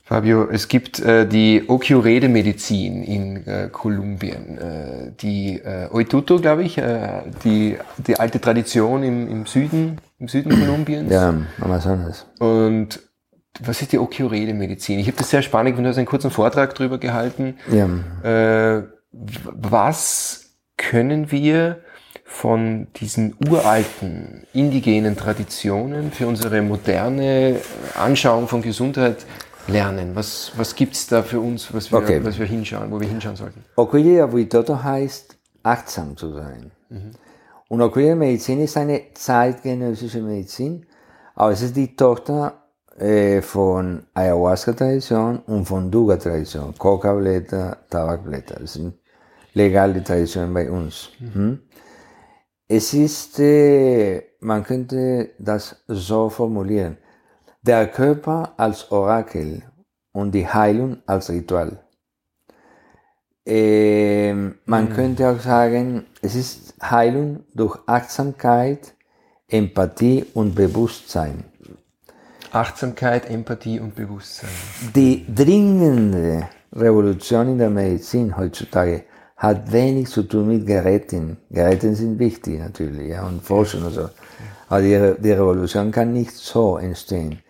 Fabio, 0.08 0.48
es 0.50 0.68
gibt 0.68 1.00
äh, 1.00 1.26
die 1.26 1.64
Okiurede-Medizin 1.68 3.02
in 3.02 3.46
äh, 3.46 3.68
Kolumbien, 3.70 4.56
äh, 4.56 5.12
die 5.20 5.58
äh, 5.58 5.86
Oituto, 5.92 6.38
glaube 6.38 6.62
ich, 6.62 6.78
äh, 6.78 7.24
die, 7.44 7.76
die 7.98 8.18
alte 8.18 8.40
Tradition 8.40 9.02
im, 9.02 9.28
im 9.28 9.44
Süden, 9.44 10.00
im 10.18 10.28
Süden 10.28 10.48
Kolumbiens. 10.48 11.12
Ja, 11.12 11.34
Amazonas. 11.60 12.24
Und 12.38 13.00
was 13.60 13.82
ist 13.82 13.92
die 13.92 13.98
Okiurede-Medizin? 13.98 14.98
Ich 14.98 15.08
habe 15.08 15.18
das 15.18 15.28
sehr 15.28 15.42
spannend 15.42 15.72
gefunden, 15.72 15.84
du 15.84 15.90
hast 15.90 15.98
einen 15.98 16.06
kurzen 16.06 16.30
Vortrag 16.30 16.74
darüber 16.74 16.96
gehalten. 16.96 17.58
Ja. 17.70 18.76
Äh, 18.76 18.84
was 19.12 20.54
können 20.78 21.30
wir 21.30 21.80
von 22.24 22.86
diesen 22.96 23.36
uralten 23.46 24.46
indigenen 24.54 25.18
Traditionen 25.18 26.12
für 26.12 26.26
unsere 26.26 26.62
moderne 26.62 27.56
Anschauung 27.94 28.48
von 28.48 28.62
Gesundheit 28.62 29.26
lernen? 29.68 30.14
Was, 30.14 30.52
was 30.56 30.74
gibt 30.74 30.94
es 30.94 31.06
da 31.06 31.22
für 31.22 31.40
uns, 31.40 31.72
was 31.72 31.90
wir, 31.92 31.98
Okay. 31.98 32.20
was 32.24 32.38
wir 32.38 32.46
hinschauen, 32.46 32.90
wo 32.90 33.00
wir 33.00 33.08
hinschauen 33.08 33.36
sollten? 33.36 33.64
Oquidea 33.76 34.30
Vuitoto 34.30 34.82
heißt, 34.82 35.36
achtsam 35.62 36.16
zu 36.16 36.32
sein. 36.32 36.70
Und 37.68 37.82
Oquidea 37.82 38.14
Medizin 38.16 38.60
ist 38.62 38.76
eine 38.76 39.02
zeitgenössische 39.14 40.22
Medizin, 40.22 40.86
aber 41.34 41.52
es 41.52 41.62
ist 41.62 41.76
die 41.76 41.94
Tochter 41.94 42.64
äh, 42.98 43.42
von 43.42 44.02
Ayahuasca-Tradition 44.14 45.38
und 45.40 45.66
von 45.66 45.90
Duga-Tradition. 45.90 46.74
Coca-Blätter, 46.78 47.76
Tabakblätter. 47.90 48.58
Das 48.60 48.72
sind 48.72 48.94
legale 49.54 50.02
Traditionen 50.02 50.52
bei 50.54 50.70
uns. 50.70 51.10
Mhm. 51.20 51.60
Es 52.66 52.92
ist, 52.92 53.38
äh, 53.38 54.22
man 54.40 54.62
könnte 54.64 55.30
das 55.38 55.76
so 55.86 56.28
formulieren, 56.28 56.98
der 57.62 57.86
Körper 57.88 58.52
als 58.56 58.90
Orakel 58.90 59.62
und 60.12 60.32
die 60.32 60.46
Heilung 60.46 60.98
als 61.06 61.30
Ritual. 61.30 61.80
Ähm, 63.46 64.56
man 64.66 64.92
könnte 64.92 65.28
auch 65.28 65.40
sagen, 65.40 66.04
es 66.20 66.34
ist 66.34 66.74
Heilung 66.82 67.44
durch 67.54 67.78
Achtsamkeit, 67.86 68.94
Empathie 69.48 70.26
und 70.34 70.54
Bewusstsein. 70.54 71.44
Achtsamkeit, 72.52 73.28
Empathie 73.30 73.80
und 73.80 73.94
Bewusstsein. 73.94 74.50
Die 74.94 75.24
dringende 75.34 76.48
Revolution 76.72 77.48
in 77.48 77.58
der 77.58 77.70
Medizin 77.70 78.36
heutzutage 78.36 79.04
hat 79.36 79.70
wenig 79.72 80.08
zu 80.08 80.22
tun 80.24 80.48
mit 80.48 80.66
Geräten. 80.66 81.38
Geräte 81.50 81.94
sind 81.94 82.18
wichtig 82.18 82.58
natürlich 82.58 83.08
ja, 83.08 83.26
und 83.26 83.42
Forschung 83.42 83.84
und 83.84 83.92
so. 83.92 84.08
Aber 84.68 84.82
die, 84.82 84.94
Re- 84.94 85.16
die 85.18 85.32
Revolution 85.32 85.90
kann 85.90 86.12
nicht 86.12 86.32
so 86.32 86.76
entstehen. 86.76 87.40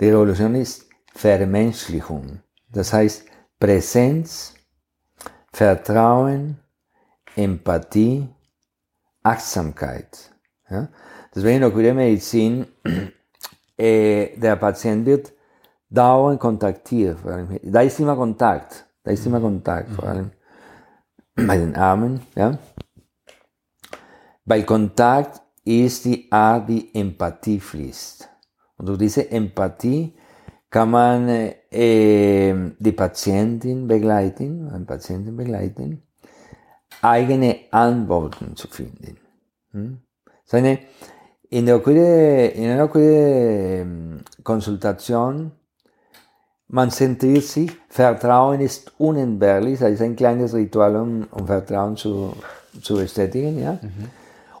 Die 0.00 0.08
Revolution 0.08 0.54
ist 0.54 0.88
Vermenschlichung. 1.14 2.40
Das 2.70 2.92
heißt 2.92 3.24
Präsenz, 3.58 4.54
Vertrauen, 5.52 6.58
Empathie, 7.36 8.28
Achtsamkeit. 9.22 10.30
Ja? 10.68 10.88
Deswegen 11.34 11.64
auch 11.64 11.74
der 11.74 11.94
Medizin, 11.94 12.66
äh, 13.76 14.36
der 14.36 14.56
Patient 14.56 15.06
wird 15.06 15.32
dauernd 15.88 16.40
kontaktiert. 16.40 17.18
Da 17.62 17.80
ist 17.82 18.00
immer 18.00 18.16
Kontakt. 18.16 18.86
Da 19.04 19.10
ist 19.10 19.26
immer 19.26 19.40
Kontakt, 19.40 19.90
vor 19.90 20.04
allem 20.04 20.30
bei 21.34 21.56
den 21.56 21.74
Armen. 21.76 22.22
Ja? 22.34 22.58
Weil 24.44 24.64
Kontakt 24.64 25.40
ist 25.64 26.04
die 26.04 26.30
Art, 26.30 26.68
wie 26.68 26.90
Empathie 26.94 27.60
fließt. 27.60 28.28
Und 28.82 28.88
durch 28.88 28.98
diese 28.98 29.30
Empathie 29.30 30.12
kann 30.68 30.90
man 30.90 31.28
äh, 31.28 31.54
ähm, 31.70 32.74
die 32.80 32.90
Patientin 32.90 33.86
begleiten, 33.86 34.68
einen 34.70 34.86
Patienten 34.86 35.36
begleiten, 35.36 36.02
eigene 37.00 37.58
Antworten 37.70 38.56
zu 38.56 38.66
finden. 38.66 39.18
Hm? 39.70 39.98
Seine, 40.44 40.80
in 41.48 41.66
der 41.66 41.76
Okure, 41.76 42.48
in 42.48 42.70
einer 42.70 42.86
Okure-Konsultation, 42.86 45.52
man 46.66 46.90
zentriert 46.90 47.44
sich, 47.44 47.70
Vertrauen 47.88 48.62
ist 48.62 48.90
unentbehrlich, 48.98 49.78
das 49.78 49.92
ist 49.92 50.02
ein 50.02 50.16
kleines 50.16 50.54
Ritual, 50.54 50.96
um, 50.96 51.28
um 51.30 51.46
Vertrauen 51.46 51.96
zu, 51.96 52.34
zu 52.82 52.96
bestätigen. 52.96 53.62
Ja? 53.62 53.78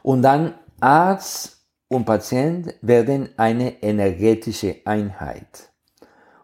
Und 0.04 0.22
dann 0.22 0.54
Arzt 0.78 1.61
und 1.92 2.04
Patient 2.06 2.74
werden 2.80 3.28
eine 3.36 3.82
energetische 3.82 4.76
Einheit. 4.84 5.70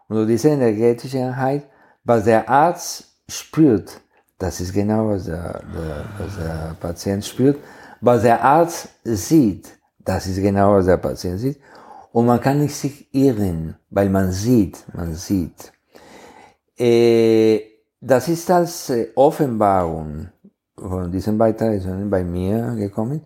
Und 0.07 0.27
diese 0.27 0.49
energetische 0.49 1.19
Einheit, 1.19 1.63
was 2.03 2.25
der 2.25 2.47
Arzt 2.47 3.05
spürt, 3.27 3.99
das 4.37 4.61
ist 4.61 4.73
genau, 4.73 5.09
was 5.09 5.25
der, 5.25 5.61
der, 5.73 6.05
was 6.17 6.37
der 6.37 6.75
Patient 6.79 7.25
spürt. 7.25 7.57
Was 7.99 8.21
der 8.21 8.41
Arzt 8.41 8.89
sieht, 9.03 9.67
das 9.99 10.27
ist 10.27 10.41
genau, 10.41 10.75
was 10.75 10.85
der 10.85 10.97
Patient 10.97 11.39
sieht. 11.39 11.59
Und 12.11 12.25
man 12.25 12.39
kann 12.39 12.59
nicht 12.59 12.75
sich 12.75 13.13
irren, 13.13 13.75
weil 13.89 14.09
man 14.09 14.31
sieht, 14.31 14.85
man 14.93 15.13
sieht. 15.13 15.73
Äh, 16.77 17.59
das 17.99 18.29
ist 18.29 18.49
als 18.49 18.89
äh, 18.91 19.09
Offenbarung 19.15 20.29
von 20.77 21.11
diesen 21.11 21.37
beiden 21.37 21.57
Traditionen 21.57 22.09
bei 22.09 22.23
mir 22.23 22.75
gekommen. 22.75 23.25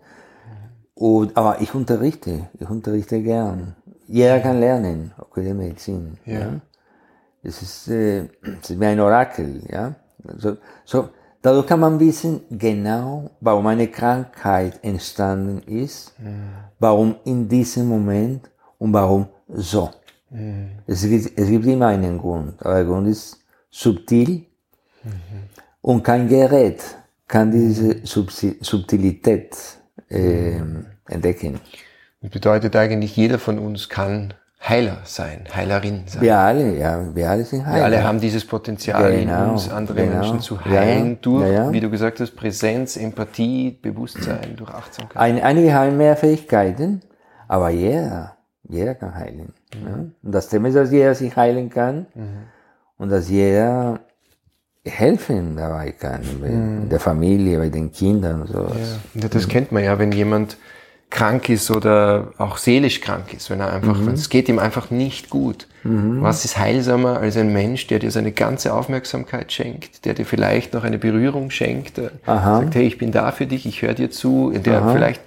Und, 0.94 1.36
aber 1.36 1.60
ich 1.60 1.74
unterrichte, 1.74 2.48
ich 2.58 2.68
unterrichte 2.70 3.20
gern. 3.22 3.74
Jeder 4.06 4.38
kann 4.40 4.60
lernen, 4.60 5.12
auch 5.18 5.36
in 5.36 5.44
der 5.44 5.54
Medizin. 5.54 6.18
Ja. 6.24 6.38
Ja. 6.38 6.60
Es 7.42 7.60
ist, 7.62 7.88
äh, 7.88 8.28
es 8.60 8.70
ist 8.70 8.80
wie 8.80 8.86
ein 8.86 9.00
Orakel, 9.00 9.62
ja. 9.68 9.94
So, 10.38 10.56
so, 10.84 11.08
dadurch 11.42 11.66
kann 11.66 11.80
man 11.80 12.00
wissen 12.00 12.40
genau, 12.50 13.30
warum 13.40 13.66
eine 13.66 13.88
Krankheit 13.88 14.78
entstanden 14.82 15.58
ist, 15.66 16.14
warum 16.78 17.16
in 17.24 17.46
diesem 17.48 17.88
Moment 17.88 18.50
und 18.78 18.92
warum 18.92 19.26
so. 19.48 19.90
Es, 20.86 21.02
gibt, 21.02 21.38
es 21.38 21.48
gibt 21.48 21.66
immer 21.66 21.88
einen 21.88 22.18
Grund, 22.18 22.60
aber 22.64 22.76
der 22.76 22.84
Grund 22.84 23.08
ist 23.08 23.38
subtil 23.70 24.46
und 25.82 26.02
kein 26.02 26.26
Gerät 26.26 26.82
kann 27.28 27.50
diese 27.50 27.90
Subsi- 28.04 28.56
Subtilität 28.64 29.54
ähm, 30.10 30.86
entdecken. 31.08 31.60
Das 32.20 32.30
bedeutet 32.30 32.74
eigentlich, 32.76 33.16
jeder 33.16 33.38
von 33.38 33.58
uns 33.58 33.88
kann 33.88 34.34
Heiler 34.66 34.98
sein, 35.04 35.44
Heilerin 35.54 36.04
sein. 36.06 36.22
Wir 36.22 36.38
alle, 36.38 36.78
ja, 36.78 37.14
wir 37.14 37.28
alle 37.28 37.44
sind 37.44 37.66
Heiler. 37.66 37.76
Wir 37.76 37.84
alle 37.84 38.04
haben 38.04 38.18
dieses 38.18 38.46
Potenzial 38.46 39.12
in 39.12 39.28
Genau, 39.28 39.52
uns, 39.52 39.70
andere 39.70 40.02
genau. 40.02 40.14
Menschen 40.14 40.40
zu 40.40 40.64
heilen 40.64 41.10
ja, 41.10 41.16
durch, 41.20 41.52
ja, 41.52 41.72
wie 41.72 41.80
du 41.80 41.90
gesagt 41.90 42.20
hast, 42.20 42.34
Präsenz, 42.34 42.96
Empathie, 42.96 43.72
Bewusstsein, 43.72 44.56
durch 44.56 44.70
Achtsamkeit. 44.70 45.20
Ein, 45.20 45.42
einige 45.42 45.74
haben 45.74 45.98
mehr 45.98 46.16
Fähigkeiten, 46.16 47.02
aber 47.46 47.68
jeder, 47.68 48.36
jeder 48.66 48.94
kann 48.94 49.14
heilen. 49.14 49.52
Mhm. 49.74 49.86
Ja? 49.86 49.94
Und 50.22 50.32
das 50.32 50.48
Thema 50.48 50.68
ist, 50.68 50.76
dass 50.76 50.90
jeder 50.90 51.14
sich 51.14 51.36
heilen 51.36 51.68
kann 51.68 52.06
und 52.96 53.10
dass 53.10 53.28
jeder 53.28 54.00
helfen 54.84 55.56
dabei 55.56 55.92
kann, 55.92 56.20
bei 56.40 56.48
Mhm. 56.48 56.88
der 56.88 57.00
Familie, 57.00 57.58
bei 57.58 57.68
den 57.70 57.90
Kindern 57.92 58.42
und 58.42 58.48
sowas. 58.48 58.98
Ja, 59.14 59.28
das 59.28 59.48
kennt 59.48 59.72
man 59.72 59.82
ja, 59.84 59.98
wenn 59.98 60.12
jemand 60.12 60.56
krank 61.10 61.48
ist 61.48 61.70
oder 61.70 62.32
auch 62.38 62.56
seelisch 62.56 63.00
krank 63.00 63.32
ist, 63.34 63.48
wenn 63.48 63.60
er 63.60 63.72
einfach, 63.72 63.98
Mhm. 64.00 64.08
es 64.08 64.28
geht 64.28 64.48
ihm 64.48 64.58
einfach 64.58 64.90
nicht 64.90 65.30
gut. 65.30 65.68
Was 65.86 66.44
ist 66.46 66.58
heilsamer 66.58 67.18
als 67.20 67.36
ein 67.36 67.52
Mensch, 67.52 67.86
der 67.88 67.98
dir 67.98 68.10
seine 68.10 68.32
ganze 68.32 68.72
Aufmerksamkeit 68.72 69.52
schenkt, 69.52 70.06
der 70.06 70.14
dir 70.14 70.24
vielleicht 70.24 70.72
noch 70.72 70.82
eine 70.82 70.98
Berührung 70.98 71.50
schenkt, 71.50 71.98
der 71.98 72.10
Aha. 72.24 72.60
sagt, 72.60 72.74
hey, 72.74 72.86
ich 72.86 72.96
bin 72.98 73.12
da 73.12 73.32
für 73.32 73.46
dich, 73.46 73.66
ich 73.66 73.82
höre 73.82 73.92
dir 73.94 74.10
zu, 74.10 74.50
der 74.52 74.88
vielleicht 74.92 75.20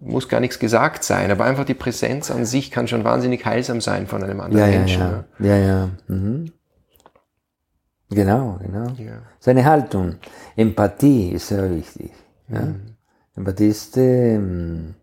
muss 0.00 0.28
gar 0.28 0.38
nichts 0.40 0.58
gesagt 0.60 1.02
sein, 1.02 1.30
aber 1.32 1.44
einfach 1.44 1.64
die 1.64 1.74
Präsenz 1.74 2.30
an 2.30 2.44
sich 2.44 2.70
kann 2.70 2.86
schon 2.88 3.02
wahnsinnig 3.04 3.44
heilsam 3.44 3.80
sein 3.80 4.06
von 4.06 4.22
einem 4.22 4.40
anderen 4.40 4.64
Ja, 4.66 4.70
ja, 4.72 4.78
Menschen. 4.78 5.00
ja. 5.40 5.46
Ja, 5.46 5.56
ja. 5.56 5.88
Mhm. 6.06 6.52
Genau, 8.10 8.58
genau. 8.62 8.88
Ja. 8.96 9.18
Seine 9.38 9.64
Haltung. 9.64 10.16
Empathie 10.56 11.30
ist 11.32 11.48
sehr 11.48 11.70
wichtig. 11.70 12.10
Ja? 12.48 12.62
Mhm. 12.62 12.96
Empathie 13.36 13.68
ist, 13.68 13.96
ähm, 13.96 14.94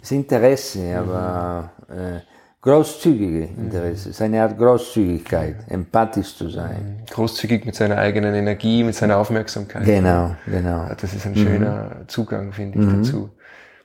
ist 0.00 0.12
Interesse, 0.12 0.96
aber 0.98 1.72
äh, 1.88 2.20
großzügige 2.62 3.48
Mhm. 3.48 3.64
Interesse. 3.66 3.92
Es 4.10 4.16
ist 4.16 4.22
eine 4.22 4.42
Art 4.42 4.56
Großzügigkeit, 4.58 5.56
empathisch 5.68 6.36
zu 6.36 6.48
sein. 6.48 7.02
Großzügig 7.10 7.64
mit 7.66 7.74
seiner 7.74 7.98
eigenen 7.98 8.34
Energie, 8.34 8.82
mit 8.82 8.94
seiner 8.94 9.18
Aufmerksamkeit. 9.18 9.84
Genau, 9.84 10.34
genau. 10.46 10.86
Ja, 10.88 10.94
Das 10.94 11.12
ist 11.14 11.26
ein 11.26 11.36
schöner 11.36 12.04
Zugang, 12.08 12.52
finde 12.52 12.78
ich, 12.80 12.86
dazu. 12.86 13.30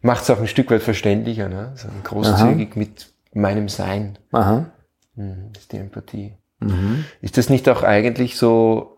Macht 0.02 0.24
es 0.24 0.30
auch 0.32 0.40
ein 0.40 0.48
Stück 0.48 0.72
weit 0.72 0.82
verständlicher, 0.82 1.48
ne? 1.48 1.74
So 1.76 1.88
großzügig 2.04 2.76
mit 2.76 3.14
meinem 3.34 3.70
Sein. 3.70 4.18
Aha. 4.32 4.66
Mhm, 5.16 5.50
Das 5.54 5.64
ist 5.64 5.72
die 5.74 5.78
Empathie. 5.78 6.34
Ist 7.22 7.38
das 7.38 7.50
nicht 7.50 7.68
auch 7.70 7.84
eigentlich 7.84 8.38
so 8.38 8.98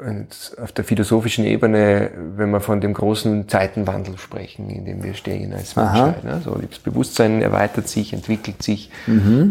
und 0.00 0.56
auf 0.60 0.72
der 0.72 0.84
philosophischen 0.84 1.44
Ebene, 1.44 2.10
wenn 2.36 2.50
wir 2.50 2.60
von 2.60 2.80
dem 2.80 2.94
großen 2.94 3.48
Zeitenwandel 3.48 4.16
sprechen, 4.16 4.70
in 4.70 4.86
dem 4.86 5.02
wir 5.04 5.14
stehen 5.14 5.52
als. 5.52 5.76
Menschheit? 5.76 6.24
Ne? 6.24 6.40
So, 6.42 6.58
das 6.58 6.78
Bewusstsein 6.78 7.42
erweitert 7.42 7.86
sich, 7.86 8.14
entwickelt 8.14 8.62
sich. 8.62 8.90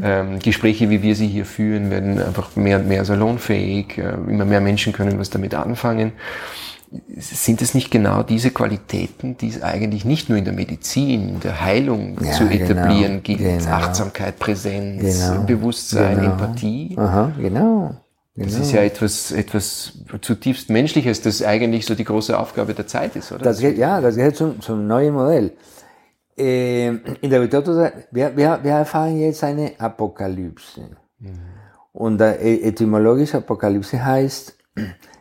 Ähm, 0.04 0.40
Gespräche, 0.40 0.90
wie 0.90 1.04
wir 1.04 1.16
sie 1.16 1.28
hier 1.28 1.46
führen, 1.46 1.92
werden 1.92 2.20
einfach 2.20 2.56
mehr 2.56 2.80
und 2.80 2.88
mehr 2.88 3.06
salonfähig. 3.06 4.00
Äh, 4.00 4.14
immer 4.28 4.46
mehr 4.46 4.62
Menschen 4.62 4.92
können 4.92 5.20
was 5.20 5.30
damit 5.30 5.54
anfangen. 5.54 6.14
Sind 7.18 7.62
es 7.62 7.76
nicht 7.76 7.92
genau 7.92 8.24
diese 8.24 8.50
Qualitäten, 8.50 9.38
die 9.38 9.50
es 9.50 9.62
eigentlich 9.62 10.06
nicht 10.06 10.28
nur 10.30 10.38
in 10.40 10.46
der 10.46 10.54
Medizin, 10.54 11.30
in 11.36 11.40
der 11.40 11.62
Heilung 11.62 12.18
Ja, 12.24 12.32
zu 12.32 12.48
genau, 12.48 12.64
etablieren 12.66 13.22
gilt? 13.22 13.40
genau. 13.40 13.70
Achtsamkeit, 13.72 14.40
Präsenz, 14.40 15.02
Genau, 15.02 15.44
Bewusstsein, 15.44 16.16
genau. 16.20 16.32
Empathie. 16.32 16.96
Aha, 16.98 17.32
genau. 17.40 17.96
Das 18.36 18.54
genau. 18.54 18.62
ist 18.62 18.72
ja 18.72 18.82
etwas, 18.82 19.32
etwas 19.32 19.94
zutiefst 20.22 20.70
Menschliches, 20.70 21.22
das 21.22 21.44
eigentlich 21.44 21.86
so 21.86 21.94
die 21.94 22.06
große 22.06 22.38
Aufgabe 22.38 22.74
der 22.74 22.88
Zeit 22.88 23.16
ist, 23.16 23.32
oder? 23.32 23.44
Das 23.44 23.60
geht, 23.60 23.78
ja, 23.78 24.02
das 24.02 24.16
gehört 24.16 24.36
zum, 24.38 24.60
zum 24.62 24.88
neuen 24.88 25.14
Modell. 25.14 25.52
Äh, 26.38 26.88
in 26.88 27.30
der 27.30 27.42
Literatur, 27.42 27.92
wir, 28.12 28.36
wir, 28.36 28.60
wir 28.64 28.72
erfahren 28.72 29.20
jetzt 29.20 29.44
eine 29.44 29.74
Apokalypse. 29.78 30.82
Mhm. 31.20 31.30
Und 31.92 32.22
äh, 32.22 32.62
etymologisch 32.62 33.36
Apokalypse 33.36 34.04
heißt 34.04 34.56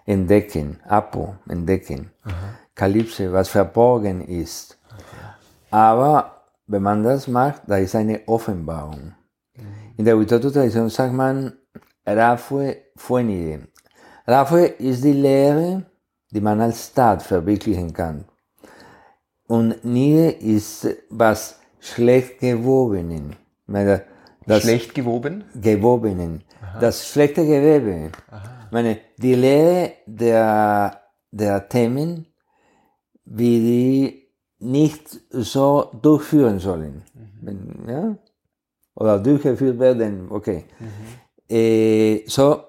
entdecken, 0.08 0.80
Apo, 0.88 1.36
entdecken. 1.48 2.10
Aha. 2.24 2.54
Kalypse, 2.74 3.30
was 3.30 3.48
verborgen 3.48 4.22
ist. 4.22 4.78
Okay. 4.86 5.04
Aber 5.70 6.44
wenn 6.66 6.82
man 6.82 7.02
das 7.04 7.28
macht, 7.28 7.62
da 7.66 7.76
ist 7.76 7.94
eine 7.94 8.20
Offenbarung. 8.26 9.12
Mhm. 9.54 9.62
In 9.98 10.04
der 10.04 10.16
Literaturtradition 10.16 10.88
sagt 10.88 11.12
man, 11.12 11.52
Rafue 12.06 12.76
Fuenide. 12.96 13.68
Rafue 14.26 14.66
ist 14.78 15.04
die 15.04 15.12
Lehre, 15.12 15.84
die 16.30 16.40
man 16.40 16.60
als 16.60 16.92
Tat 16.94 17.22
verwirklichen 17.22 17.92
kann. 17.92 18.24
Und 19.46 19.84
Nide 19.84 20.30
ist 20.30 20.88
was 21.10 21.58
schlecht 21.80 22.40
gewobenen. 22.40 23.36
Das 24.46 24.62
schlecht 24.62 24.94
gewoben? 24.94 25.44
Gewobenen. 25.54 26.44
Aha. 26.62 26.78
Das 26.80 27.08
schlechte 27.08 27.44
Gewebe. 27.44 28.10
Aha. 28.30 28.57
Meine, 28.70 28.98
die 29.16 29.34
Lehre 29.34 29.92
der, 30.06 31.00
der 31.30 31.68
Themen, 31.68 32.26
wie 33.24 33.58
die 33.60 34.28
nicht 34.60 35.20
so 35.30 35.90
durchführen 36.02 36.58
sollen. 36.58 37.02
Mhm. 37.40 37.88
Ja? 37.88 38.16
Oder 38.94 39.18
durchgeführt 39.20 39.78
werden, 39.78 40.26
okay. 40.30 40.64
Mhm. 40.78 41.56
Äh, 41.56 42.24
so, 42.26 42.64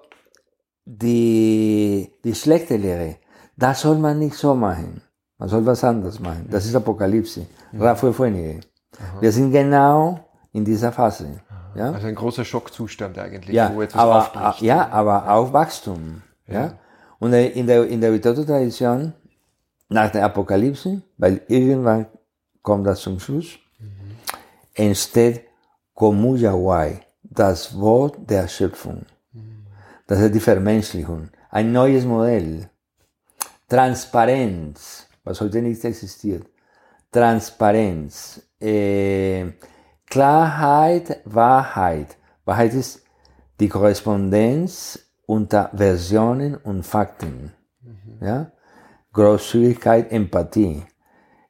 die, 0.85 2.11
die 2.23 2.35
schlechte 2.35 2.77
Lehre, 2.77 3.17
das 3.55 3.81
soll 3.81 3.97
man 3.97 4.19
nicht 4.19 4.35
so 4.35 4.55
machen. 4.55 5.01
Man 5.37 5.49
soll 5.49 5.65
was 5.65 5.83
anderes 5.83 6.19
machen. 6.19 6.47
Das 6.49 6.65
ist 6.65 6.75
Apokalypse. 6.75 7.47
Mhm. 7.71 8.13
Fuenige. 8.13 8.59
Wir 9.21 9.31
sind 9.31 9.51
genau 9.51 10.19
in 10.51 10.65
dieser 10.65 10.91
Phase. 10.91 11.41
Ja? 11.76 11.91
Also 11.91 12.07
ein 12.07 12.15
großer 12.15 12.45
Schockzustand 12.45 13.17
eigentlich, 13.17 13.55
ja, 13.55 13.74
wo 13.74 13.82
etwas 13.82 14.01
aber, 14.01 14.17
aufbricht. 14.17 14.61
Ja, 14.61 14.89
aber 14.89 15.30
auch 15.32 15.53
Wachstum. 15.53 16.22
Ja. 16.47 16.53
ja? 16.53 16.80
Und 17.20 17.34
in 17.34 17.67
der, 17.67 17.88
in 17.88 18.01
der 18.01 18.13
Vitoto-Tradition, 18.13 19.13
nach 19.89 20.11
der 20.11 20.26
Apokalypse, 20.26 21.01
weil 21.17 21.41
irgendwann 21.47 22.05
kommt 22.61 22.86
das 22.86 23.01
zum 23.01 23.20
Schluss, 23.20 23.57
mhm. 23.80 24.15
entsteht 24.74 25.41
Komuyawai, 25.93 27.01
das 27.24 27.78
Wort 27.78 28.17
der 28.30 28.47
Schöpfung. 28.47 29.05
Mhm. 29.34 29.65
Das 30.07 30.20
ist 30.20 30.34
die 30.34 30.39
Vermenschlichung. 30.39 31.30
Ein 31.49 31.72
neues 31.72 32.05
Modell. 32.05 32.70
Transparenz 33.67 35.09
was 35.30 35.41
heute 35.41 35.61
nicht 35.61 35.84
existiert. 35.86 36.45
Transparenz, 37.11 38.41
äh, 38.59 39.45
Klarheit, 40.10 41.22
Wahrheit. 41.26 42.18
Wahrheit 42.45 42.74
ist 42.74 43.03
die 43.60 43.70
Korrespondenz 43.70 44.99
unter 45.26 45.70
Versionen 45.76 46.55
und 46.55 46.84
Fakten. 46.84 47.53
Mhm. 47.82 48.26
Ja? 48.26 48.51
Großzügigkeit, 49.14 50.12
Empathie. 50.12 50.84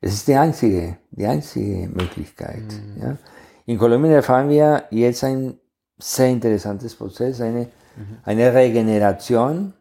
Es 0.02 0.14
ist 0.14 0.28
die 0.28 0.36
einzige, 0.36 0.98
die 1.12 1.26
einzige 1.26 1.88
Möglichkeit. 1.88 2.64
Mhm. 2.64 3.02
Ja? 3.02 3.18
In 3.66 3.78
Kolumbien 3.78 4.14
erfahren 4.14 4.50
wir 4.50 4.86
jetzt 4.90 5.24
ein 5.24 5.58
sehr 5.98 6.30
interessantes 6.30 6.96
Prozess, 6.96 7.40
eine, 7.42 7.68
mhm. 7.96 8.18
eine 8.24 8.54
Regeneration 8.54 9.74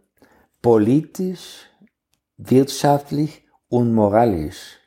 politisch, 0.60 1.66
wirtschaftlich 2.36 3.44
und 3.68 3.92
moralisch. 3.92 4.78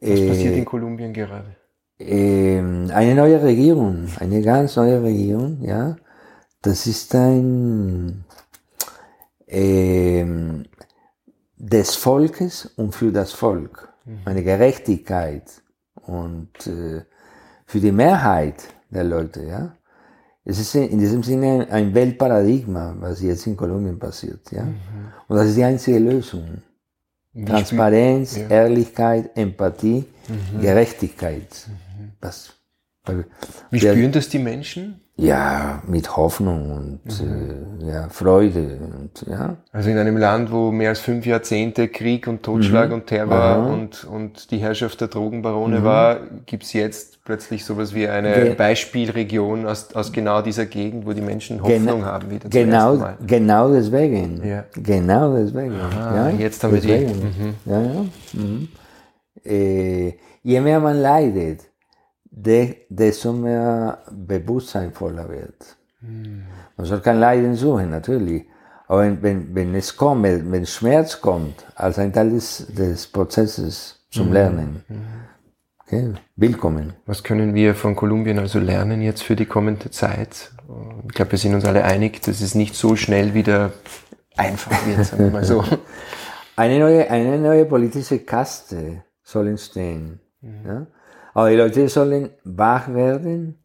Was 0.00 0.20
äh, 0.20 0.28
passiert 0.28 0.56
in 0.56 0.64
Kolumbien 0.64 1.12
gerade? 1.12 1.56
Eine 2.04 3.14
neue 3.14 3.42
Regierung, 3.42 4.06
eine 4.18 4.42
ganz 4.42 4.76
neue 4.76 5.02
Regierung, 5.02 5.62
ja. 5.62 5.96
Das 6.60 6.86
ist 6.86 7.14
ein 7.14 8.24
äh, 9.46 10.24
des 11.56 11.94
Volkes 11.94 12.66
und 12.76 12.94
für 12.94 13.12
das 13.12 13.32
Volk. 13.32 13.92
Mhm. 14.04 14.18
Eine 14.24 14.42
Gerechtigkeit 14.42 15.62
und 15.94 16.66
äh, 16.66 17.02
für 17.66 17.80
die 17.80 17.92
Mehrheit 17.92 18.62
der 18.90 19.04
Leute, 19.04 19.44
ja. 19.44 19.76
Es 20.44 20.58
ist 20.58 20.74
in 20.74 20.98
diesem 20.98 21.22
Sinne 21.22 21.68
ein 21.70 21.94
Weltparadigma, 21.94 22.96
was 22.98 23.22
jetzt 23.22 23.46
in 23.46 23.56
Kolumbien 23.56 23.98
passiert, 23.98 24.50
ja. 24.50 24.64
Mhm. 24.64 25.12
Und 25.28 25.36
das 25.36 25.48
ist 25.48 25.56
die 25.56 25.64
einzige 25.64 25.98
Lösung. 25.98 26.62
Transparenz, 27.46 28.36
ja. 28.36 28.48
Ehrlichkeit, 28.48 29.36
Empathie, 29.36 30.04
mhm. 30.28 30.60
Gerechtigkeit. 30.60 31.48
Mhm. 31.66 32.12
Was, 32.20 32.54
Wie 33.70 33.80
spüren 33.80 34.12
das 34.12 34.28
die 34.28 34.38
Menschen? 34.38 35.00
Ja, 35.16 35.82
mit 35.86 36.16
Hoffnung 36.16 36.70
und 36.70 37.22
mhm. 37.22 37.80
äh, 37.80 37.92
ja, 37.92 38.08
Freude. 38.08 38.78
Und, 38.80 39.26
ja. 39.30 39.56
Also 39.70 39.90
in 39.90 39.98
einem 39.98 40.16
Land, 40.16 40.50
wo 40.50 40.70
mehr 40.70 40.88
als 40.88 41.00
fünf 41.00 41.26
Jahrzehnte 41.26 41.88
Krieg 41.88 42.26
und 42.26 42.42
Totschlag 42.42 42.88
mhm. 42.88 42.94
und 42.94 43.06
Terror 43.08 43.66
und, 43.66 44.04
und 44.04 44.50
die 44.50 44.58
Herrschaft 44.58 45.02
der 45.02 45.08
Drogenbarone 45.08 45.80
mhm. 45.80 45.84
war, 45.84 46.16
gibt's 46.46 46.72
jetzt 46.72 47.22
plötzlich 47.24 47.64
sowas 47.64 47.94
wie 47.94 48.08
eine 48.08 48.32
Ge 48.32 48.54
Beispielregion 48.54 49.66
aus, 49.66 49.94
aus 49.94 50.12
genau 50.12 50.40
dieser 50.40 50.64
Gegend, 50.64 51.06
wo 51.06 51.12
die 51.12 51.20
Menschen 51.20 51.62
Hoffnung 51.62 51.98
Gen 51.98 52.04
haben 52.06 52.30
wieder. 52.30 52.48
Genau, 52.48 52.98
genau 53.26 53.70
deswegen. 53.70 54.40
Ja. 54.42 54.64
Genau 54.74 55.36
deswegen. 55.36 55.74
Aha, 55.78 56.30
ja, 56.30 56.30
jetzt 56.30 56.64
haben 56.64 56.72
deswegen. 56.74 57.08
wir 57.08 57.14
die. 57.14 57.42
Mhm. 57.42 57.54
Ja, 57.66 57.82
ja. 57.82 58.04
Mhm. 58.32 58.68
Äh, 59.44 60.14
je 60.42 60.60
mehr 60.60 60.80
man 60.80 60.96
leidet, 60.96 61.60
desto 62.32 63.32
mehr 63.32 63.98
Bewusstsein 64.10 64.92
voller 64.92 65.28
wird. 65.28 65.76
Hm. 66.00 66.42
Man 66.76 66.86
soll 66.86 67.00
kein 67.00 67.20
Leiden 67.20 67.54
suchen, 67.54 67.90
natürlich. 67.90 68.46
Aber 68.88 69.02
wenn, 69.02 69.22
wenn, 69.22 69.54
wenn 69.54 69.74
es 69.74 69.96
kommt, 69.96 70.24
wenn 70.24 70.66
Schmerz 70.66 71.20
kommt, 71.20 71.64
als 71.76 71.98
ein 71.98 72.12
Teil 72.12 72.30
des, 72.30 72.66
des 72.68 73.06
Prozesses 73.06 74.00
zum 74.10 74.28
mhm. 74.28 74.32
Lernen, 74.32 74.84
okay, 75.80 76.12
willkommen. 76.36 76.92
Was 77.06 77.22
können 77.22 77.54
wir 77.54 77.74
von 77.74 77.94
Kolumbien 77.96 78.38
also 78.38 78.58
lernen 78.58 79.00
jetzt 79.00 79.22
für 79.22 79.36
die 79.36 79.46
kommende 79.46 79.90
Zeit? 79.90 80.50
Ich 81.08 81.14
glaube, 81.14 81.32
wir 81.32 81.38
sind 81.38 81.54
uns 81.54 81.64
alle 81.64 81.84
einig, 81.84 82.20
dass 82.22 82.40
es 82.40 82.54
nicht 82.54 82.74
so 82.74 82.96
schnell 82.96 83.34
wieder 83.34 83.72
einfach 84.36 84.86
wird, 84.86 85.06
sagen 85.06 85.24
wir 85.24 85.30
mal 85.30 85.44
so. 85.44 85.64
eine, 86.56 86.78
neue, 86.78 87.10
eine 87.10 87.38
neue 87.38 87.64
politische 87.64 88.18
Kaste 88.18 89.04
soll 89.22 89.48
entstehen. 89.48 90.20
Mhm. 90.40 90.66
Ja? 90.66 90.86
Aber 91.34 91.50
die 91.50 91.56
Leute 91.56 91.88
sollen 91.88 92.30
wach 92.44 92.92
werden, 92.92 93.62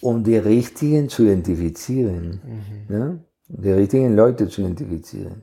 um 0.00 0.22
die 0.22 0.36
Richtigen 0.36 1.08
zu 1.08 1.24
identifizieren. 1.24 2.40
Mhm. 2.88 2.94
Ja? 2.94 3.18
Die 3.48 3.70
richtigen 3.70 4.14
Leute 4.14 4.48
zu 4.48 4.60
identifizieren. 4.60 5.42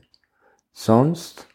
Sonst 0.72 1.46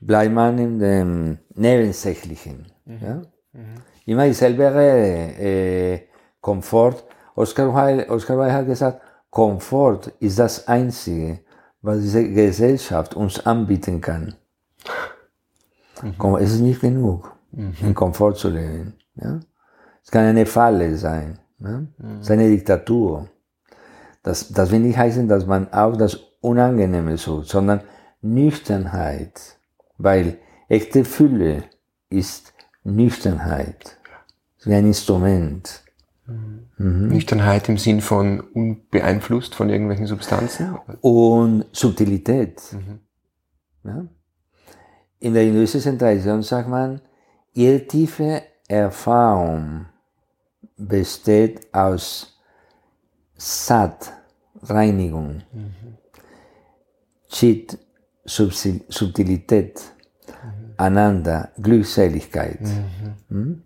bleibt 0.00 0.34
man 0.34 0.58
in 0.58 0.78
dem 0.78 1.38
Nebensächlichen. 1.54 2.66
Mhm. 2.84 2.98
Ja? 3.00 3.22
Mhm. 3.52 3.74
Immer 4.06 4.26
dieselbe 4.26 4.74
Rede, 4.74 5.40
äh, 5.40 6.00
Komfort. 6.40 7.04
Oscar 7.34 7.72
Wilde, 7.72 8.08
Oscar 8.10 8.36
Wilde 8.38 8.52
hat 8.52 8.66
gesagt, 8.66 9.00
Komfort 9.30 10.12
ist 10.18 10.38
das 10.38 10.66
Einzige, 10.66 11.40
was 11.82 12.00
diese 12.00 12.28
Gesellschaft 12.28 13.14
uns 13.14 13.46
anbieten 13.46 14.00
kann. 14.00 14.34
Mhm. 16.02 16.36
Es 16.36 16.54
ist 16.54 16.60
nicht 16.60 16.80
genug 16.80 17.37
mhm. 17.52 17.74
in 17.80 17.94
Komfort 17.94 18.34
zu 18.34 18.48
leben. 18.48 18.94
Ja? 19.16 19.40
Es 20.04 20.10
kann 20.10 20.24
eine 20.24 20.46
Falle 20.46 20.96
sein, 20.96 21.38
ja? 21.60 21.78
mhm. 21.78 22.16
es 22.16 22.26
ist 22.26 22.30
eine 22.30 22.48
Diktatur. 22.48 23.28
Das, 24.22 24.48
das 24.48 24.70
will 24.70 24.80
nicht 24.80 24.98
heißen, 24.98 25.28
dass 25.28 25.46
man 25.46 25.72
auch 25.72 25.96
das 25.96 26.16
Unangenehme 26.40 27.16
sucht, 27.16 27.48
sondern 27.48 27.80
Nüchternheit, 28.20 29.58
weil 29.96 30.38
echte 30.68 31.04
Fülle 31.04 31.64
ist 32.10 32.52
Nüchternheit, 32.84 33.96
ist 34.58 34.66
wie 34.66 34.74
ein 34.74 34.86
Instrument. 34.86 35.82
Mhm. 36.26 36.68
Mhm. 36.76 37.08
Nüchternheit 37.08 37.68
im 37.68 37.78
Sinn 37.78 38.00
von 38.00 38.40
unbeeinflusst 38.40 39.54
von 39.54 39.68
irgendwelchen 39.68 40.06
Substanzen? 40.06 40.76
Und 41.00 41.64
Subtilität. 41.72 42.60
Mhm. 42.72 43.00
Ja? 43.84 44.06
In 45.20 45.34
der 45.34 45.42
hinduistischen 45.42 45.98
Tradition 45.98 46.42
sagt 46.42 46.68
man, 46.68 47.00
Ihre 47.58 47.84
tiefe 47.88 48.42
Erfahrung 48.68 49.86
besteht 50.76 51.74
aus 51.74 52.38
Sat, 53.36 54.12
Reinigung, 54.62 55.42
mhm. 55.52 55.74
Chit, 57.28 57.76
Subtilität, 58.24 59.80
mhm. 60.28 60.74
Ananda, 60.76 61.50
Glückseligkeit. 61.60 62.60
Mhm. 62.60 63.14
Hm? 63.28 63.62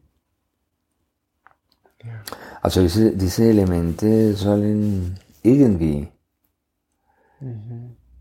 Ja. 2.02 2.22
Also 2.62 2.80
diese, 2.80 3.14
diese 3.14 3.44
Elemente 3.44 4.32
sollen 4.32 5.18
irgendwie 5.42 6.08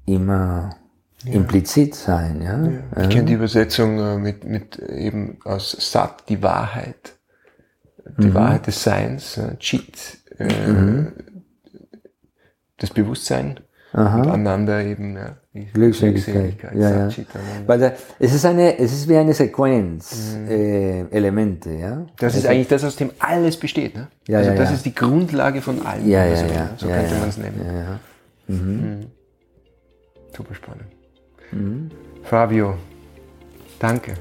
immer 0.06 0.81
implizit 1.26 1.96
sein. 1.96 2.42
Ja? 2.42 3.02
Ich 3.04 3.10
kenne 3.10 3.26
die 3.26 3.34
Übersetzung 3.34 4.00
äh, 4.00 4.18
mit, 4.18 4.44
mit 4.44 4.80
eben 4.80 5.40
aus 5.44 5.72
Sat, 5.80 6.30
die 6.30 6.42
Wahrheit. 6.42 7.18
Die 8.18 8.34
Wahrheit 8.34 8.68
des 8.68 8.84
Seins, 8.84 9.38
äh, 9.38 9.58
Chit, 9.58 10.18
äh, 10.38 10.48
das 12.78 12.90
Bewusstsein 12.90 13.60
und 13.94 14.00
Ananda 14.00 14.82
eben 14.82 15.18
ja, 15.18 15.36
Glückseligkeit. 15.74 16.76
Ja, 16.76 17.08
ja. 17.08 17.10
Weil 17.66 17.80
da, 17.80 17.92
es, 18.20 18.34
ist 18.34 18.46
eine, 18.46 18.78
es 18.80 18.94
ist 18.94 19.10
wie 19.10 19.18
eine 19.18 19.34
Sequenz, 19.34 20.38
äh, 20.48 21.02
Elemente. 21.12 21.72
Ja? 21.72 22.06
Das 22.18 22.36
ist 22.36 22.46
eigentlich 22.48 22.70
das, 22.70 22.84
aus 22.84 22.96
dem 22.96 23.12
alles 23.20 23.58
besteht. 23.58 23.96
Ne? 23.96 24.08
Ja, 24.28 24.40
also 24.40 24.52
ja, 24.52 24.56
das 24.56 24.70
ja. 24.70 24.76
ist 24.76 24.86
die 24.86 24.96
Grundlage 24.96 25.62
von 25.62 25.86
allem. 25.86 26.08
Ja, 26.08 26.26
ja, 26.26 26.32
also, 26.32 26.46
ja. 26.54 26.70
So 26.78 26.88
ja, 26.88 26.96
könnte 26.96 27.14
ja. 27.14 27.20
man 27.20 27.30
es 27.30 27.38
nennen. 27.38 27.62
Ja, 27.66 27.74
ja. 27.74 28.00
Super 30.36 30.56
spannend. 30.56 31.01
Mhm. 31.52 31.90
Fabio, 32.24 32.76
danke. 33.80 34.14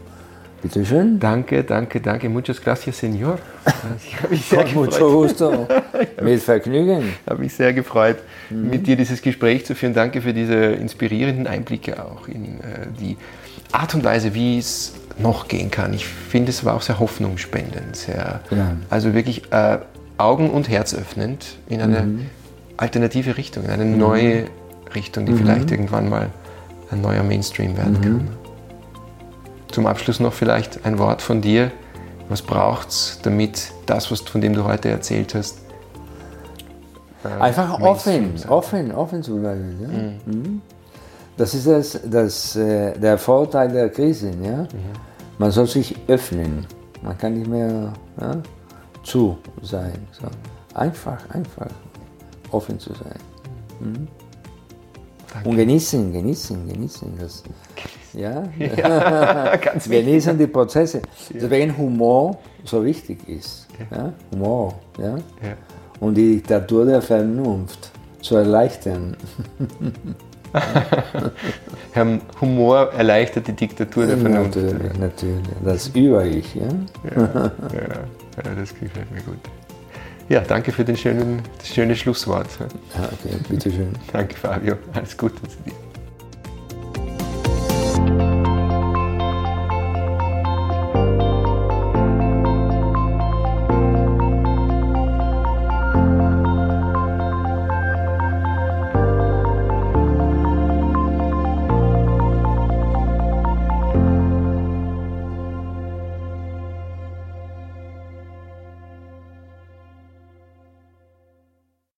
Bitte 0.62 0.84
schön. 0.84 1.18
Danke, 1.18 1.64
danke, 1.64 2.00
danke. 2.02 2.28
Muchas 2.28 2.60
gracias, 2.60 2.98
Senor. 2.98 3.38
Ich 4.04 4.16
habe 4.20 4.28
mich 4.28 4.44
sehr 4.44 4.66
mucho 4.74 4.90
gefreut. 4.90 5.12
gusto. 5.12 5.68
Mit 6.22 6.42
Vergnügen. 6.42 7.14
habe 7.26 7.40
mich 7.42 7.54
sehr 7.54 7.72
gefreut, 7.72 8.18
Mhm. 8.50 8.68
mit 8.70 8.86
dir 8.86 8.96
dieses 8.96 9.22
Gespräch 9.22 9.64
zu 9.64 9.74
führen. 9.74 9.94
Danke 9.94 10.20
für 10.20 10.34
diese 10.34 10.54
inspirierenden 10.56 11.46
Einblicke 11.46 12.04
auch 12.04 12.26
in 12.28 12.58
äh, 12.60 12.88
die 13.00 13.16
Art 13.72 13.94
und 13.94 14.04
Weise, 14.04 14.34
wie 14.34 14.58
es 14.58 14.92
noch 15.18 15.48
gehen 15.48 15.70
kann. 15.70 15.94
Ich 15.94 16.04
finde, 16.06 16.50
es 16.50 16.64
war 16.64 16.74
auch 16.74 16.82
sehr 16.82 16.98
hoffnungsspendend, 16.98 17.94
sehr, 17.96 18.40
Ja. 18.50 18.76
also 18.90 19.14
wirklich 19.14 19.50
äh, 19.52 19.78
Augen- 20.18 20.50
und 20.50 20.68
Herz 20.68 20.94
öffnend 20.94 21.56
in 21.68 21.80
eine 21.80 22.02
Mhm. 22.02 22.26
alternative 22.76 23.36
Richtung, 23.38 23.64
in 23.64 23.70
eine 23.70 23.84
neue 23.86 24.44
Richtung, 24.94 25.24
die 25.26 25.32
vielleicht 25.34 25.70
irgendwann 25.70 26.08
mal 26.10 26.28
ein 26.90 27.00
neuer 27.00 27.22
Mainstream 27.22 27.76
werden 27.76 27.94
Mhm. 27.94 28.02
kann. 28.02 28.28
Zum 29.70 29.86
Abschluss 29.86 30.18
noch 30.20 30.32
vielleicht 30.32 30.84
ein 30.84 30.98
Wort 30.98 31.22
von 31.22 31.40
dir. 31.40 31.70
Was 32.28 32.42
braucht's, 32.42 33.18
damit 33.22 33.72
das, 33.86 34.10
was, 34.10 34.20
von 34.20 34.40
dem 34.40 34.52
du 34.54 34.64
heute 34.64 34.88
erzählt 34.88 35.34
hast, 35.34 35.58
äh, 37.24 37.28
Einfach 37.40 37.80
offen, 37.80 38.36
sein? 38.36 38.50
offen, 38.50 38.92
offen 38.92 39.22
zu 39.22 39.38
bleiben. 39.40 39.78
Ja? 40.26 40.32
Mhm. 40.32 40.62
Das 41.36 41.54
ist 41.54 41.66
das, 41.66 42.00
das, 42.04 42.56
äh, 42.56 42.98
der 42.98 43.18
Vorteil 43.18 43.68
der 43.70 43.88
Krisen. 43.90 44.42
Ja? 44.44 44.66
Man 45.38 45.50
soll 45.50 45.66
sich 45.66 45.96
öffnen. 46.08 46.66
Man 47.02 47.16
kann 47.16 47.34
nicht 47.34 47.48
mehr 47.48 47.92
ja, 48.20 48.36
zu 49.02 49.38
sein. 49.62 49.92
So. 50.12 50.26
Einfach, 50.74 51.18
einfach 51.30 51.68
offen 52.50 52.78
zu 52.78 52.90
sein. 52.94 53.18
Mhm. 53.80 54.08
Und 55.44 55.56
genießen, 55.56 56.12
genießen, 56.12 56.68
genießen. 56.68 57.12
Das, 57.18 57.42
ja? 58.12 58.42
Ganz 59.56 59.88
wichtig. 59.88 60.06
genießen 60.06 60.38
die 60.38 60.46
Prozesse. 60.46 61.02
Deswegen 61.32 61.76
Humor 61.76 62.38
so 62.64 62.84
wichtig 62.84 63.28
ist. 63.28 63.68
Ja? 63.90 64.12
Humor. 64.32 64.74
Ja? 64.98 65.16
Ja. 65.16 65.56
und 66.00 66.14
die 66.14 66.36
Diktatur 66.36 66.84
der 66.84 67.00
Vernunft 67.00 67.90
zu 68.20 68.36
erleichtern. 68.36 69.16
Humor 72.40 72.92
erleichtert 72.92 73.46
die 73.46 73.52
Diktatur 73.52 74.06
der 74.06 74.18
Vernunft. 74.18 74.56
Natürlich, 74.56 74.98
natürlich. 74.98 75.48
Das 75.64 75.94
Ich, 75.94 76.54
ja? 76.56 76.68
Ja, 77.14 77.52
ja, 77.72 78.54
das 78.56 78.74
gefällt 78.74 79.10
mir 79.12 79.22
gut. 79.22 79.38
Ja, 80.30 80.38
danke 80.42 80.70
für 80.70 80.84
den 80.84 80.96
schönen, 80.96 81.42
das 81.58 81.74
schöne 81.74 81.96
Schlusswort. 81.96 82.46
ja 82.60 83.04
okay, 83.04 83.36
bitteschön. 83.48 83.92
Danke, 84.12 84.36
Fabio. 84.36 84.76
Alles 84.92 85.16
Gute 85.16 85.42
zu 85.42 85.56
dir. 85.66 85.79